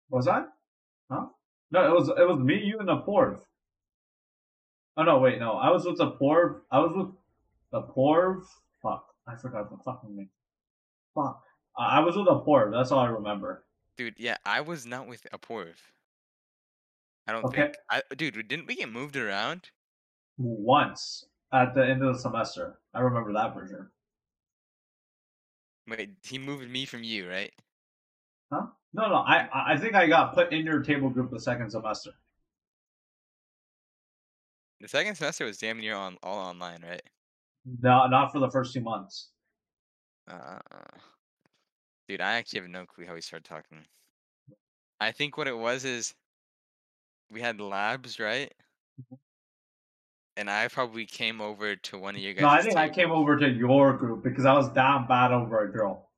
Was 0.10 0.30
I? 0.30 0.44
Huh? 1.12 1.26
No, 1.72 1.86
it 1.86 1.94
was 1.94 2.08
it 2.08 2.26
was 2.26 2.40
me, 2.40 2.62
you, 2.64 2.80
and 2.80 2.88
the 2.88 2.98
Porv. 3.02 3.40
Oh 4.96 5.04
no, 5.04 5.20
wait, 5.20 5.40
no. 5.40 5.54
I 5.54 5.70
was 5.72 5.84
with 5.86 5.98
the 5.98 6.12
Porv. 6.12 6.62
I 6.72 6.80
was 6.80 6.94
with 6.96 7.08
the 7.74 7.82
Porv. 7.82 8.44
Fuck, 8.82 9.08
I 9.28 9.36
forgot 9.36 9.70
the 9.70 9.78
fucking 9.84 10.16
name. 10.16 10.30
Fuck, 11.14 11.44
I 11.78 11.98
I 11.98 12.00
was 12.00 12.16
with 12.16 12.28
the 12.28 12.40
Porv. 12.40 12.72
That's 12.72 12.92
all 12.92 13.00
I 13.00 13.08
remember. 13.10 13.66
Dude, 13.98 14.14
yeah, 14.18 14.38
I 14.46 14.62
was 14.62 14.86
not 14.86 15.06
with 15.08 15.28
Aporv. 15.34 15.74
I 17.28 17.34
don't 17.34 17.44
Okay. 17.46 17.64
think. 17.64 17.76
I, 17.90 18.04
dude, 18.16 18.48
didn't 18.48 18.68
we 18.68 18.76
get 18.76 18.90
moved 18.90 19.18
around? 19.18 19.72
Once 20.38 21.26
at 21.54 21.74
the 21.74 21.86
end 21.86 22.04
of 22.04 22.14
the 22.14 22.20
semester, 22.20 22.80
I 22.94 23.00
remember 23.00 23.34
that 23.34 23.54
for 23.54 23.68
sure. 23.68 23.92
Wait, 25.88 26.12
he 26.24 26.38
moved 26.38 26.70
me 26.70 26.86
from 26.86 27.04
you, 27.04 27.30
right? 27.30 27.54
Huh? 28.52 28.68
No, 28.94 29.08
no. 29.08 29.16
I 29.16 29.48
I 29.54 29.74
I 29.74 29.78
think 29.78 29.96
I 29.96 30.08
got 30.08 30.34
put 30.34 30.52
in 30.52 30.66
your 30.66 30.82
table 30.82 31.10
group 31.10 31.32
the 31.32 31.40
second 31.40 31.70
semester. 31.70 32.12
The 34.82 34.88
second 34.88 35.16
semester 35.16 35.46
was 35.46 35.58
damn 35.58 35.80
near 35.80 35.96
on 35.96 36.18
all 36.22 36.38
online, 36.38 36.84
right? 36.88 37.02
No, 37.82 38.08
not 38.08 38.32
for 38.32 38.40
the 38.40 38.50
first 38.50 38.74
two 38.74 38.82
months. 38.82 39.30
Uh, 40.30 40.60
dude, 42.08 42.22
I 42.22 42.34
actually 42.34 42.62
have 42.62 42.70
no 42.70 42.86
clue 42.86 43.06
how 43.06 43.14
we 43.14 43.22
started 43.22 43.46
talking. 43.46 43.80
I 45.00 45.12
think 45.12 45.38
what 45.38 45.48
it 45.48 45.58
was 45.58 45.86
is 45.86 46.14
we 47.32 47.42
had 47.42 47.60
labs, 47.60 48.20
right? 48.20 48.54
And 50.38 50.50
I 50.52 50.68
probably 50.68 51.06
came 51.06 51.42
over 51.42 51.76
to 51.76 51.98
one 51.98 52.16
of 52.16 52.22
your 52.22 52.34
guys. 52.34 52.42
No, 52.44 52.50
I 52.50 52.62
think 52.62 52.78
I 52.78 52.90
came 52.90 53.12
over 53.12 53.38
to 53.40 53.50
your 53.50 53.94
group 53.94 54.24
because 54.24 54.46
I 54.46 54.54
was 54.54 54.70
down 54.70 55.08
bad 55.08 55.32
over 55.32 55.64
a 55.64 55.72
girl. 55.72 56.10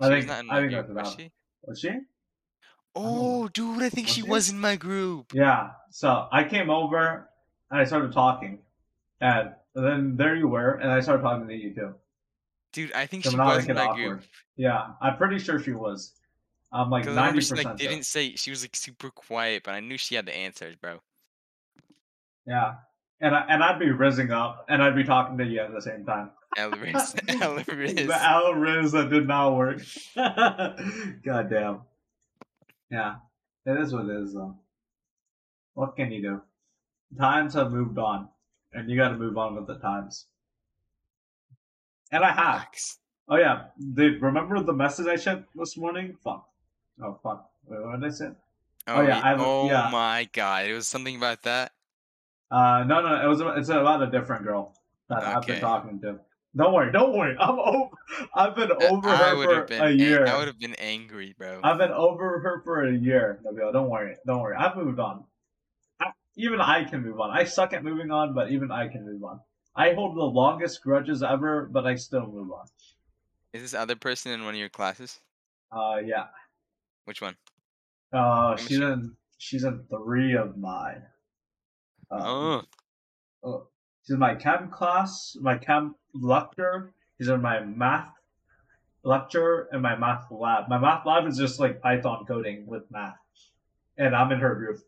I 0.00 0.08
She 0.08 0.14
was 0.14 0.24
think 0.24 0.28
not 0.28 0.44
in 0.44 0.50
I 0.50 0.60
think 0.60 0.72
group, 0.72 0.96
that's 0.96 1.08
was 1.10 1.16
she? 1.16 1.32
Was 1.62 1.80
she? 1.80 1.90
Oh, 2.96 3.48
dude, 3.48 3.82
I 3.82 3.88
think 3.88 4.08
Was 4.08 4.14
she 4.14 4.22
she? 4.22 4.28
was 4.28 4.50
in 4.50 4.58
my 4.58 4.76
group. 4.76 5.32
Yeah. 5.32 5.70
So 5.90 6.28
I 6.32 6.44
came 6.44 6.70
over 6.70 7.28
and 7.70 7.80
I 7.80 7.84
started 7.84 8.12
talking, 8.12 8.58
and 9.20 9.54
then 9.74 10.16
there 10.16 10.34
you 10.34 10.48
were, 10.48 10.72
and 10.74 10.90
I 10.90 11.00
started 11.00 11.22
talking 11.22 11.46
to 11.48 11.54
you 11.54 11.72
too. 11.74 11.94
Dude, 12.72 12.92
I 12.92 13.06
think 13.06 13.22
So 13.24 13.30
she 13.30 13.36
was 13.36 13.68
in 13.68 13.74
my 13.76 13.86
awkward. 13.86 14.08
group. 14.08 14.22
Yeah, 14.56 14.88
I'm 15.00 15.16
pretty 15.16 15.38
sure 15.38 15.60
she 15.60 15.72
was. 15.72 16.12
I'm 16.72 16.90
like 16.90 17.06
ninety 17.06 17.40
she 17.40 17.54
like 17.54 17.76
didn't 17.76 18.04
say 18.04 18.34
she 18.34 18.50
was 18.50 18.62
like 18.64 18.74
super 18.74 19.10
quiet, 19.10 19.62
but 19.64 19.74
I 19.74 19.80
knew 19.80 19.96
she 19.96 20.16
had 20.16 20.26
the 20.26 20.34
answers, 20.34 20.74
bro. 20.74 21.00
Yeah, 22.46 22.74
and 23.20 23.34
I, 23.34 23.44
and 23.48 23.62
I'd 23.62 23.78
be 23.78 23.86
rizzing 23.86 24.30
up, 24.30 24.66
and 24.68 24.82
I'd 24.82 24.94
be 24.96 25.04
talking 25.04 25.38
to 25.38 25.44
you 25.44 25.60
at 25.60 25.72
the 25.72 25.80
same 25.82 26.04
time. 26.04 26.30
Elris, 26.56 27.14
Elris. 27.28 28.06
The 28.06 28.14
Al 28.22 28.54
Riz 28.54 28.92
that 28.92 29.10
did 29.10 29.26
not 29.26 29.56
work. 29.56 29.80
God 30.16 31.50
damn. 31.50 31.80
Yeah, 32.90 33.16
it 33.66 33.80
is 33.80 33.92
what 33.92 34.04
it 34.06 34.22
is, 34.22 34.34
though. 34.34 34.56
What 35.74 35.96
can 35.96 36.12
you 36.12 36.22
do? 36.22 36.42
Times 37.18 37.54
have 37.54 37.72
moved 37.72 37.98
on, 37.98 38.28
and 38.72 38.88
you 38.90 38.96
got 38.96 39.08
to 39.08 39.16
move 39.16 39.36
on 39.38 39.56
with 39.56 39.66
the 39.66 39.76
times. 39.76 40.26
And 42.12 42.22
I 42.24 42.30
have. 42.32 42.66
Oh 43.28 43.36
yeah, 43.36 43.64
dude. 43.94 44.20
Remember 44.22 44.62
the 44.62 44.72
message 44.72 45.06
I 45.06 45.16
sent 45.16 45.46
this 45.56 45.76
morning? 45.76 46.16
Fuck. 46.22 46.46
Oh 47.02 47.18
fuck. 47.22 47.50
Wait, 47.66 47.82
what 47.82 48.00
did 48.00 48.06
I 48.06 48.12
say? 48.12 48.28
Oh, 48.86 48.96
oh, 48.96 49.00
yeah, 49.00 49.08
yeah, 49.08 49.20
I- 49.24 49.36
oh 49.38 49.66
yeah. 49.66 49.88
my 49.90 50.28
god, 50.32 50.66
it 50.66 50.74
was 50.74 50.86
something 50.86 51.16
about 51.16 51.42
that. 51.42 51.72
Uh, 52.50 52.84
no, 52.86 53.00
no, 53.02 53.24
it 53.24 53.26
was. 53.28 53.40
It's 53.58 53.68
about 53.68 54.02
a 54.02 54.10
different 54.10 54.44
girl 54.44 54.74
that 55.08 55.22
I've 55.24 55.46
been 55.46 55.60
talking 55.60 56.00
to. 56.02 56.20
Don't 56.56 56.72
worry, 56.72 56.92
don't 56.92 57.16
worry. 57.16 57.36
I'm 57.40 57.58
over. 57.58 57.90
I've 58.34 58.54
been 58.54 58.70
Uh, 58.70 58.76
over 58.90 59.08
I 59.08 59.30
her 59.30 59.66
for 59.66 59.74
a 59.74 59.88
ang- 59.90 59.98
year. 59.98 60.26
I 60.26 60.36
would 60.38 60.46
have 60.46 60.58
been 60.58 60.74
angry, 60.74 61.34
bro. 61.36 61.60
I've 61.64 61.78
been 61.78 61.90
over 61.90 62.38
her 62.40 62.62
for 62.64 62.84
a 62.86 62.92
year, 62.92 63.40
Nabil. 63.44 63.72
Don't 63.72 63.88
worry, 63.90 64.14
don't 64.26 64.40
worry. 64.40 64.56
I've 64.56 64.76
moved 64.76 65.00
on. 65.00 65.24
I, 66.00 66.10
even 66.36 66.60
I 66.60 66.84
can 66.84 67.02
move 67.02 67.18
on. 67.18 67.30
I 67.30 67.42
suck 67.44 67.72
at 67.72 67.82
moving 67.82 68.10
on, 68.12 68.34
but 68.34 68.52
even 68.52 68.70
I 68.70 68.86
can 68.88 69.04
move 69.04 69.24
on. 69.24 69.40
I 69.74 69.94
hold 69.94 70.16
the 70.16 70.22
longest 70.22 70.80
grudges 70.82 71.24
ever, 71.24 71.68
but 71.72 71.86
I 71.86 71.96
still 71.96 72.26
move 72.26 72.52
on. 72.52 72.66
Is 73.52 73.62
this 73.62 73.74
other 73.74 73.96
person 73.96 74.30
in 74.30 74.44
one 74.44 74.54
of 74.54 74.60
your 74.60 74.68
classes? 74.68 75.18
Uh, 75.72 75.96
yeah. 76.04 76.26
Which 77.04 77.20
one? 77.20 77.34
Uh, 78.12 78.56
she's 78.56 78.78
in. 78.78 79.16
She's 79.38 79.64
in 79.64 79.82
three 79.90 80.36
of 80.36 80.56
mine. 80.56 81.02
Um, 82.10 82.22
oh, 82.22 82.62
Oh, 83.44 83.66
she's 84.02 84.14
in 84.14 84.18
my 84.18 84.34
chem 84.34 84.70
class, 84.70 85.36
my 85.40 85.58
chem 85.58 85.94
lecture. 86.14 86.92
She's 87.18 87.28
in 87.28 87.42
my 87.42 87.60
math 87.60 88.08
lecture 89.02 89.68
and 89.70 89.82
my 89.82 89.96
math 89.96 90.30
lab. 90.30 90.68
My 90.68 90.78
math 90.78 91.04
lab 91.04 91.26
is 91.26 91.36
just 91.36 91.60
like 91.60 91.82
Python 91.82 92.24
coding 92.26 92.66
with 92.66 92.90
math, 92.90 93.18
and 93.98 94.16
I'm 94.16 94.32
in 94.32 94.40
her 94.40 94.54
group. 94.54 94.80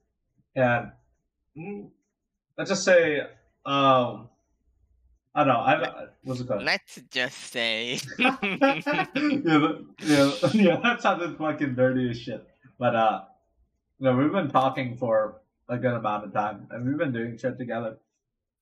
And 0.54 0.90
mm, 1.56 1.88
let's 2.56 2.70
just 2.70 2.84
say, 2.84 3.20
um, 3.66 4.30
I 5.34 5.44
don't 5.44 5.48
know. 5.48 5.60
I 5.60 6.06
what's 6.24 6.40
it 6.40 6.48
called? 6.48 6.62
let's 6.62 6.98
just 7.10 7.38
say. 7.52 7.98
yeah, 8.18 8.36
yeah, 8.42 9.82
yeah. 10.54 10.80
That 10.82 11.02
sounded 11.02 11.36
fucking 11.36 11.74
dirty 11.74 12.10
as 12.10 12.18
shit. 12.18 12.46
But 12.78 12.96
uh, 12.96 13.20
no, 14.00 14.16
we've 14.16 14.32
been 14.32 14.50
talking 14.50 14.96
for 14.96 15.42
a 15.68 15.76
good 15.76 15.94
amount 15.94 16.24
of 16.24 16.32
time, 16.32 16.66
and 16.70 16.86
we've 16.86 16.98
been 16.98 17.12
doing 17.12 17.36
shit 17.36 17.58
together. 17.58 17.96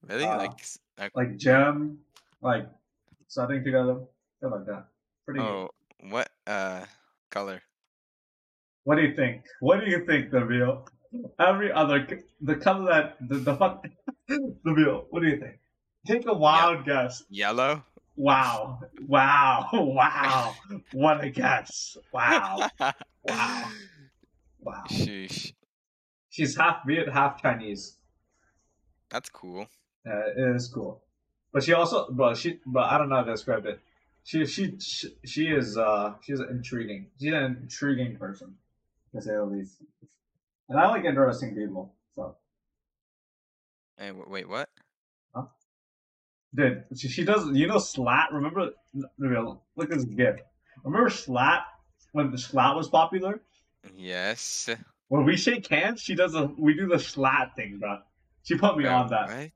really? 0.07 0.25
Uh, 0.25 0.39
like, 0.39 0.65
like, 0.99 1.13
like 1.15 1.37
gym, 1.37 1.99
like 2.41 2.67
studying 3.29 3.65
together, 3.65 4.01
shit 4.41 4.51
like 4.51 4.67
that. 4.67 4.87
Pretty. 5.25 5.41
good. 5.41 5.47
oh, 5.47 5.71
what 6.11 6.29
uh 6.47 6.85
color? 7.31 7.63
What 8.85 8.97
do 8.97 9.03
you 9.03 9.15
think? 9.15 9.43
What 9.61 9.81
do 9.81 9.91
you 9.91 10.05
think, 10.05 10.31
the 10.31 10.45
real? 10.45 10.87
Every 11.39 11.73
other 11.73 12.07
the 12.41 12.57
color 12.57 12.87
that 12.93 13.17
the 13.29 13.39
the 13.39 13.57
fuck 13.57 13.87
Nabil. 14.31 15.05
What 15.11 15.23
do 15.23 15.29
you 15.29 15.39
think? 15.39 15.59
Take 16.07 16.27
a 16.27 16.35
wild 16.35 16.85
guess. 16.85 17.23
Yellow. 17.31 17.83
Wow, 18.17 18.79
wow, 19.09 19.69
wow! 19.73 20.55
What 20.93 21.25
a 21.25 21.31
guess! 21.31 21.97
Wow, 22.13 22.69
wow, 22.79 22.93
wow. 24.61 24.85
Sheesh. 24.89 25.53
She's 26.35 26.57
half 26.57 26.85
Viet, 26.85 27.09
half 27.13 27.41
Chinese. 27.41 27.97
That's 29.09 29.29
cool. 29.29 29.69
Yeah, 30.05 30.23
it 30.37 30.57
is 30.57 30.67
cool. 30.67 31.01
But 31.53 31.63
she 31.63 31.73
also, 31.75 32.09
but 32.11 32.37
she, 32.37 32.59
but 32.67 32.91
I 32.91 32.99
don't 32.99 33.09
know 33.09 33.15
how 33.19 33.23
to 33.23 33.31
describe 33.31 33.67
it. 33.67 33.79
She, 34.25 34.45
she, 34.45 34.77
she, 34.81 35.11
she 35.25 35.45
is, 35.47 35.79
uh, 35.79 36.15
she's 36.23 36.41
intriguing. 36.41 37.07
She's 37.21 37.33
an 37.33 37.59
intriguing 37.63 38.17
person, 38.17 38.57
to 39.15 39.23
say 39.23 39.31
the 39.31 39.45
least. 39.45 39.77
And 40.69 40.77
I 40.81 40.89
like 40.89 41.05
interesting 41.05 41.55
people. 41.55 41.95
So, 42.17 42.35
Hey, 43.97 44.09
w- 44.09 44.27
wait, 44.29 44.49
what? 44.49 44.69
Huh? 45.37 45.45
dude, 46.53 46.83
she, 46.97 47.07
she 47.07 47.25
does. 47.25 47.49
You 47.53 47.69
know, 47.69 47.79
Slat. 47.79 48.33
Remember? 48.33 48.71
Look 48.93 49.93
at 49.93 49.99
this 49.99 50.05
gift. 50.05 50.41
Remember 50.83 51.11
Slat 51.11 51.61
when 52.11 52.33
the 52.33 52.39
Slat 52.39 52.75
was 52.75 52.89
popular? 52.89 53.41
Yes. 53.97 54.69
When 55.09 55.25
we 55.25 55.37
shake 55.37 55.67
hands, 55.69 56.01
she 56.01 56.15
does 56.15 56.35
a. 56.35 56.47
We 56.59 56.75
do 56.75 56.89
the 56.89 56.99
Slat 56.99 57.55
thing, 57.57 57.79
bro. 57.79 57.99
She 58.43 58.57
put 58.57 58.77
me 58.77 58.85
Bro, 58.85 58.93
on 58.95 59.09
that. 59.11 59.29
What? 59.29 59.51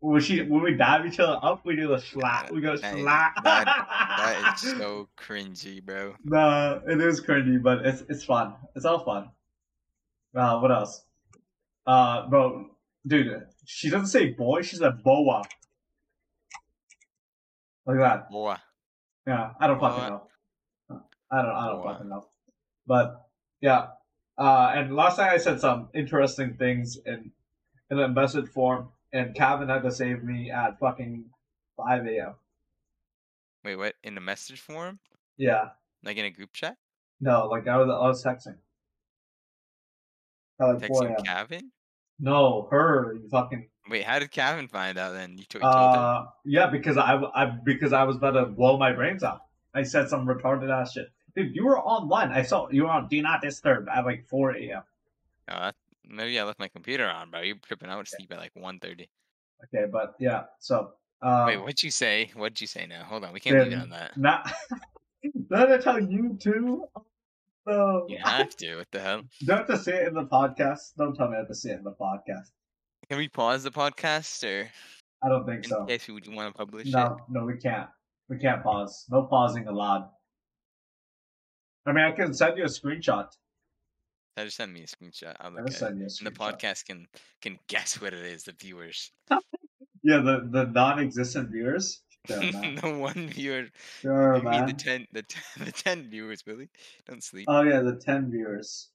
When 0.00 0.20
she 0.20 0.42
when 0.42 0.62
we 0.62 0.74
dab 0.74 1.06
each 1.06 1.20
other 1.20 1.38
up, 1.42 1.64
we 1.64 1.76
do 1.76 1.88
the 1.88 1.98
Slat. 1.98 2.52
We 2.52 2.60
go 2.60 2.76
That 2.76 2.94
is- 2.96 3.02
Slat. 3.02 3.32
That 3.44 4.54
is 4.62 4.70
so 4.78 5.08
cringy, 5.16 5.82
bro. 5.84 6.14
Nah, 6.24 6.80
it 6.88 7.00
is 7.00 7.20
cringy, 7.20 7.62
but 7.62 7.86
it's 7.86 8.02
it's 8.08 8.24
fun. 8.24 8.54
It's 8.74 8.84
all 8.84 9.04
fun. 9.04 9.30
Uh, 10.34 10.58
what 10.58 10.72
else? 10.72 11.04
Uh, 11.86 12.28
bro, 12.28 12.66
dude, 13.06 13.46
she 13.64 13.90
doesn't 13.90 14.06
say 14.08 14.30
boy. 14.30 14.62
She 14.62 14.76
said 14.76 15.02
boa. 15.04 15.42
Look 17.86 17.96
at 17.96 18.00
that. 18.00 18.30
Boy. 18.30 18.56
Yeah, 19.26 19.50
I 19.60 19.66
don't 19.68 19.80
fucking 19.80 20.08
know. 20.08 20.22
I 21.30 21.42
don't. 21.42 21.50
I 21.54 21.66
don't 21.68 21.82
Boa. 21.82 21.92
fucking 21.92 22.08
know. 22.08 22.26
But 22.86 23.26
yeah. 23.60 23.86
Uh, 24.38 24.72
and 24.74 24.96
last 24.96 25.18
night 25.18 25.30
I 25.30 25.36
said 25.38 25.60
some 25.60 25.88
interesting 25.94 26.54
things 26.54 26.98
in 27.04 27.30
in 27.90 27.98
a 27.98 28.08
message 28.08 28.48
form, 28.48 28.88
and 29.12 29.34
Calvin 29.34 29.68
had 29.68 29.82
to 29.82 29.90
save 29.90 30.24
me 30.24 30.50
at 30.50 30.78
fucking 30.78 31.24
five 31.76 32.06
a.m. 32.06 32.34
Wait, 33.64 33.76
what? 33.76 33.94
In 34.02 34.14
the 34.14 34.20
message 34.20 34.60
form? 34.60 34.98
Yeah. 35.36 35.70
Like 36.02 36.16
in 36.16 36.24
a 36.24 36.30
group 36.30 36.52
chat? 36.52 36.76
No, 37.20 37.46
like 37.48 37.68
I 37.68 37.76
was 37.76 37.88
I 37.88 38.08
was 38.08 38.24
texting. 38.24 38.56
At 40.60 40.66
like 40.66 40.90
Texting. 40.90 41.24
Kevin? 41.24 41.70
No, 42.18 42.68
her. 42.70 43.14
You 43.20 43.28
fucking. 43.28 43.68
Wait, 43.90 44.04
how 44.04 44.18
did 44.18 44.30
Kevin 44.30 44.68
find 44.68 44.96
out 44.98 45.12
then? 45.12 45.36
You, 45.36 45.44
to- 45.50 45.58
you? 45.58 45.64
Uh, 45.64 46.26
yeah, 46.44 46.68
because 46.68 46.96
I, 46.96 47.20
I 47.34 47.46
because 47.46 47.92
I 47.92 48.04
was 48.04 48.16
about 48.16 48.32
to 48.32 48.46
blow 48.46 48.78
my 48.78 48.92
brains 48.92 49.22
out. 49.22 49.42
I 49.74 49.82
said 49.82 50.08
some 50.08 50.26
retarded 50.26 50.70
ass 50.70 50.92
shit. 50.92 51.08
Dude, 51.36 51.54
you 51.54 51.64
were 51.64 51.78
online. 51.78 52.30
I 52.30 52.42
saw 52.42 52.68
you 52.70 52.82
were 52.82 52.90
on 52.90 53.08
Do 53.08 53.20
Not 53.22 53.40
Disturb 53.40 53.88
at 53.88 54.04
like 54.04 54.26
4 54.28 54.56
a.m. 54.56 54.82
Oh, 55.50 55.70
maybe 56.08 56.38
I 56.38 56.44
left 56.44 56.58
my 56.58 56.68
computer 56.68 57.08
on, 57.08 57.30
bro. 57.30 57.40
You're 57.40 57.56
tripping. 57.56 57.88
I 57.88 57.96
would 57.96 58.08
sleep 58.08 58.32
at 58.32 58.38
like 58.38 58.52
1.30. 58.54 59.08
Okay, 59.64 59.86
but 59.90 60.14
yeah. 60.18 60.44
So. 60.58 60.92
Um, 61.22 61.46
Wait, 61.46 61.56
what'd 61.56 61.82
you 61.82 61.90
say? 61.90 62.30
What'd 62.34 62.60
you 62.60 62.66
say 62.66 62.86
now? 62.86 63.04
Hold 63.04 63.24
on. 63.24 63.32
We 63.32 63.40
can't 63.40 63.56
leave 63.56 63.72
it 63.72 63.80
on 63.80 63.90
that. 63.90 64.16
Not. 64.16 64.52
Did 65.22 65.52
I 65.52 65.78
tell 65.78 66.00
you 66.00 66.36
too? 66.40 66.84
No. 67.66 68.06
You 68.08 68.18
have 68.24 68.56
to. 68.56 68.76
What 68.76 68.90
the 68.90 69.00
hell? 69.00 69.22
Don't 69.44 69.58
have 69.58 69.66
to 69.68 69.78
say 69.78 70.02
it 70.02 70.08
in 70.08 70.14
the 70.14 70.24
podcast. 70.24 70.94
Don't 70.98 71.14
tell 71.14 71.28
me 71.28 71.36
I 71.36 71.38
have 71.38 71.48
to 71.48 71.54
say 71.54 71.70
it 71.70 71.78
in 71.78 71.84
the 71.84 71.92
podcast. 71.92 72.50
Can 73.08 73.18
we 73.18 73.28
pause 73.28 73.62
the 73.62 73.70
podcast 73.70 74.42
or 74.44 74.68
I 75.22 75.28
don't 75.28 75.46
think 75.46 75.64
in 75.64 75.70
so. 75.70 75.82
In 75.82 75.86
case 75.86 76.08
we 76.08 76.14
want 76.34 76.52
to 76.52 76.58
publish 76.58 76.88
it? 76.88 76.92
No, 76.92 77.18
no, 77.28 77.44
we 77.44 77.56
can't. 77.56 77.88
We 78.28 78.38
can't 78.38 78.62
pause. 78.62 79.06
No 79.10 79.22
pausing 79.24 79.68
allowed. 79.68 80.08
I 81.86 81.92
mean, 81.92 82.04
I 82.04 82.12
can 82.12 82.32
send 82.34 82.56
you 82.58 82.64
a 82.64 82.68
screenshot. 82.68 83.28
I 84.36 84.44
just 84.44 84.56
send 84.56 84.72
me 84.72 84.82
a 84.82 84.86
screenshot. 84.86 85.36
I'll 85.40 85.50
look 85.50 85.60
will 85.60 85.68
at 85.68 85.74
it. 85.74 85.78
send 85.78 85.98
you 85.98 86.04
a 86.06 86.08
And 86.18 86.26
the 86.26 86.30
podcast 86.30 86.84
can 86.86 87.06
can 87.40 87.58
guess 87.68 88.00
what 88.00 88.12
it 88.14 88.24
is. 88.24 88.44
The 88.44 88.52
viewers. 88.52 89.10
Yeah, 90.04 90.18
the 90.18 90.48
the 90.50 90.64
non-existent 90.64 91.50
viewers. 91.52 92.00
Sure, 92.26 92.40
the 92.40 92.96
one 92.98 93.28
viewer. 93.28 93.66
Sure, 94.00 94.36
You 94.36 94.42
mean 94.42 94.66
the 94.66 94.66
man. 94.66 94.76
ten, 94.76 95.06
the 95.12 95.22
ten, 95.22 95.42
the 95.64 95.70
ten 95.70 96.10
viewers, 96.10 96.42
Billy? 96.42 96.70
Don't 97.06 97.22
sleep. 97.22 97.46
Oh 97.48 97.62
yeah, 97.62 97.82
the 97.82 97.94
ten 97.94 98.28
viewers. 98.28 98.88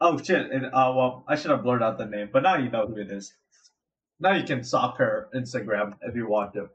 Oh 0.00 0.18
shit! 0.22 0.50
And 0.50 0.66
uh, 0.66 0.92
well, 0.96 1.24
I 1.26 1.36
should 1.36 1.50
have 1.50 1.62
blurred 1.62 1.82
out 1.82 1.98
the 1.98 2.06
name, 2.06 2.30
but 2.32 2.42
now 2.42 2.56
you 2.56 2.70
know 2.70 2.86
who 2.86 2.96
it 2.96 3.10
is. 3.10 3.34
Now 4.20 4.32
you 4.32 4.44
can 4.44 4.62
stalk 4.64 4.98
her 4.98 5.28
Instagram 5.34 5.94
if 6.02 6.14
you 6.14 6.28
want 6.28 6.54
to. 6.54 6.70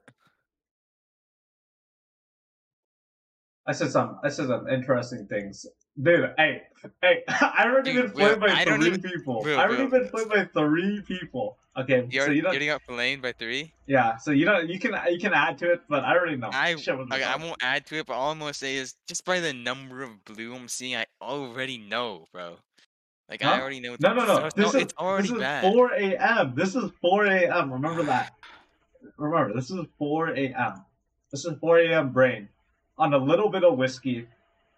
I 3.65 3.71
said 3.71 3.91
some. 3.91 4.19
I 4.23 4.29
said 4.29 4.47
some 4.47 4.67
interesting 4.67 5.25
things, 5.27 5.65
dude. 6.01 6.33
Hey, 6.37 6.63
hey! 7.01 7.23
I 7.27 7.63
already 7.65 7.93
Dude, 7.93 8.03
been 8.07 8.11
played 8.11 8.27
Will, 8.31 8.47
by 8.47 8.53
I 8.53 8.65
three 8.65 8.87
even- 8.87 9.01
people. 9.01 9.41
Will, 9.43 9.57
I 9.59 9.63
already 9.63 9.83
Will. 9.83 9.89
been 9.91 10.09
played 10.09 10.29
by 10.29 10.45
three 10.45 11.01
people. 11.01 11.57
Okay, 11.75 12.05
You 12.11 12.21
so 12.21 12.27
you 12.27 12.33
you 12.33 12.41
don't. 12.43 12.65
got 12.65 12.81
flayed 12.83 13.21
by 13.21 13.31
three. 13.31 13.73
Yeah, 13.87 14.17
so 14.17 14.31
you 14.31 14.45
know 14.45 14.59
you 14.59 14.79
can 14.79 14.93
you 15.09 15.17
can 15.19 15.33
add 15.33 15.57
to 15.59 15.71
it, 15.71 15.81
but 15.89 16.03
I 16.03 16.15
already 16.15 16.35
know. 16.35 16.49
I, 16.53 16.73
okay, 16.75 17.23
I 17.23 17.35
won't 17.37 17.63
add 17.63 17.85
to 17.87 17.97
it, 17.97 18.05
but 18.05 18.13
all 18.13 18.31
I'm 18.31 18.39
gonna 18.39 18.53
say 18.53 18.75
is 18.75 18.95
just 19.07 19.23
by 19.25 19.39
the 19.39 19.53
number 19.53 20.03
of 20.03 20.23
blue 20.25 20.53
I'm 20.53 20.67
seeing, 20.67 20.95
I 20.97 21.05
already 21.21 21.77
know, 21.79 22.25
bro. 22.31 22.57
Like 23.29 23.43
I 23.43 23.59
already 23.59 23.79
know. 23.79 23.95
No, 23.99 24.13
no, 24.13 24.25
no. 24.25 24.45
it's, 24.45 24.55
This 24.55 24.65
al- 24.65 24.75
is 24.75 24.81
it's 24.83 24.93
already 24.99 25.27
this 25.29 25.31
is 25.37 25.39
bad. 25.41 25.73
4 25.73 25.93
a.m. 25.93 26.53
This 26.55 26.75
is 26.75 26.91
4 27.01 27.25
a.m. 27.27 27.71
Remember 27.73 28.03
that. 28.03 28.33
Remember, 29.17 29.53
this 29.55 29.71
is 29.71 29.85
4 29.97 30.35
a.m. 30.35 30.85
This 31.31 31.45
is 31.45 31.53
4 31.59 31.79
a.m. 31.79 32.11
brain 32.11 32.49
on 33.03 33.13
a 33.13 33.17
little 33.17 33.49
bit 33.49 33.65
of 33.65 33.77
whiskey, 33.77 34.27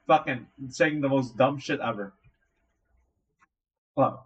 fucking 0.07 0.47
saying 0.69 1.01
the 1.01 1.09
most 1.09 1.37
dumb 1.37 1.59
shit 1.59 1.79
ever. 1.79 2.11
Look, 3.95 4.19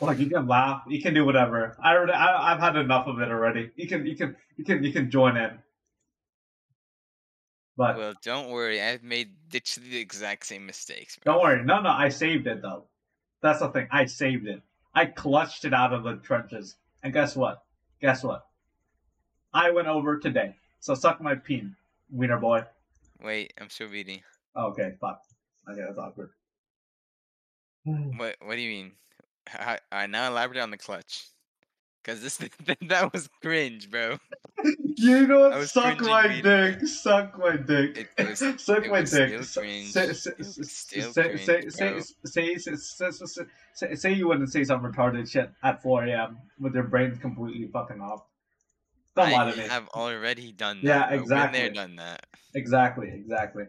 Like 0.00 0.18
you 0.18 0.30
can 0.30 0.48
laugh, 0.48 0.82
you 0.88 1.00
can 1.00 1.12
do 1.14 1.24
whatever. 1.26 1.76
I 1.82 1.92
already, 1.94 2.12
I, 2.12 2.52
I've 2.52 2.58
had 2.58 2.74
enough 2.76 3.06
of 3.06 3.20
it 3.20 3.28
already. 3.28 3.70
You 3.76 3.86
can, 3.86 4.06
you 4.06 4.16
can, 4.16 4.34
you 4.56 4.64
can, 4.64 4.82
you 4.82 4.92
can 4.92 5.10
join 5.10 5.36
in. 5.36 5.58
But 7.76 7.96
Well, 7.96 8.14
don't 8.24 8.50
worry. 8.50 8.80
I've 8.80 9.02
made 9.02 9.34
literally 9.52 9.90
the 9.90 9.98
exact 9.98 10.46
same 10.46 10.64
mistakes. 10.66 11.18
Bro. 11.22 11.34
Don't 11.34 11.42
worry. 11.42 11.64
No, 11.64 11.82
no, 11.82 11.90
I 11.90 12.08
saved 12.08 12.46
it 12.46 12.62
though. 12.62 12.84
That's 13.42 13.60
the 13.60 13.68
thing. 13.68 13.88
I 13.90 14.06
saved 14.06 14.48
it. 14.48 14.62
I 14.94 15.04
clutched 15.04 15.64
it 15.66 15.74
out 15.74 15.92
of 15.92 16.02
the 16.02 16.16
trenches. 16.16 16.76
And 17.02 17.12
guess 17.12 17.36
what? 17.36 17.62
Guess 18.00 18.24
what? 18.24 18.46
I 19.52 19.70
went 19.70 19.88
over 19.88 20.18
today. 20.18 20.54
So 20.80 20.94
suck 20.94 21.20
my 21.20 21.34
peen, 21.34 21.76
wiener 22.10 22.38
boy. 22.38 22.64
Wait, 23.22 23.52
I'm 23.60 23.68
still 23.68 23.88
reading. 23.88 24.20
Okay, 24.56 24.92
fuck. 25.00 25.20
Okay, 25.68 25.82
that's 25.86 25.98
awkward. 25.98 26.30
What? 28.16 28.36
What 28.42 28.56
do 28.56 28.60
you 28.60 28.70
mean? 28.70 28.92
I, 29.52 29.78
I 29.90 30.06
now 30.06 30.30
elaborate 30.30 30.60
on 30.60 30.70
the 30.70 30.76
clutch. 30.76 31.26
Cause 32.02 32.22
this 32.22 32.38
that 32.82 33.12
was 33.12 33.28
cringe, 33.42 33.90
bro. 33.90 34.16
you 34.96 35.26
know 35.26 35.50
I 35.50 35.58
what? 35.58 35.68
Suck 35.68 36.00
my 36.00 36.26
reading 36.26 36.42
dick. 36.42 36.86
Suck 36.86 37.38
my 37.38 37.56
dick. 37.56 38.08
Was- 38.18 38.38
Suck 38.58 38.86
my 38.88 39.02
dick. 39.02 39.42
Say, 39.44 39.82
say, 39.82 40.12
say, 40.12 40.32
say, 40.42 41.00
say, 41.00 41.68
say, 41.68 41.68
say, 41.68 42.56
say, 42.56 42.76
say, 42.76 43.10
say, 43.10 43.42
say, 43.74 43.94
say 43.94 44.12
you 44.12 44.28
wouldn't 44.28 44.50
say 44.50 44.64
some 44.64 44.82
retarded 44.82 45.30
shit 45.30 45.50
at 45.62 45.82
4 45.82 46.04
a.m. 46.04 46.38
with 46.58 46.74
your 46.74 46.84
brains 46.84 47.18
completely 47.18 47.66
fucking 47.66 48.00
off. 48.00 48.22
I 49.16 49.50
have 49.68 49.88
already 49.88 50.52
done 50.52 50.80
that. 50.82 50.86
Yeah. 50.86 51.10
Been 51.10 51.20
exactly. 51.20 51.60
there, 51.60 51.70
done 51.70 51.96
that. 51.96 52.26
Exactly, 52.54 53.08
exactly. 53.08 53.64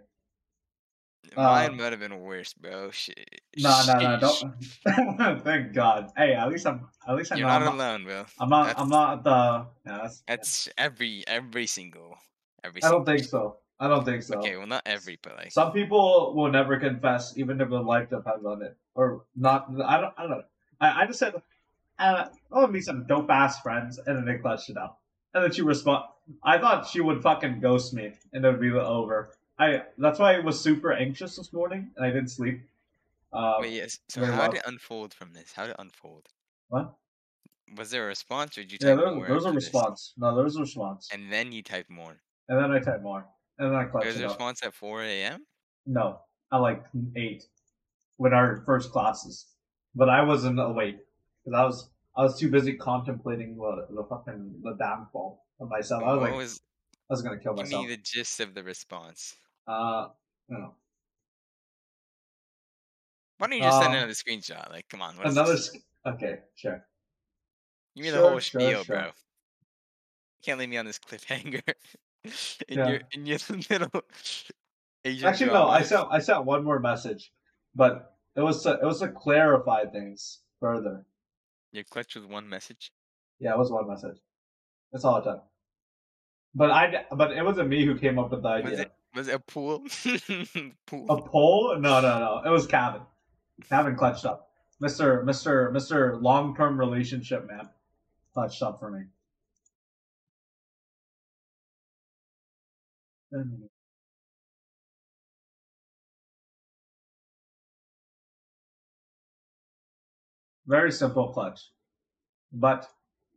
Mine 1.35 1.77
might 1.77 1.91
have 1.91 1.99
been 1.99 2.19
worse, 2.19 2.53
bro. 2.53 2.91
Shit. 2.91 3.41
No, 3.57 3.81
no, 3.87 3.99
no, 3.99 4.19
don't. 4.19 5.43
Thank 5.43 5.73
God. 5.73 6.11
Hey, 6.17 6.33
at 6.33 6.49
least 6.49 6.67
I'm. 6.67 6.87
At 7.07 7.15
least 7.15 7.31
I 7.31 7.35
You're 7.35 7.47
not 7.47 7.61
I'm 7.61 7.77
not. 7.77 7.91
alone, 7.91 8.03
bro. 8.03 8.25
I'm 8.39 8.49
not. 8.49 8.67
That's- 8.67 8.81
I'm 8.83 8.89
not 8.89 9.23
the. 9.23 9.67
That's, 9.85 10.23
That's 10.27 10.69
every 10.77 11.23
every 11.27 11.67
single 11.67 12.15
every. 12.63 12.83
I 12.83 12.89
don't 12.89 13.05
think 13.05 13.23
so. 13.23 13.57
I 13.79 13.87
don't 13.87 14.05
think 14.05 14.23
so. 14.23 14.39
Okay, 14.39 14.57
well, 14.57 14.67
not 14.67 14.83
every, 14.85 15.17
but 15.21 15.37
like. 15.37 15.51
Some 15.51 15.71
people 15.71 16.33
will 16.35 16.51
never 16.51 16.79
confess, 16.79 17.37
even 17.37 17.59
if 17.61 17.69
their 17.69 17.79
life 17.81 18.09
depends 18.09 18.45
on 18.45 18.61
it, 18.61 18.77
or 18.93 19.23
not. 19.35 19.67
I 19.85 20.01
don't. 20.01 20.13
I 20.17 20.21
don't 20.23 20.31
know. 20.31 20.43
I, 20.79 21.01
I 21.01 21.05
just 21.07 21.19
said, 21.19 21.33
uh, 21.97 22.25
"Oh, 22.51 22.67
meet 22.67 22.83
some 22.83 23.07
dope 23.07 23.29
ass 23.29 23.61
friends," 23.61 23.99
and 24.05 24.17
then 24.17 24.25
they 24.25 24.41
clutched 24.41 24.69
it 24.69 24.77
out, 24.77 24.97
and 25.33 25.43
then 25.43 25.51
she 25.51 25.61
respond. 25.61 26.05
I 26.43 26.57
thought 26.57 26.87
she 26.87 27.01
would 27.01 27.21
fucking 27.21 27.59
ghost 27.59 27.93
me, 27.93 28.13
and 28.33 28.45
it 28.45 28.49
would 28.49 28.61
be 28.61 28.71
over. 28.71 29.31
I. 29.59 29.83
That's 29.97 30.19
why 30.19 30.35
I 30.35 30.39
was 30.39 30.59
super 30.59 30.93
anxious 30.93 31.35
this 31.35 31.51
morning, 31.53 31.91
and 31.95 32.05
I 32.05 32.09
didn't 32.09 32.29
sleep. 32.29 32.61
Uh, 33.33 33.55
Wait, 33.59 33.73
yes. 33.73 33.99
So 34.09 34.25
how 34.25 34.39
well. 34.39 34.51
did 34.51 34.57
it 34.57 34.63
unfold 34.67 35.13
from 35.13 35.33
this? 35.33 35.53
How 35.53 35.63
did 35.63 35.71
it 35.71 35.77
unfold? 35.79 36.27
What? 36.69 36.93
Was 37.77 37.89
there 37.89 38.03
a 38.03 38.07
response, 38.07 38.57
or 38.57 38.61
did 38.61 38.71
you 38.73 38.77
Yeah, 38.81 38.95
type 38.95 39.05
there, 39.05 39.15
more 39.15 39.25
there 39.25 39.35
was 39.35 39.45
a 39.45 39.49
after 39.49 39.59
this? 39.59 39.65
response. 39.65 40.13
No, 40.17 40.35
there 40.35 40.43
was 40.43 40.57
a 40.57 40.61
response, 40.61 41.09
and, 41.13 41.31
then 41.31 41.51
you 41.51 41.63
typed 41.63 41.89
more. 41.89 42.17
And 42.49 42.57
then 42.59 42.71
I 42.71 42.79
typed 42.79 43.01
more, 43.03 43.25
and 43.57 43.71
then 43.71 43.79
I 43.79 43.85
clutched 43.85 44.03
There 44.03 44.13
was 44.13 44.21
a 44.21 44.27
response 44.27 44.61
at 44.63 44.73
4 44.73 45.03
a.m. 45.03 45.45
No, 45.85 46.19
I 46.51 46.57
like 46.57 46.83
eight 47.15 47.45
with 48.17 48.33
our 48.33 48.61
first 48.65 48.91
classes, 48.91 49.45
but 49.95 50.09
I 50.09 50.21
wasn't 50.21 50.59
awake 50.59 50.97
because 51.45 51.57
I 51.57 51.63
was 51.63 51.89
I 52.15 52.23
was 52.23 52.37
too 52.39 52.51
busy 52.51 52.73
contemplating 52.75 53.55
the 53.55 53.87
the 53.89 54.03
fucking 54.03 54.61
the 54.63 54.73
downfall 54.73 55.45
of 55.59 55.69
myself. 55.69 56.03
I 56.03 56.13
was 56.13 56.19
What 56.21 56.29
like, 56.31 56.37
was? 56.37 56.61
I 57.09 57.13
was 57.13 57.21
gonna 57.21 57.39
kill 57.39 57.53
Give 57.53 57.65
myself. 57.65 57.85
me 57.85 57.95
the 57.95 58.01
gist 58.01 58.39
of 58.39 58.53
the 58.53 58.63
response. 58.63 59.35
Uh, 59.67 60.09
no. 60.49 60.75
Why 63.37 63.47
don't 63.47 63.57
you 63.57 63.63
just 63.63 63.79
send 63.79 63.91
Um, 63.93 63.97
another 63.97 64.13
screenshot? 64.13 64.69
Like, 64.69 64.87
come 64.89 65.01
on. 65.01 65.15
Another. 65.23 65.57
sc- 65.57 65.77
Okay, 66.05 66.39
sure. 66.55 66.83
Give 67.95 68.03
me 68.05 68.09
the 68.11 68.17
whole 68.17 68.39
sure, 68.39 68.59
spiel, 68.61 68.83
sure. 68.83 68.95
bro. 68.95 69.05
You 69.05 69.11
can't 70.43 70.59
leave 70.59 70.69
me 70.69 70.77
on 70.77 70.85
this 70.85 70.99
cliffhanger. 70.99 71.61
in 72.67 72.77
Yeah. 72.77 72.87
your 72.89 72.99
in 73.13 73.25
your 73.25 73.37
little 73.69 74.01
Asian 75.05 75.27
Actually, 75.27 75.47
no. 75.53 75.67
I 75.69 75.81
sent 75.81 76.07
I 76.11 76.19
sent 76.19 76.43
one 76.45 76.63
more 76.63 76.79
message, 76.79 77.31
but 77.75 78.15
it 78.35 78.41
was 78.41 78.63
to, 78.63 78.73
it 78.73 78.83
was 78.83 78.99
to 78.99 79.09
clarify 79.09 79.85
things 79.85 80.39
further. 80.59 81.05
Your 81.71 81.83
clutch 81.85 82.15
with 82.15 82.25
one 82.25 82.49
message. 82.49 82.91
Yeah, 83.39 83.53
it 83.53 83.57
was 83.57 83.71
one 83.71 83.87
message. 83.87 84.17
That's 84.91 85.05
all 85.05 85.15
I 85.21 85.23
done. 85.23 85.41
But 86.53 86.71
I 86.71 87.05
but 87.15 87.31
it 87.31 87.43
wasn't 87.43 87.69
me 87.69 87.85
who 87.85 87.97
came 87.97 88.19
up 88.19 88.31
with 88.31 88.41
the 88.41 88.49
Was 88.49 88.65
idea. 88.65 88.81
it 88.81 88.91
was 89.15 89.27
it 89.29 89.35
a 89.35 89.39
pool? 89.39 89.79
pool. 90.87 91.05
A 91.09 91.21
poll? 91.21 91.77
No, 91.79 92.01
no, 92.01 92.19
no. 92.19 92.41
It 92.45 92.49
was 92.49 92.67
Kevin. 92.67 93.01
Kevin 93.69 93.95
clutched 93.95 94.25
up. 94.25 94.49
Mister 94.81 95.23
Mister 95.23 95.71
Mister 95.71 96.17
Long 96.17 96.55
Term 96.55 96.77
Relationship 96.77 97.47
Man 97.47 97.69
clutched 98.33 98.61
up 98.61 98.79
for 98.79 98.91
me. 98.91 99.03
Very 110.71 110.89
simple 110.93 111.33
clutch, 111.33 111.59
but 112.53 112.87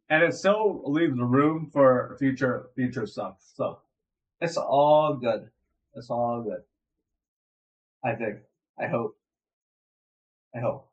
and 0.08 0.22
it 0.22 0.34
still 0.34 0.82
leaves 0.86 1.18
room 1.18 1.68
for 1.72 2.14
future 2.16 2.68
future 2.76 3.08
stuff. 3.08 3.38
So 3.56 3.80
it's 4.40 4.56
all 4.56 5.14
good. 5.14 5.50
It's 5.96 6.10
all 6.10 6.42
good. 6.42 6.62
I 8.04 8.14
think. 8.14 8.38
I 8.78 8.86
hope. 8.86 9.16
I 10.54 10.60
hope. 10.60 10.88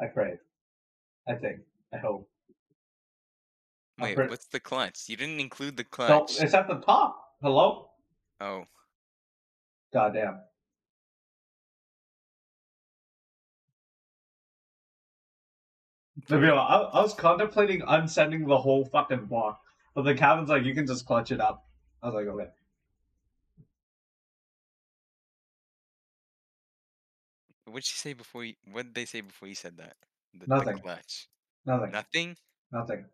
I 0.00 0.06
pray. 0.06 0.38
I 1.28 1.34
think. 1.34 1.60
I 1.94 1.98
hope. 1.98 2.28
Wait, 4.00 4.18
what's 4.18 4.46
the 4.46 4.58
clutch? 4.58 5.04
You 5.06 5.16
didn't 5.16 5.38
include 5.38 5.76
the 5.76 5.84
So 5.84 5.88
clutch. 5.90 6.42
it's 6.42 6.52
at 6.52 6.66
the 6.66 6.80
top. 6.80 7.16
Hello? 7.42 7.90
oh, 8.40 8.64
Goddamn. 9.92 10.40
Maybe 16.30 16.48
I, 16.48 16.54
I 16.54 17.02
was 17.02 17.14
contemplating 17.14 17.82
unsending 17.86 18.46
the 18.46 18.56
whole 18.56 18.84
fucking 18.84 19.26
block, 19.26 19.60
but 19.94 20.02
the 20.02 20.14
cabin's 20.14 20.48
like, 20.48 20.64
you 20.64 20.74
can 20.74 20.86
just 20.86 21.04
clutch 21.04 21.32
it 21.32 21.40
up. 21.40 21.66
I 22.02 22.06
was 22.06 22.14
like, 22.14 22.26
okay. 22.26 22.50
what'd 27.70 27.88
you 27.88 27.96
say 27.96 28.12
before? 28.12 28.44
You, 28.44 28.54
what 28.70 28.86
did 28.86 28.94
they 28.94 29.04
say 29.04 29.20
before 29.20 29.48
you 29.48 29.54
said 29.54 29.76
that? 29.78 29.94
The, 30.34 30.46
Nothing. 30.46 30.76
The 30.76 30.82
clutch. 30.82 31.28
Nothing. 31.66 31.90
Nothing. 31.92 32.36
Nothing. 32.72 33.04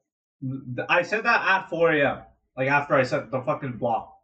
I 0.88 1.02
said 1.02 1.24
that 1.24 1.42
at 1.46 1.70
4 1.70 1.92
a.m. 1.92 2.22
Like 2.56 2.68
after 2.68 2.94
I 2.94 3.02
sent 3.02 3.30
the 3.30 3.40
fucking 3.40 3.72
block. 3.72 4.14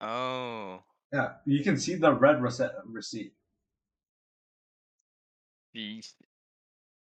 Oh, 0.00 0.82
Yeah, 1.12 1.34
you 1.46 1.62
can 1.62 1.78
see 1.78 1.94
the 1.94 2.12
red 2.12 2.42
receipt. 2.42 2.70
receipt. 2.84 3.34
jeez. 5.76 6.14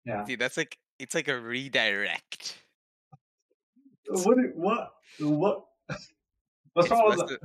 Yeah. 0.08 0.24
Dude, 0.26 0.40
that's 0.40 0.56
like 0.56 0.78
it's 1.00 1.14
like 1.14 1.28
a 1.28 1.38
redirect. 1.40 2.58
Uh, 4.10 4.20
what? 4.22 4.38
What? 4.56 4.92
Uh, 5.22 5.30
what? 5.30 5.66
What's 6.74 6.90
wrong 6.90 7.10
with 7.10 7.28
that? 7.28 7.40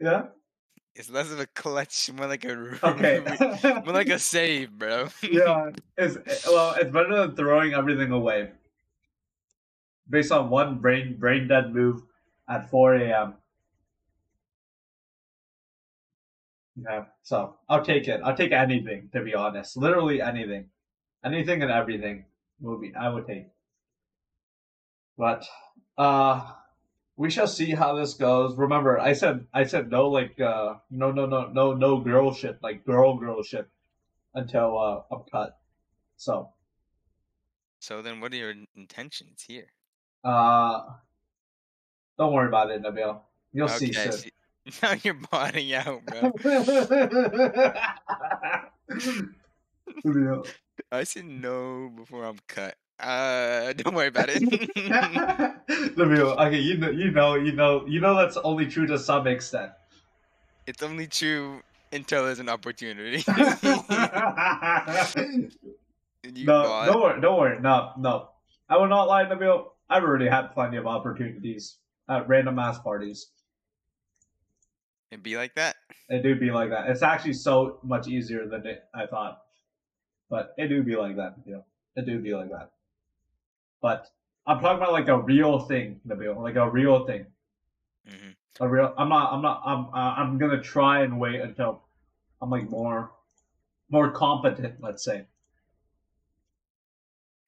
Yeah. 0.00 0.22
it's 0.94 1.10
less 1.10 1.30
of 1.30 1.38
a 1.38 1.46
clutch, 1.46 2.10
more 2.12 2.26
like 2.26 2.44
a 2.46 2.78
Okay. 2.82 3.20
more 3.84 3.92
like 3.92 4.08
a 4.08 4.18
save, 4.18 4.70
bro. 4.72 5.08
yeah. 5.22 5.70
It's 5.98 6.16
eh, 6.16 6.50
well, 6.50 6.74
it's 6.80 6.90
better 6.90 7.14
than 7.26 7.36
throwing 7.36 7.74
everything 7.74 8.10
away. 8.12 8.52
Based 10.08 10.32
on 10.32 10.48
one 10.48 10.78
brain 10.78 11.18
brain 11.18 11.46
dead 11.46 11.74
move 11.74 12.02
at 12.48 12.70
4 12.70 12.94
a.m. 12.96 13.34
Yeah. 16.76 17.04
So 17.22 17.56
I'll 17.68 17.84
take 17.84 18.08
it. 18.08 18.20
I'll 18.24 18.36
take 18.36 18.52
anything 18.52 19.10
to 19.12 19.20
be 19.22 19.34
honest. 19.34 19.76
Literally 19.76 20.22
anything, 20.22 20.70
anything 21.24 21.62
and 21.62 21.70
everything 21.70 22.24
be. 22.80 22.92
I 22.94 23.08
would 23.08 23.26
take. 23.26 23.46
But 25.16 25.44
uh, 25.98 26.52
we 27.16 27.30
shall 27.30 27.46
see 27.46 27.70
how 27.72 27.94
this 27.96 28.14
goes. 28.14 28.56
Remember, 28.56 28.98
I 28.98 29.12
said 29.12 29.46
I 29.52 29.64
said 29.64 29.90
no 29.90 30.08
like 30.08 30.40
uh 30.40 30.74
no 30.90 31.12
no 31.12 31.26
no 31.26 31.48
no 31.48 31.74
no 31.74 32.00
girl 32.00 32.32
shit 32.34 32.58
like 32.62 32.84
girl 32.84 33.16
girl 33.18 33.42
shit 33.42 33.68
until 34.34 34.78
uh 34.78 35.02
I'm 35.14 35.22
cut. 35.30 35.58
So 36.16 36.52
So 37.80 38.02
then, 38.02 38.20
what 38.20 38.32
are 38.32 38.36
your 38.36 38.54
intentions 38.76 39.42
here? 39.46 39.68
uh, 40.24 40.80
don't 42.18 42.32
worry 42.34 42.48
about 42.48 42.70
it, 42.70 42.82
Nabil. 42.82 43.20
You'll 43.52 43.68
see 43.68 43.90
okay, 43.90 44.10
soon. 44.10 44.12
see- 44.12 44.30
now 44.82 44.92
you're 45.02 45.14
botting 45.14 45.72
out, 45.72 46.04
bro. 46.04 46.32
I 50.92 51.04
said 51.04 51.24
no 51.24 51.90
before 51.94 52.24
I'm 52.24 52.38
cut. 52.48 52.74
Uh, 52.98 53.72
don't 53.74 53.94
worry 53.94 54.08
about 54.08 54.28
it. 54.28 54.42
Nabil, 55.96 56.46
okay, 56.46 56.58
you 56.58 56.76
know, 56.76 56.90
you 56.90 57.10
know, 57.10 57.34
you 57.36 57.52
know, 57.52 57.86
you 57.86 58.00
know 58.00 58.16
that's 58.16 58.36
only 58.38 58.66
true 58.66 58.86
to 58.86 58.98
some 58.98 59.26
extent. 59.26 59.70
it's 60.66 60.82
only 60.82 61.06
true 61.06 61.62
until 61.92 62.24
there's 62.24 62.38
an 62.38 62.48
opportunity. 62.48 63.22
No, 63.26 63.34
bought- 66.62 66.86
don't 66.86 67.02
worry, 67.02 67.20
don't 67.20 67.38
worry. 67.38 67.60
No, 67.60 67.92
no. 67.98 68.28
I 68.68 68.76
will 68.76 68.88
not 68.88 69.08
lie, 69.08 69.24
Nabil. 69.24 69.64
I've 69.88 70.04
already 70.04 70.28
had 70.28 70.48
plenty 70.48 70.76
of 70.76 70.86
opportunities 70.86 71.78
at 72.08 72.28
random 72.28 72.58
ass 72.58 72.78
parties. 72.78 73.30
It'd 75.10 75.24
be 75.24 75.36
like 75.36 75.54
that. 75.54 75.76
It 76.08 76.22
do 76.22 76.38
be 76.38 76.52
like 76.52 76.70
that. 76.70 76.88
It's 76.88 77.02
actually 77.02 77.32
so 77.32 77.78
much 77.82 78.06
easier 78.06 78.46
than 78.46 78.64
it, 78.66 78.84
I 78.94 79.06
thought. 79.06 79.42
But 80.30 80.54
it 80.56 80.68
do 80.68 80.82
be 80.82 80.96
like 80.96 81.16
that, 81.16 81.34
you 81.44 81.54
know. 81.54 81.64
It 81.96 82.06
do 82.06 82.18
be 82.20 82.34
like 82.34 82.50
that. 82.50 82.70
But 83.82 84.06
I'm 84.46 84.60
talking 84.60 84.78
about 84.78 84.92
like 84.92 85.08
a 85.08 85.18
real 85.18 85.58
thing, 85.58 86.00
Nabil. 86.06 86.40
Like 86.40 86.54
a 86.54 86.70
real 86.70 87.04
thing. 87.04 87.26
hmm 88.08 88.30
A 88.60 88.68
real. 88.68 88.94
I'm 88.96 89.08
not. 89.08 89.32
I'm 89.32 89.42
not. 89.42 89.62
I'm. 89.66 89.86
Uh, 89.86 90.14
I'm 90.16 90.38
gonna 90.38 90.62
try 90.62 91.02
and 91.02 91.18
wait 91.18 91.40
until 91.40 91.82
I'm 92.40 92.50
like 92.50 92.70
more, 92.70 93.10
more 93.90 94.10
competent. 94.12 94.76
Let's 94.80 95.04
say. 95.04 95.26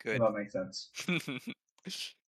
Good. 0.03 0.17
If 0.17 0.21
that 0.21 0.33
makes 0.33 0.53
sense. 0.53 0.91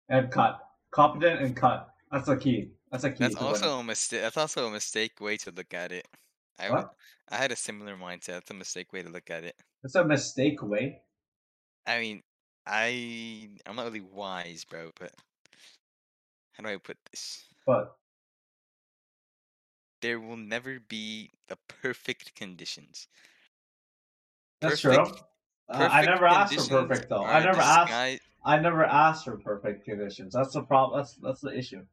And 0.08 0.30
cut. 0.30 0.60
Competent 0.92 1.42
and 1.42 1.56
cut. 1.56 1.88
That's 2.12 2.26
the 2.26 2.36
key. 2.36 2.70
That's 2.90 3.04
a 3.04 3.10
key. 3.10 3.24
That's 3.24 3.34
winning. 3.34 3.48
also 3.48 3.78
a 3.78 3.84
mistake. 3.84 4.22
That's 4.22 4.36
also 4.36 4.66
a 4.68 4.70
mistake 4.70 5.20
way 5.20 5.36
to 5.38 5.50
look 5.50 5.74
at 5.74 5.92
it. 5.92 6.06
I 6.58 6.70
What? 6.70 6.94
I 7.28 7.36
had 7.36 7.50
a 7.50 7.56
similar 7.56 7.96
mindset. 7.96 8.26
That's 8.26 8.50
a 8.50 8.54
mistake 8.54 8.92
way 8.92 9.02
to 9.02 9.08
look 9.08 9.30
at 9.30 9.44
it. 9.44 9.56
It's 9.86 9.94
a 9.94 10.04
mistake 10.04 10.60
way. 10.64 11.00
I 11.86 12.00
mean, 12.00 12.22
I 12.66 13.48
I'm 13.64 13.76
not 13.76 13.84
really 13.84 14.00
wise, 14.00 14.64
bro, 14.64 14.90
but 14.98 15.12
how 16.54 16.64
do 16.64 16.70
I 16.70 16.76
put 16.76 16.96
this? 17.12 17.44
But 17.64 17.96
There 20.02 20.18
will 20.18 20.36
never 20.36 20.80
be 20.80 21.30
the 21.46 21.56
perfect 21.68 22.34
conditions. 22.34 23.06
that's 24.60 24.82
Perfect- 24.82 25.18
true. 25.18 25.26
Uh, 25.68 25.88
I 25.88 26.04
never 26.04 26.26
asked 26.26 26.54
for 26.54 26.82
perfect 26.82 27.08
though. 27.08 27.24
I 27.24 27.44
never 27.44 27.60
asked. 27.60 28.20
I 28.44 28.58
never 28.58 28.84
asked 28.84 29.24
for 29.24 29.36
perfect 29.38 29.84
conditions. 29.84 30.34
That's 30.34 30.54
the 30.54 30.62
problem. 30.62 30.98
That's 30.98 31.14
that's 31.14 31.42
the 31.42 31.56
issue. 31.56 31.86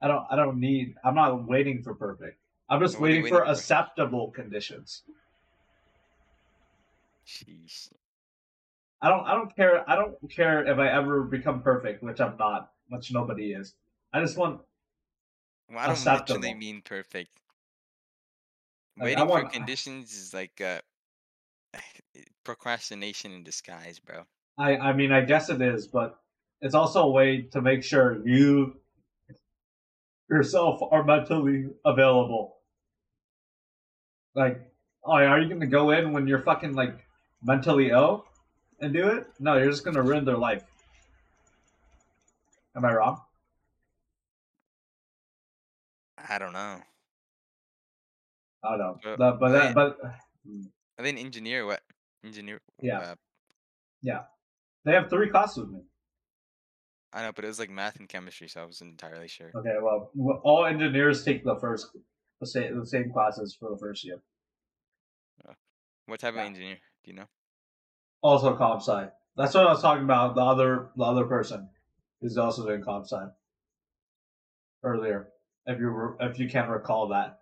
I 0.00 0.06
don't. 0.06 0.24
I 0.30 0.36
don't 0.36 0.60
need. 0.60 0.94
I'm 1.04 1.16
not 1.16 1.48
waiting 1.48 1.82
for 1.82 1.96
perfect. 1.96 2.38
I'm 2.70 2.80
just 2.80 2.94
you 2.94 3.00
waiting 3.00 3.22
for 3.22 3.38
waiting 3.38 3.46
for? 3.46 3.50
acceptable 3.50 4.30
conditions. 4.30 5.02
Jeez. 7.26 7.88
I 9.02 9.08
don't. 9.10 9.26
I 9.26 9.34
don't 9.34 9.54
care. 9.54 9.88
I 9.88 9.94
don't 9.96 10.16
care 10.30 10.66
if 10.66 10.78
I 10.78 10.88
ever 10.88 11.22
become 11.24 11.62
perfect, 11.62 12.02
which 12.02 12.20
I'm 12.20 12.36
not. 12.38 12.72
Which 12.88 13.12
nobody 13.12 13.52
is. 13.52 13.74
I 14.12 14.20
just 14.20 14.36
want. 14.36 14.60
Well, 15.68 15.80
I 15.80 15.86
don't 15.86 15.96
Acceptable. 15.96 16.54
mean 16.54 16.82
perfect. 16.82 17.30
Like, 18.98 19.16
Waiting 19.16 19.28
for 19.28 19.48
conditions 19.48 20.14
is 20.16 20.32
like 20.32 20.60
uh, 20.60 20.80
procrastination 22.44 23.32
in 23.32 23.42
disguise, 23.42 23.98
bro. 23.98 24.22
I. 24.56 24.76
I 24.76 24.92
mean, 24.92 25.12
I 25.12 25.22
guess 25.22 25.50
it 25.50 25.60
is, 25.60 25.86
but 25.88 26.18
it's 26.62 26.74
also 26.74 27.02
a 27.02 27.10
way 27.10 27.42
to 27.52 27.60
make 27.60 27.82
sure 27.82 28.26
you 28.26 28.76
yourself 30.30 30.80
are 30.90 31.04
mentally 31.04 31.66
available. 31.84 32.56
Like, 34.34 34.60
oh, 35.04 35.12
are 35.12 35.40
you 35.40 35.48
gonna 35.48 35.66
go 35.66 35.90
in 35.90 36.12
when 36.12 36.26
you're 36.26 36.42
fucking 36.42 36.74
like 36.74 37.05
mentally 37.46 37.90
ill 37.90 38.26
and 38.80 38.92
do 38.92 39.08
it? 39.08 39.28
No, 39.38 39.56
you're 39.56 39.70
just 39.70 39.84
gonna 39.84 40.02
ruin 40.02 40.24
their 40.24 40.36
life. 40.36 40.64
Am 42.76 42.84
I 42.84 42.92
wrong? 42.92 43.22
I 46.18 46.38
don't 46.38 46.52
know. 46.52 46.80
I 48.64 48.76
don't 48.76 48.78
know. 48.78 48.98
But- 49.02 49.16
but 49.18 49.38
but 49.40 49.48
that, 49.52 49.74
but 49.74 49.98
Are 50.98 51.02
they 51.04 51.10
an 51.10 51.18
engineer? 51.18 51.64
What 51.66 51.82
engineer? 52.24 52.60
Yeah. 52.80 53.00
Uh, 53.00 53.14
they 54.84 54.92
have 54.92 55.08
three 55.10 55.30
classes 55.30 55.58
with 55.58 55.70
me. 55.70 55.80
I 57.12 57.22
know, 57.22 57.32
but 57.32 57.44
it 57.44 57.48
was 57.48 57.58
like 57.58 57.70
math 57.70 57.96
and 57.98 58.08
chemistry, 58.08 58.48
so 58.48 58.62
I 58.62 58.64
wasn't 58.64 58.90
entirely 58.90 59.28
sure. 59.28 59.50
Okay, 59.54 59.74
well, 59.80 60.10
all 60.44 60.66
engineers 60.66 61.24
take 61.24 61.44
the 61.44 61.56
first 61.56 61.96
the 62.40 62.46
same 62.46 62.78
the 62.78 62.86
same 62.86 63.12
classes 63.12 63.54
for 63.58 63.70
the 63.70 63.78
first 63.78 64.04
year. 64.04 64.22
What 66.06 66.20
type 66.20 66.34
Yeah. 66.34 66.42
of 66.42 66.46
engineer? 66.46 66.78
Do 67.02 67.10
you 67.10 67.16
know? 67.16 67.28
Also 68.22 68.56
comp 68.56 68.80
sci. 68.82 69.08
That's 69.36 69.54
what 69.54 69.66
I 69.66 69.72
was 69.72 69.82
talking 69.82 70.04
about. 70.04 70.34
The 70.34 70.40
other 70.42 70.88
the 70.96 71.04
other 71.04 71.24
person 71.24 71.68
is 72.22 72.38
also 72.38 72.66
doing 72.66 72.82
comp 72.82 73.06
sci 73.06 73.24
earlier. 74.82 75.28
If 75.66 75.78
you 75.80 75.88
re- 75.88 76.16
if 76.20 76.38
you 76.38 76.48
can't 76.48 76.68
recall 76.70 77.08
that, 77.08 77.40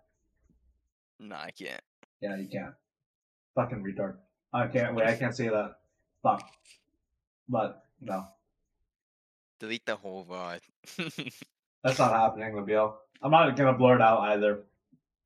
No, 1.19 1.35
I 1.35 1.51
can't. 1.51 1.81
yeah, 2.21 2.35
you 2.37 2.47
can't. 2.47 2.73
Fucking 3.55 3.83
retard. 3.83 4.17
I 4.53 4.67
can't 4.67 4.95
wait. 4.95 5.07
I 5.07 5.15
can't 5.15 5.35
say 5.35 5.47
that. 5.49 5.77
Fuck. 6.23 6.49
But 7.47 7.83
no, 8.01 8.25
Delete 9.59 9.85
the 9.85 9.95
whole 9.95 10.25
VOD. 10.25 10.59
that's 11.83 11.99
not 11.99 12.11
happening, 12.11 12.53
Labio. 12.53 12.93
I'm 13.21 13.31
not 13.31 13.55
gonna 13.55 13.77
blur 13.77 13.95
it 13.95 14.01
out 14.01 14.21
either. 14.31 14.63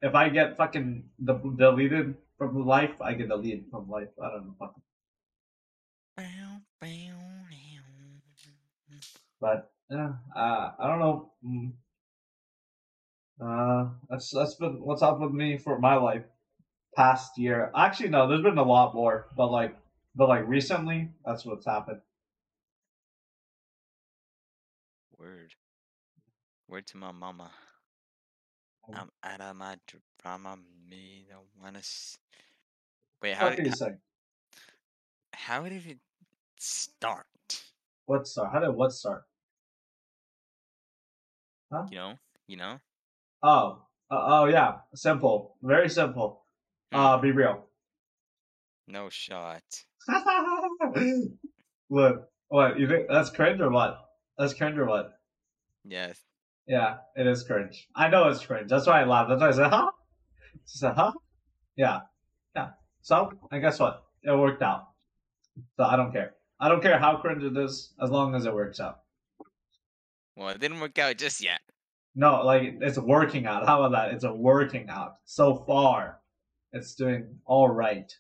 If 0.02 0.14
I 0.16 0.30
get 0.30 0.58
fucking 0.58 1.04
de- 1.24 1.52
deleted 1.58 2.16
from 2.38 2.66
life, 2.66 3.02
I 3.02 3.14
get 3.14 3.30
deleted 3.30 3.66
from 3.72 3.89
life. 3.89 4.10
I 4.22 4.30
don't 4.30 4.45
know. 4.47 4.56
Fucking. 4.60 4.82
But 9.42 9.72
yeah, 9.90 10.14
uh, 10.36 10.72
I 10.80 10.88
don't 10.88 11.00
know. 11.00 11.32
Mm. 11.46 11.72
Uh, 13.42 13.90
that's 14.10 14.32
that's 14.32 14.56
been 14.56 14.82
what's 14.82 15.02
up 15.02 15.20
with 15.20 15.32
me 15.32 15.58
for 15.58 15.80
my 15.80 15.96
life 15.96 16.24
past 16.96 17.38
year. 17.38 17.72
Actually, 17.76 18.10
no, 18.10 18.28
there's 18.28 18.42
been 18.42 18.58
a 18.58 18.64
lot 18.64 18.94
more, 18.94 19.28
but 19.38 19.48
like, 19.52 19.78
but 20.16 20.28
like 20.28 20.48
recently, 20.48 21.10
that's 21.26 21.46
what's 21.46 21.66
happened. 21.66 22.02
Word. 25.18 25.54
Word 26.68 26.88
to 26.88 26.98
my 26.98 27.12
mama. 27.12 27.52
Um, 28.90 29.10
I'm 29.24 29.32
out 29.32 29.42
of 29.42 29.56
my 29.56 29.78
drama. 30.22 30.58
Me 30.90 31.26
don't 31.30 31.48
wanna. 31.62 31.80
S- 31.80 32.18
Wait, 33.22 33.36
how 33.36 33.50
What 33.50 33.58
did 33.58 33.66
you 33.66 33.72
say? 33.72 33.92
how 35.34 35.64
did 35.64 35.86
it 35.86 35.98
start? 36.60 37.26
What 38.05 38.28
start? 38.28 38.51
How 38.53 38.60
did 38.60 38.70
what 38.76 38.91
start? 38.91 39.24
Huh? 41.72 41.86
You 41.89 41.97
know, 41.97 42.14
you 42.47 42.57
know. 42.57 42.80
Oh, 43.41 43.84
uh, 44.12 44.20
oh 44.26 44.45
yeah, 44.45 44.78
simple, 44.95 45.55
very 45.62 45.89
simple. 45.89 46.43
Uh, 46.91 47.18
be 47.20 47.32
real. 47.32 47.66
No 48.88 49.10
shot. 49.10 49.64
what? 51.88 52.32
What? 52.47 52.80
You 52.80 52.88
think 52.88 53.07
that's 53.10 53.30
cringe 53.30 53.62
or 53.62 53.70
what? 53.70 53.99
That's 54.38 54.53
cringe 54.53 54.78
or 54.78 54.86
what? 54.86 55.12
Yes. 55.86 56.20
Yeah, 56.68 56.97
it 57.16 57.28
is 57.28 57.43
cringe. 57.43 57.88
I 57.95 58.10
know 58.10 58.28
it's 58.30 58.45
cringe. 58.45 58.70
That's 58.70 58.88
why 58.88 59.01
I 59.01 59.05
laughed. 59.05 59.30
That's 59.30 59.41
why 59.41 59.47
I 59.49 59.51
said, 59.51 59.70
huh? 59.70 59.91
She 60.66 60.78
said, 60.80 60.93
huh? 60.95 61.12
Yeah. 61.76 62.01
Yeah. 62.55 62.70
So, 63.01 63.32
and 63.51 63.62
guess 63.62 63.80
what? 63.80 64.03
It 64.24 64.32
worked 64.32 64.62
out. 64.62 64.89
So 65.78 65.84
I 65.84 65.95
don't 65.95 66.12
care. 66.12 66.34
I 66.60 66.70
don't 66.70 66.82
care 66.82 66.99
how 66.99 67.18
cringe 67.18 67.43
it 67.43 67.57
is, 67.57 67.93
as 68.01 68.10
long 68.10 68.36
as 68.36 68.45
it 68.45 68.53
works 68.53 68.80
out. 68.80 68.99
Well, 70.36 70.49
it 70.49 70.60
didn't 70.60 70.80
work 70.80 70.97
out 70.99 71.18
just 71.18 71.43
yet. 71.43 71.60
No, 72.16 72.41
like, 72.43 72.78
it's 72.82 72.97
working 72.97 73.45
out. 73.45 73.66
How 73.66 73.84
about 73.84 73.91
that? 74.07 74.14
It's 74.14 74.24
a 74.24 74.34
working 74.34 74.89
out. 74.89 75.16
So 75.26 75.64
far, 75.68 76.20
it's 76.74 76.95
doing 76.95 77.28
all 77.45 77.70
right. 77.70 78.12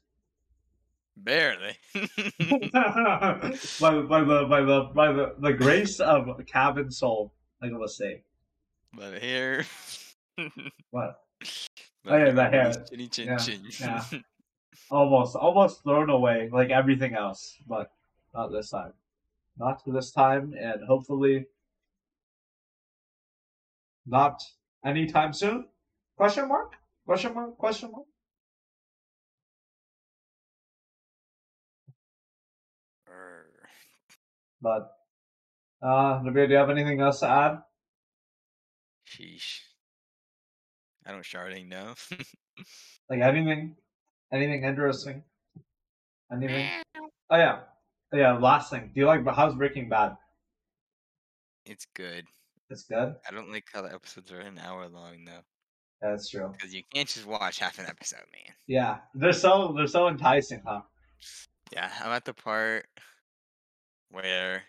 Barely. 1.17 1.75
by, 2.73 4.01
by 4.01 4.23
the 4.23 4.45
by 4.49 4.61
the 4.61 4.89
by 4.95 5.11
the, 5.11 5.35
the 5.39 5.53
grace 5.53 5.99
of 5.99 6.27
cabin 6.45 6.91
soul, 6.91 7.33
I 7.61 7.69
gotta 7.69 7.89
say. 7.89 8.23
but 8.93 9.21
here. 9.21 9.65
What? 10.91 11.19
but 12.05 12.13
Oh, 12.13 12.17
yeah, 12.17 12.31
the 12.31 12.45
hair. 12.45 12.73
Chinny 12.89 13.07
chin 13.09 13.27
Yeah, 13.27 13.37
chin. 13.37 13.61
yeah. 13.81 14.01
almost 14.89 15.35
almost 15.35 15.83
thrown 15.83 16.09
away 16.09 16.49
like 16.53 16.69
everything 16.69 17.13
else 17.13 17.57
but 17.67 17.91
not 18.33 18.51
this 18.51 18.69
time. 18.69 18.93
Not 19.57 19.81
this 19.85 20.11
time 20.11 20.53
and 20.59 20.83
hopefully 20.87 21.47
not 24.05 24.41
anytime 24.85 25.33
soon? 25.33 25.65
Question 26.15 26.47
mark? 26.47 26.73
Question 27.05 27.33
mark? 27.33 27.57
Question 27.57 27.91
mark? 27.91 28.05
But 34.61 34.91
uh 35.81 36.19
Nabil, 36.19 36.47
do 36.47 36.53
you 36.53 36.57
have 36.57 36.69
anything 36.69 36.99
else 36.99 37.21
to 37.21 37.29
add? 37.29 37.59
Sheesh. 39.07 39.59
I 41.05 41.11
don't 41.11 41.23
sharding 41.23 41.67
know. 41.69 41.93
like 43.09 43.21
anything? 43.21 43.75
Anything 44.31 44.63
interesting? 44.63 45.23
Anything? 46.31 46.69
Oh 47.29 47.37
yeah 47.37 47.59
yeah 48.13 48.37
last 48.37 48.69
thing. 48.69 48.91
Do 48.93 49.01
you 49.01 49.07
like 49.07 49.25
how's 49.35 49.55
breaking 49.55 49.89
bad? 49.89 50.17
It's 51.65 51.85
good. 51.95 52.25
it's 52.69 52.83
good? 52.83 53.15
I 53.27 53.33
don't 53.33 53.51
like 53.51 53.65
how 53.73 53.81
the 53.81 53.93
episodes 53.93 54.31
are 54.31 54.39
an 54.39 54.59
hour 54.59 54.87
long 54.87 55.25
though, 55.25 55.43
that's 56.01 56.29
true. 56.29 56.51
Because 56.51 56.73
you 56.73 56.83
can't 56.93 57.07
just 57.07 57.25
watch 57.25 57.59
half 57.59 57.79
an 57.79 57.85
episode, 57.85 58.25
man. 58.31 58.55
yeah. 58.67 58.97
They're 59.13 59.33
so 59.33 59.73
they're 59.75 59.87
so 59.87 60.07
enticing 60.07 60.61
huh? 60.65 60.81
Yeah, 61.71 61.91
I'm 62.03 62.11
at 62.11 62.25
the 62.25 62.33
part 62.33 62.87
where 64.09 64.63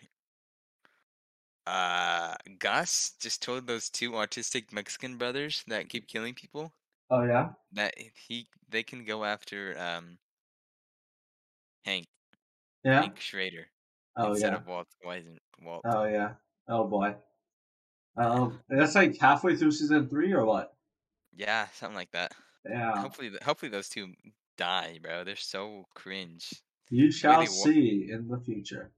uh 1.65 2.35
Gus 2.59 3.13
just 3.19 3.41
told 3.41 3.67
those 3.67 3.89
two 3.89 4.11
autistic 4.11 4.73
Mexican 4.73 5.17
brothers 5.17 5.63
that 5.67 5.89
keep 5.89 6.07
killing 6.07 6.33
people 6.33 6.73
oh 7.11 7.23
yeah? 7.23 7.49
that 7.73 7.93
he 8.27 8.47
they 8.69 8.83
can 8.83 9.05
go 9.05 9.23
after 9.23 9.75
um 9.79 10.17
Hank 11.85 12.07
yeah 12.83 13.01
Hank 13.01 13.19
Schrader 13.19 13.67
oh 14.15 14.31
instead 14.31 14.53
yeah 14.53 14.57
of 14.57 14.65
Walt 14.67 14.87
Walt. 15.61 15.85
Oh 15.85 16.05
yeah. 16.05 16.35
Oh 16.67 16.87
boy. 16.87 17.15
Um, 18.15 18.59
that's 18.69 18.95
like 18.95 19.17
halfway 19.17 19.55
through 19.55 19.71
season 19.71 20.09
three 20.09 20.33
or 20.33 20.45
what? 20.45 20.75
Yeah, 21.33 21.67
something 21.73 21.95
like 21.95 22.11
that. 22.11 22.33
Yeah. 22.65 23.01
Hopefully, 23.01 23.31
hopefully 23.43 23.69
those 23.69 23.89
two 23.89 24.13
die, 24.57 24.99
bro. 25.01 25.23
They're 25.23 25.35
so 25.35 25.85
cringe. 25.93 26.61
You 26.89 27.11
shall 27.11 27.45
wa- 27.47 27.47
see 27.47 28.09
in 28.11 28.27
the 28.27 28.39
future. 28.39 28.91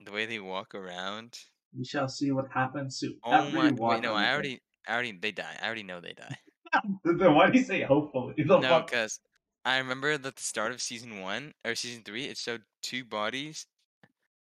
The 0.00 0.12
way 0.12 0.26
they 0.26 0.38
walk 0.38 0.74
around. 0.74 1.40
You 1.74 1.84
shall 1.84 2.08
see 2.08 2.30
what 2.30 2.50
happens 2.52 3.00
to 3.00 3.16
Oh 3.24 3.50
my! 3.50 3.72
everyone. 3.72 3.76
Wait, 3.76 4.02
no, 4.02 4.14
I 4.14 4.32
already, 4.32 4.60
I 4.86 4.92
already, 4.94 5.12
they 5.12 5.32
die. 5.32 5.58
I 5.60 5.66
already 5.66 5.82
know 5.82 6.00
they 6.00 6.12
die. 6.12 6.38
Then 7.04 7.34
why 7.34 7.50
do 7.50 7.58
you 7.58 7.64
say 7.64 7.82
hopefully? 7.82 8.34
The 8.46 8.58
No, 8.60 8.80
because 8.82 9.18
I 9.64 9.78
remember 9.78 10.18
that 10.18 10.36
the 10.36 10.42
start 10.42 10.72
of 10.72 10.82
season 10.82 11.20
one 11.20 11.54
or 11.64 11.74
season 11.74 12.02
three, 12.02 12.24
it 12.24 12.36
showed 12.36 12.62
two 12.82 13.04
bodies 13.04 13.66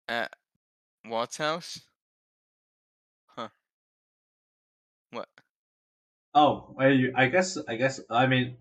at 0.08 0.34
Walt's 1.06 1.36
house. 1.36 1.80
Huh? 3.36 3.48
What? 5.12 5.28
Oh, 6.34 6.74
I, 6.78 7.10
I 7.14 7.26
guess. 7.28 7.56
I 7.68 7.76
guess. 7.76 8.00
I 8.10 8.26
mean, 8.26 8.56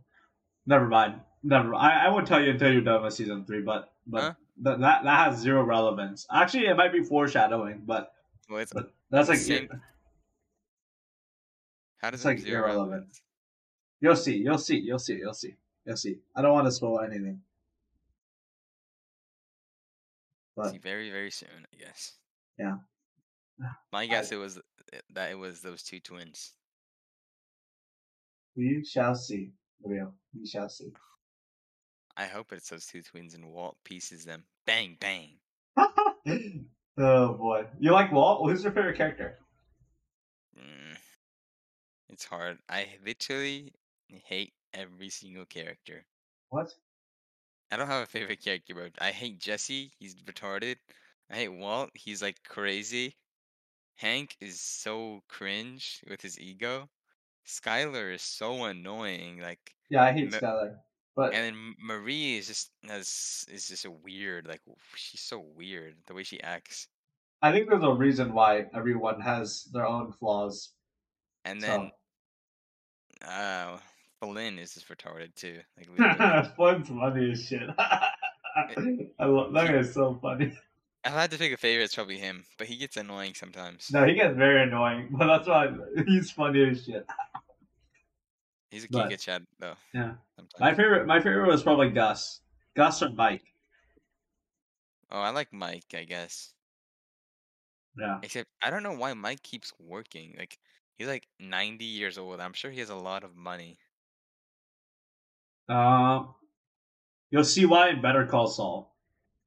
never 0.68 0.88
mind. 0.88 1.22
Never. 1.42 1.74
I, 1.74 2.06
I 2.06 2.10
won't 2.10 2.28
tell 2.28 2.42
you 2.42 2.52
until 2.52 2.72
you're 2.72 2.82
done 2.82 3.02
with 3.04 3.14
season 3.16 3.46
three. 3.46 3.62
But 3.62 3.92
but 4.06 4.22
Huh? 4.22 4.34
that, 4.62 4.80
that 4.82 5.04
that 5.06 5.26
has 5.32 5.40
zero 5.40 5.64
relevance. 5.64 6.28
Actually, 6.32 6.68
it 6.68 6.78
might 6.78 6.92
be 6.94 7.04
foreshadowing, 7.04 7.82
but 7.86 8.14
Well, 8.48 8.60
it's 8.60 8.72
but 8.72 8.94
that's 9.10 9.28
like 9.30 9.40
Same- 9.40 9.70
how 11.98 12.12
does 12.12 12.20
it's 12.20 12.26
it 12.26 12.28
like 12.28 12.46
irrelevant. 12.46 12.90
relevance? 12.92 13.22
you'll 14.02 14.16
see. 14.16 14.38
You'll 14.38 14.58
see. 14.60 14.78
You'll 14.78 15.00
see. 15.00 15.16
You'll 15.16 15.34
see. 15.34 15.56
You'll 15.86 15.98
see. 15.98 16.18
I 16.36 16.42
don't 16.42 16.54
want 16.54 16.68
to 16.68 16.72
spoil 16.72 17.00
anything. 17.00 17.42
But 20.56 20.72
See, 20.72 20.78
very 20.78 21.10
very 21.10 21.32
soon, 21.32 21.50
I 21.74 21.84
guess. 21.84 22.14
Yeah. 22.58 22.76
My 23.92 24.06
guess 24.06 24.32
it 24.32 24.38
was 24.38 24.58
uh, 24.58 24.98
that 25.14 25.32
it 25.32 25.38
was 25.38 25.62
those 25.62 25.84
two 25.84 26.00
twins. 26.00 26.52
We 28.56 28.84
shall 28.86 29.16
see. 29.16 29.52
Real. 29.84 30.14
We 30.38 30.46
shall 30.46 30.70
see. 30.70 30.94
I 32.16 32.26
hope 32.26 32.52
it's 32.52 32.70
those 32.70 32.86
two 32.86 33.02
twins 33.02 33.34
and 33.34 33.46
Walt 33.52 33.78
pieces 33.84 34.26
them. 34.26 34.44
Bang 34.66 34.98
bang. 35.00 35.40
oh 36.98 37.34
boy. 37.34 37.66
You 37.80 37.92
like 37.92 38.12
Walt? 38.12 38.50
Who's 38.50 38.64
your 38.64 38.74
favorite 38.74 38.98
character? 38.98 39.40
Mm. 40.58 40.98
It's 42.10 42.26
hard. 42.26 42.60
I 42.70 42.88
literally 43.04 43.74
hate 44.08 44.54
every 44.74 45.10
single 45.10 45.46
character. 45.46 46.06
What? 46.50 46.78
I 47.72 47.76
don't 47.76 47.88
have 47.88 48.04
a 48.04 48.06
favorite 48.06 48.42
character, 48.42 48.74
bro. 48.74 48.90
I 49.00 49.12
hate 49.12 49.40
Jesse. 49.40 49.92
He's 50.00 50.16
retarded. 50.16 50.78
I 51.30 51.36
hate 51.36 51.50
Walt. 51.50 51.90
He's 51.94 52.22
like 52.22 52.42
crazy. 52.44 53.18
Hank 53.96 54.38
is 54.42 54.62
so 54.62 55.24
cringe 55.30 56.04
with 56.08 56.22
his 56.22 56.40
ego. 56.40 56.92
Skyler 57.46 58.14
is 58.14 58.24
so 58.24 58.66
annoying. 58.66 59.40
Like, 59.40 59.76
Yeah, 59.90 60.04
I 60.04 60.12
hate 60.12 60.30
Ma- 60.30 60.42
Skyler. 60.42 60.82
But 61.16 61.34
and 61.34 61.56
then 61.56 61.76
Marie 61.80 62.38
is 62.38 62.48
just 62.48 62.74
has 62.86 63.46
is 63.50 63.68
just 63.70 63.86
a 63.86 63.92
weird. 63.92 64.48
Like, 64.48 64.62
she's 64.96 65.22
so 65.22 65.40
weird 65.40 66.06
the 66.08 66.14
way 66.16 66.24
she 66.24 66.42
acts. 66.42 66.90
I 67.44 67.52
think 67.52 67.70
there's 67.70 67.84
a 67.84 67.94
reason 67.94 68.34
why 68.34 68.72
everyone 68.74 69.22
has 69.22 69.66
their 69.66 69.86
own 69.86 70.12
flaws. 70.14 70.74
And 71.46 71.64
So 71.64 71.64
then 71.64 71.92
uh, 73.22 73.80
Flynn 74.24 74.60
is 74.60 74.74
just 74.74 74.88
retarded 74.90 75.34
too. 75.36 75.60
Like. 75.78 76.56
Flynn's 76.56 76.88
funny 76.90 77.32
as 77.32 77.46
shit. 77.46 77.62
Eh, 77.70 77.74
I 79.20 79.26
love 79.26 79.54
that 79.54 79.68
He- 79.68 79.74
guy 79.74 79.80
is 79.80 79.94
so 79.94 80.18
funny. 80.22 80.46
if 80.48 80.58
I 81.14 81.22
had 81.22 81.32
to 81.32 81.38
pick 81.38 81.52
a 81.54 81.58
favorite, 81.58 81.86
it's 81.86 81.96
probably 81.96 82.18
him. 82.18 82.44
But 82.58 82.68
he 82.68 82.78
gets 82.78 82.98
annoying 82.98 83.34
sometimes. 83.34 83.90
No, 83.92 84.06
he 84.06 84.14
gets 84.14 84.36
very 84.38 84.64
annoying, 84.64 85.10
but 85.12 85.28
that's 85.28 85.48
why 85.48 85.70
he's 86.08 86.32
funny 86.32 86.70
as 86.70 86.86
shit. 86.86 87.06
He's 88.72 88.86
a 88.86 88.88
but- 88.90 89.10
Giga 89.10 89.20
Chad 89.20 89.46
though. 89.60 89.76
Yeah. 89.94 90.14
Sometimes. 90.36 90.60
My 90.60 90.74
favorite, 90.74 91.06
my 91.08 91.20
favorite 91.20 91.48
was 91.48 91.62
probably 91.64 91.90
Gus. 91.90 92.42
Gus 92.76 93.02
or 93.04 93.10
Mike. 93.12 93.44
Oh, 95.12 95.20
I 95.20 95.30
like 95.30 95.54
Mike. 95.54 95.94
I 95.96 96.06
guess. 96.06 96.54
Yeah. 98.00 98.18
Except 98.24 98.50
I 98.64 98.72
don't 98.72 98.82
know 98.82 98.94
why 98.96 99.14
Mike 99.14 99.44
keeps 99.44 99.72
working. 99.80 100.34
Like 100.40 100.58
he's 100.98 101.08
like 101.08 101.28
90 101.40 101.86
years 101.86 102.18
old. 102.18 102.40
I'm 102.40 102.54
sure 102.54 102.72
he 102.72 102.80
has 102.80 102.90
a 102.90 102.96
lot 102.96 103.24
of 103.24 103.36
money. 103.36 103.78
Um, 105.70 106.34
you'll 107.32 107.44
see 107.44 107.66
why 107.66 107.90
in 107.90 108.02
Better 108.02 108.26
Call 108.26 108.48
Saul, 108.48 108.94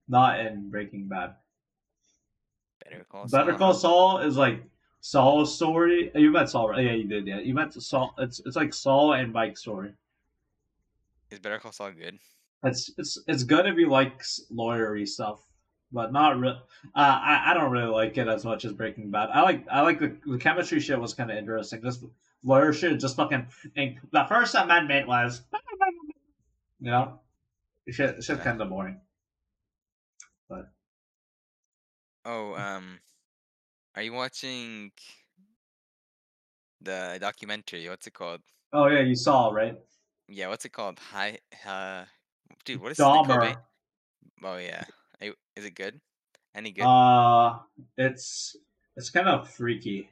not 0.09 0.41
in 0.41 0.71
Breaking 0.71 1.09
Bad. 1.09 1.35
Better 2.85 3.07
call. 3.11 3.27
Better 3.27 3.53
Saul, 3.53 3.59
Call? 3.59 3.75
Saul 3.75 4.19
is 4.19 4.37
like 4.37 4.63
Saul's 5.01 5.55
story. 5.55 6.11
You 6.15 6.31
met 6.31 6.49
Saul, 6.51 6.69
right? 6.71 6.85
Yeah, 6.85 6.93
you 6.93 7.05
did. 7.09 7.27
Yeah, 7.27 7.41
you 7.41 7.55
met 7.55 7.73
Saul. 7.73 8.15
It's 8.19 8.41
it's 8.41 8.57
like 8.57 8.73
Saul 8.73 9.13
and 9.15 9.33
Mike's 9.33 9.61
story. 9.61 9.93
Is 11.31 11.39
Better 11.39 11.59
Call 11.59 11.73
Saul 11.73 11.93
good? 11.93 12.19
It's 12.63 12.91
it's 12.99 13.19
it's 13.27 13.45
good 13.45 13.67
if 13.67 13.77
you 13.77 13.89
like 13.89 14.23
lawyery 14.53 15.07
stuff, 15.07 15.41
but 15.93 16.13
not 16.13 16.39
real. 16.39 16.61
Uh, 16.95 16.99
I 17.23 17.51
I 17.51 17.55
don't 17.55 17.71
really 17.71 17.91
like 17.91 18.17
it 18.17 18.29
as 18.29 18.45
much 18.45 18.65
as 18.65 18.73
Breaking 18.73 19.11
Bad. 19.11 19.31
I 19.33 19.43
like 19.43 19.67
I 19.71 19.83
like 19.83 20.01
the 20.01 20.17
the 20.27 20.39
chemistry 20.39 20.81
shit 20.81 20.99
was 20.99 21.15
kind 21.15 21.31
of 21.31 21.37
interesting. 21.37 21.81
This 21.81 22.03
lawyer 22.43 22.73
shit 22.73 22.99
just 22.99 23.17
fucking. 23.17 23.47
The 23.75 24.27
first 24.29 24.55
amendment 24.55 25.07
was, 25.09 25.43
you 26.87 26.93
know, 26.93 27.19
shit 27.91 28.23
shit 28.23 28.41
kind 28.43 28.63
of 28.63 28.69
boring. 28.69 29.01
But 30.49 30.71
oh, 32.25 32.55
um, 32.55 33.01
are 33.97 34.03
you 34.03 34.13
watching 34.13 34.93
the 36.81 37.19
documentary? 37.21 37.89
What's 37.89 38.07
it 38.07 38.15
called? 38.15 38.41
Oh 38.73 38.87
yeah, 38.87 39.01
you 39.01 39.17
saw 39.17 39.51
right? 39.51 39.77
Yeah, 40.29 40.47
what's 40.47 40.65
it 40.65 40.73
called? 40.73 41.01
Hi, 41.11 41.39
uh, 41.67 42.05
dude, 42.65 42.81
what 42.81 42.93
is 42.93 43.01
it 43.01 43.03
called? 43.03 43.27
Dahmer. 43.27 43.57
Oh 44.45 44.59
yeah, 44.59 44.85
is 45.57 45.65
it 45.65 45.75
good? 45.75 46.01
Any 46.55 46.71
good? 46.71 46.85
Uh, 46.85 47.59
it's 47.99 48.57
it's 48.97 49.11
kind 49.11 49.27
of 49.27 49.51
freaky. 49.51 50.09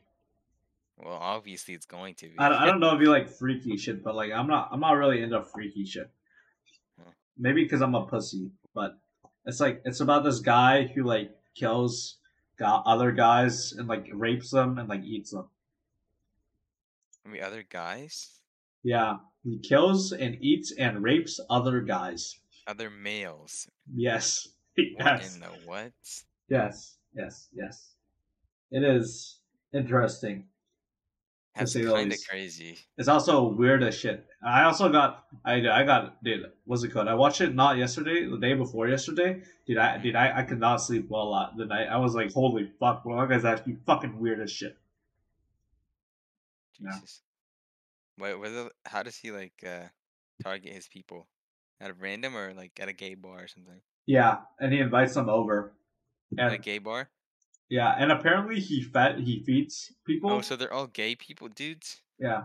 well, 0.99 1.19
obviously 1.21 1.75
it's 1.75 1.87
going 1.87 2.17
to 2.17 2.27
be. 2.27 2.35
I 2.37 2.49
don't, 2.49 2.59
I 2.59 2.67
don't 2.67 2.81
know 2.81 2.97
if 2.97 3.01
you 3.01 3.11
like 3.11 3.29
freaky 3.29 3.77
shit, 3.77 4.03
but 4.03 4.17
like 4.17 4.33
I'm 4.33 4.49
not 4.49 4.71
I'm 4.73 4.81
not 4.81 4.95
really 4.95 5.23
into 5.23 5.41
freaky 5.45 5.87
shit. 5.87 6.11
Maybe 7.39 7.65
because 7.65 7.81
I'm 7.81 7.95
a 7.95 8.07
pussy, 8.07 8.51
but 8.75 8.99
it's 9.47 9.61
like 9.61 9.83
it's 9.85 10.01
about 10.01 10.25
this 10.25 10.41
guy 10.41 10.85
who 10.87 11.03
like 11.05 11.31
kills 11.55 12.19
go- 12.59 12.83
other 12.87 13.13
guys 13.13 13.73
and 13.73 13.89
like 13.89 14.07
rapes 14.13 14.51
them 14.51 14.79
and 14.79 14.89
like 14.89 15.05
eats 15.05 15.33
them. 15.33 15.49
I 17.27 17.29
mean, 17.31 17.43
other 17.43 17.65
guys, 17.69 18.41
Yeah, 18.83 19.17
he 19.43 19.59
kills 19.59 20.13
and 20.13 20.37
eats 20.41 20.73
and 20.73 21.03
rapes 21.03 21.41
other 21.51 21.81
guys. 21.81 22.39
other 22.67 22.91
males. 22.91 23.69
Yes, 23.95 24.49
What 24.77 24.87
yes, 25.23 25.35
in 25.35 25.41
the 25.41 25.49
what? 25.65 25.93
yes, 26.49 26.97
yes, 27.17 27.49
yes. 27.55 27.91
It 28.71 28.83
is 28.85 29.39
interesting. 29.73 30.47
That's 31.57 31.75
kind 31.75 32.13
of 32.13 32.19
crazy. 32.29 32.79
It's 32.99 33.07
also 33.07 33.45
weird 33.45 33.85
as 33.85 33.97
shit. 33.97 34.27
I 34.45 34.65
also 34.65 34.89
got 34.89 35.27
I 35.45 35.55
I 35.69 35.85
got 35.85 36.23
dude, 36.25 36.51
what's 36.65 36.83
it 36.83 36.89
called? 36.89 37.07
I 37.07 37.15
watched 37.15 37.41
it 37.41 37.55
not 37.55 37.77
yesterday, 37.77 38.29
the 38.29 38.39
day 38.39 38.55
before 38.55 38.89
yesterday. 38.89 39.41
Dude, 39.67 39.79
I 39.79 39.99
dude 39.99 40.17
I, 40.17 40.41
I 40.41 40.43
could 40.43 40.59
not 40.59 40.79
sleep 40.79 41.07
well 41.09 41.31
lot 41.31 41.57
the 41.57 41.65
night. 41.65 41.87
I 41.87 41.99
was 41.99 42.15
like, 42.15 42.33
holy 42.33 42.71
fuck, 42.81 43.05
bro, 43.05 43.21
that 43.21 43.29
guy's 43.29 43.45
actually 43.45 43.77
fucking 43.87 44.19
weird 44.19 44.41
as 44.41 44.51
shit. 44.51 44.77
Yeah. 46.81 46.91
Jesus. 46.95 47.23
Wait, 48.19 48.35
whether 48.35 48.71
how 48.85 49.05
does 49.05 49.17
he 49.17 49.31
like 49.31 49.55
uh 49.65 49.87
target 50.43 50.73
his 50.73 50.89
people? 50.89 51.29
At 51.81 51.91
a 51.91 51.95
random 51.95 52.37
or 52.37 52.53
like 52.55 52.73
at 52.81 52.89
a 52.89 52.93
gay 52.93 53.15
bar 53.15 53.45
or 53.45 53.49
something? 53.49 53.81
Yeah, 54.07 54.39
and 54.59 54.73
he 54.73 54.81
invites 54.81 55.15
them 55.15 55.29
over. 55.29 55.73
At 56.39 56.51
a 56.51 56.55
And 56.55 56.63
gay 56.63 56.79
bar? 56.79 57.11
Yeah, 57.75 57.97
and 57.99 58.13
apparently 58.13 58.61
he 58.61 58.83
fed 58.83 59.19
he 59.19 59.43
feeds 59.43 59.93
people. 60.07 60.31
Oh, 60.31 60.41
so 60.41 60.55
they're 60.55 60.73
all 60.73 60.87
gay 60.87 61.17
people, 61.17 61.49
dudes? 61.49 62.03
yeah. 62.21 62.45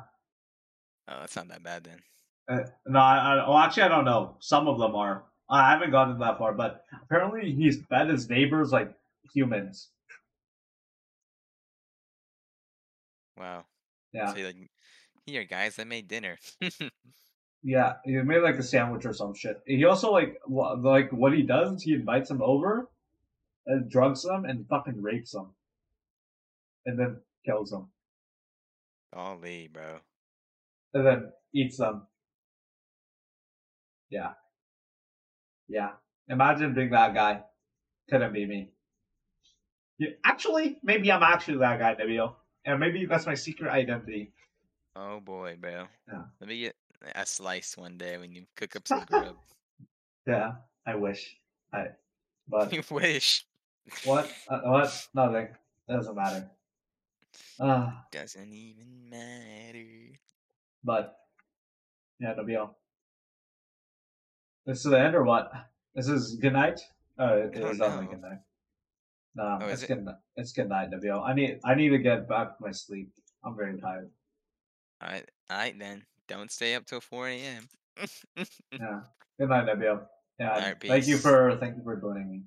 Oh, 1.07 1.17
that's 1.19 1.35
not 1.35 1.47
that 1.49 1.63
bad 1.63 1.83
then. 1.83 1.99
Uh, 2.47 2.67
no, 2.87 2.99
I, 2.99 3.17
I, 3.17 3.35
well, 3.47 3.57
actually, 3.57 3.83
I 3.83 3.87
don't 3.89 4.05
know. 4.05 4.37
Some 4.39 4.67
of 4.67 4.79
them 4.79 4.95
are. 4.95 5.23
I 5.49 5.69
haven't 5.71 5.91
gotten 5.91 6.17
that 6.19 6.37
far, 6.39 6.53
but 6.53 6.85
apparently 7.03 7.51
he's 7.51 7.83
fed 7.89 8.09
his 8.09 8.27
neighbors 8.29 8.71
like 8.71 8.91
humans. 9.33 9.89
Wow. 13.37 13.65
Yeah. 14.13 14.33
So 14.33 14.41
like, 14.41 14.55
here 15.25 15.45
guys, 15.45 15.77
I 15.79 15.83
made 15.83 16.07
dinner. 16.07 16.37
Yeah, 17.61 17.95
he 18.05 18.13
made 18.13 18.41
like 18.41 18.55
a 18.55 18.63
sandwich 18.63 19.05
or 19.05 19.13
some 19.13 19.33
shit. 19.33 19.61
He 19.65 19.83
also 19.83 20.11
like 20.11 20.39
wha- 20.47 20.77
like 20.79 21.11
what 21.11 21.33
he 21.33 21.43
does 21.43 21.73
is 21.73 21.83
he 21.83 21.93
invites 21.93 22.29
them 22.29 22.41
over, 22.41 22.89
and 23.69 23.89
drugs 23.89 24.23
them 24.23 24.43
and 24.45 24.67
fucking 24.67 25.01
rapes 25.01 25.31
them, 25.31 25.53
and 26.85 26.99
then 26.99 27.17
kills 27.45 27.69
them, 27.71 27.87
Golly, 29.13 29.69
bro. 29.71 29.99
and 30.93 31.05
then 31.05 31.31
eats 31.53 31.77
them. 31.77 32.01
Yeah, 34.09 34.33
yeah. 35.67 35.91
Imagine 36.27 36.73
being 36.73 36.89
that 36.91 37.13
guy. 37.13 37.43
Couldn't 38.09 38.33
be 38.33 38.45
me. 38.45 38.69
Yeah, 39.99 40.09
actually, 40.25 40.77
maybe 40.83 41.11
I'm 41.11 41.21
actually 41.23 41.57
that 41.59 41.77
guy, 41.79 41.95
Nabil, 41.95 42.33
and 42.65 42.79
maybe 42.79 43.05
that's 43.05 43.25
my 43.25 43.35
secret 43.35 43.69
identity. 43.71 44.33
Oh 44.95 45.19
boy, 45.19 45.57
bro. 45.59 45.85
Yeah. 46.07 46.23
Let 46.39 46.47
me 46.49 46.59
get 46.59 46.75
a 47.15 47.25
slice 47.25 47.77
one 47.77 47.97
day 47.97 48.17
when 48.17 48.31
you 48.33 48.45
cook 48.55 48.75
up 48.75 48.87
some 48.87 49.05
grub. 49.09 49.35
Yeah, 50.25 50.53
I 50.87 50.95
wish. 50.95 51.35
I, 51.73 51.87
but 52.47 52.73
you 52.79 52.81
wish. 52.89 53.45
What? 54.05 54.29
Uh, 54.47 54.59
what? 54.61 55.07
Nothing. 55.13 55.47
It 55.87 55.93
doesn't 55.93 56.15
matter. 56.15 56.49
Uh, 57.59 57.91
Doesn't 58.11 58.53
even 58.53 59.09
matter. 59.09 60.17
but 60.83 61.17
yeah, 62.19 62.33
Nabil. 62.35 62.69
This 64.65 64.77
is 64.85 64.91
the 64.91 64.99
end 64.99 65.15
or 65.15 65.23
what? 65.23 65.51
This 65.95 66.07
is 66.07 66.35
good 66.35 66.53
night. 66.53 66.79
Oh, 67.17 67.33
it 67.37 67.51
I 67.55 67.59
don't 67.59 67.71
is 67.71 67.77
definitely 67.79 68.05
know. 68.05 68.11
good 68.11 68.21
night. 68.21 68.39
No, 69.35 69.59
Oh, 69.61 69.67
it's 69.67 69.83
it? 69.83 69.87
good. 69.87 70.07
It's 70.37 70.51
good 70.53 70.69
night, 70.69 70.91
Nabil. 70.91 71.21
I 71.21 71.33
need 71.33 71.59
I 71.63 71.75
need 71.75 71.89
to 71.89 71.97
get 71.97 72.27
back 72.29 72.57
to 72.57 72.63
my 72.63 72.71
sleep. 72.71 73.11
I'm 73.43 73.55
very 73.55 73.79
tired. 73.79 74.09
Alright, 75.03 75.29
alright 75.51 75.77
then. 75.79 76.05
Don't 76.27 76.51
stay 76.51 76.75
up 76.75 76.85
till 76.85 77.01
4 77.01 77.27
a.m. 77.29 77.67
Yeah. 78.71 79.01
Good 79.39 79.49
night, 79.49 79.65
Nabil. 79.65 80.01
Yeah. 80.39 80.49
Alright, 80.51 80.77
thank 80.81 81.07
you 81.07 81.17
for 81.17 81.57
thank 81.57 81.75
you 81.77 81.83
for 81.83 81.95
joining 81.97 82.29
me. 82.31 82.41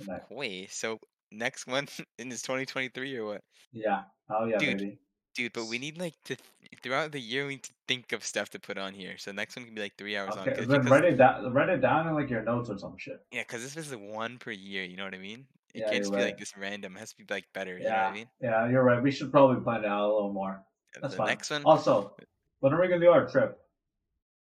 Of 0.00 0.28
course. 0.28 0.48
So 0.70 0.98
next 1.32 1.66
one 1.66 1.86
in 2.18 2.28
this 2.28 2.42
2023 2.42 3.16
or 3.18 3.26
what? 3.26 3.40
Yeah. 3.72 4.02
Oh 4.30 4.44
yeah, 4.46 4.58
Dude, 4.58 4.78
baby. 4.78 4.98
Dude, 5.34 5.52
but 5.52 5.66
we 5.66 5.78
need 5.78 5.98
like 5.98 6.14
to 6.24 6.36
th- 6.36 6.48
throughout 6.82 7.12
the 7.12 7.20
year 7.20 7.44
we 7.46 7.54
need 7.54 7.62
to 7.64 7.72
think 7.86 8.12
of 8.12 8.24
stuff 8.24 8.48
to 8.50 8.58
put 8.58 8.78
on 8.78 8.94
here. 8.94 9.18
So 9.18 9.32
next 9.32 9.54
one 9.56 9.66
can 9.66 9.74
be 9.74 9.82
like 9.82 9.96
three 9.98 10.16
hours. 10.16 10.34
Okay, 10.36 10.54
'cause- 10.54 10.66
then 10.66 10.84
write 10.86 11.04
it 11.04 11.16
down. 11.16 11.52
Write 11.52 11.68
it 11.68 11.78
down 11.82 12.08
in 12.08 12.14
like 12.14 12.30
your 12.30 12.42
notes 12.42 12.70
or 12.70 12.78
some 12.78 12.96
shit. 12.96 13.20
yeah, 13.32 13.42
because 13.42 13.62
this 13.62 13.76
is 13.76 13.90
the 13.90 13.98
one 13.98 14.38
per 14.38 14.50
year. 14.50 14.82
You 14.84 14.96
know 14.96 15.04
what 15.04 15.14
I 15.14 15.18
mean? 15.18 15.46
It 15.74 15.80
Yeah, 15.80 15.90
can't 15.90 15.96
just 15.98 16.10
you're 16.10 16.18
be 16.18 16.24
right. 16.24 16.30
like 16.30 16.38
this 16.38 16.56
random. 16.56 16.96
It 16.96 17.00
has 17.00 17.10
to 17.12 17.16
be 17.18 17.26
like 17.28 17.44
better. 17.52 17.76
You 17.76 17.84
know 17.84 17.90
what 17.90 17.96
Yeah. 17.98 18.08
I 18.08 18.12
mean? 18.14 18.28
Yeah, 18.40 18.68
you're 18.70 18.82
right. 18.82 19.02
We 19.02 19.10
should 19.10 19.30
probably 19.30 19.62
plan 19.62 19.84
it 19.84 19.88
out 19.88 20.08
a 20.08 20.12
little 20.14 20.32
more. 20.32 20.62
That's 21.02 21.12
the 21.12 21.18
fine. 21.18 21.26
next 21.28 21.50
one. 21.50 21.62
Also, 21.64 22.16
when 22.60 22.72
are 22.72 22.80
we 22.80 22.88
gonna 22.88 23.00
do 23.00 23.10
our 23.10 23.26
trip? 23.28 23.60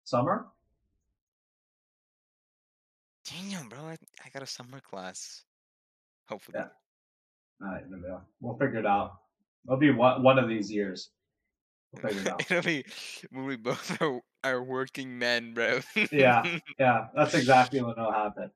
Summer? 0.05 0.47
Damn, 3.29 3.67
bro, 3.67 3.79
I, 3.79 3.97
I 4.25 4.29
got 4.33 4.43
a 4.43 4.47
summer 4.47 4.79
class. 4.79 5.43
Hopefully. 6.29 6.59
Yeah. 6.59 7.65
Alright, 7.65 7.89
Nabil. 7.89 8.21
We'll 8.39 8.57
figure 8.57 8.79
it 8.79 8.85
out. 8.85 9.13
It'll 9.65 9.79
be 9.79 9.91
one 9.91 10.23
one 10.23 10.39
of 10.39 10.47
these 10.47 10.71
years. 10.71 11.09
We'll 11.91 12.09
figure 12.09 12.21
it 12.21 12.27
out. 12.31 12.51
It'll 12.51 12.63
be 12.63 12.85
when 13.31 13.45
we 13.45 13.55
both 13.55 14.01
are, 14.01 14.21
are 14.43 14.63
working 14.63 15.17
men, 15.17 15.53
bro. 15.53 15.79
Yeah. 16.11 16.59
yeah, 16.79 17.07
that's 17.15 17.33
exactly 17.33 17.81
what 17.81 17.97
will 17.97 18.11
happen. 18.11 18.51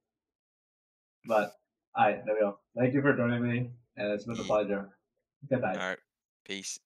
But 1.25 1.53
alright, 1.97 2.23
Nabil. 2.25 2.53
Thank 2.77 2.93
you 2.93 3.01
for 3.01 3.15
joining 3.15 3.43
me, 3.43 3.71
and 3.97 4.11
it's 4.11 4.25
been 4.25 4.39
a 4.39 4.43
pleasure. 4.43 4.89
Good 5.49 5.61
night. 5.61 5.77
All 5.77 5.89
right. 5.89 5.97
Peace. 6.45 6.79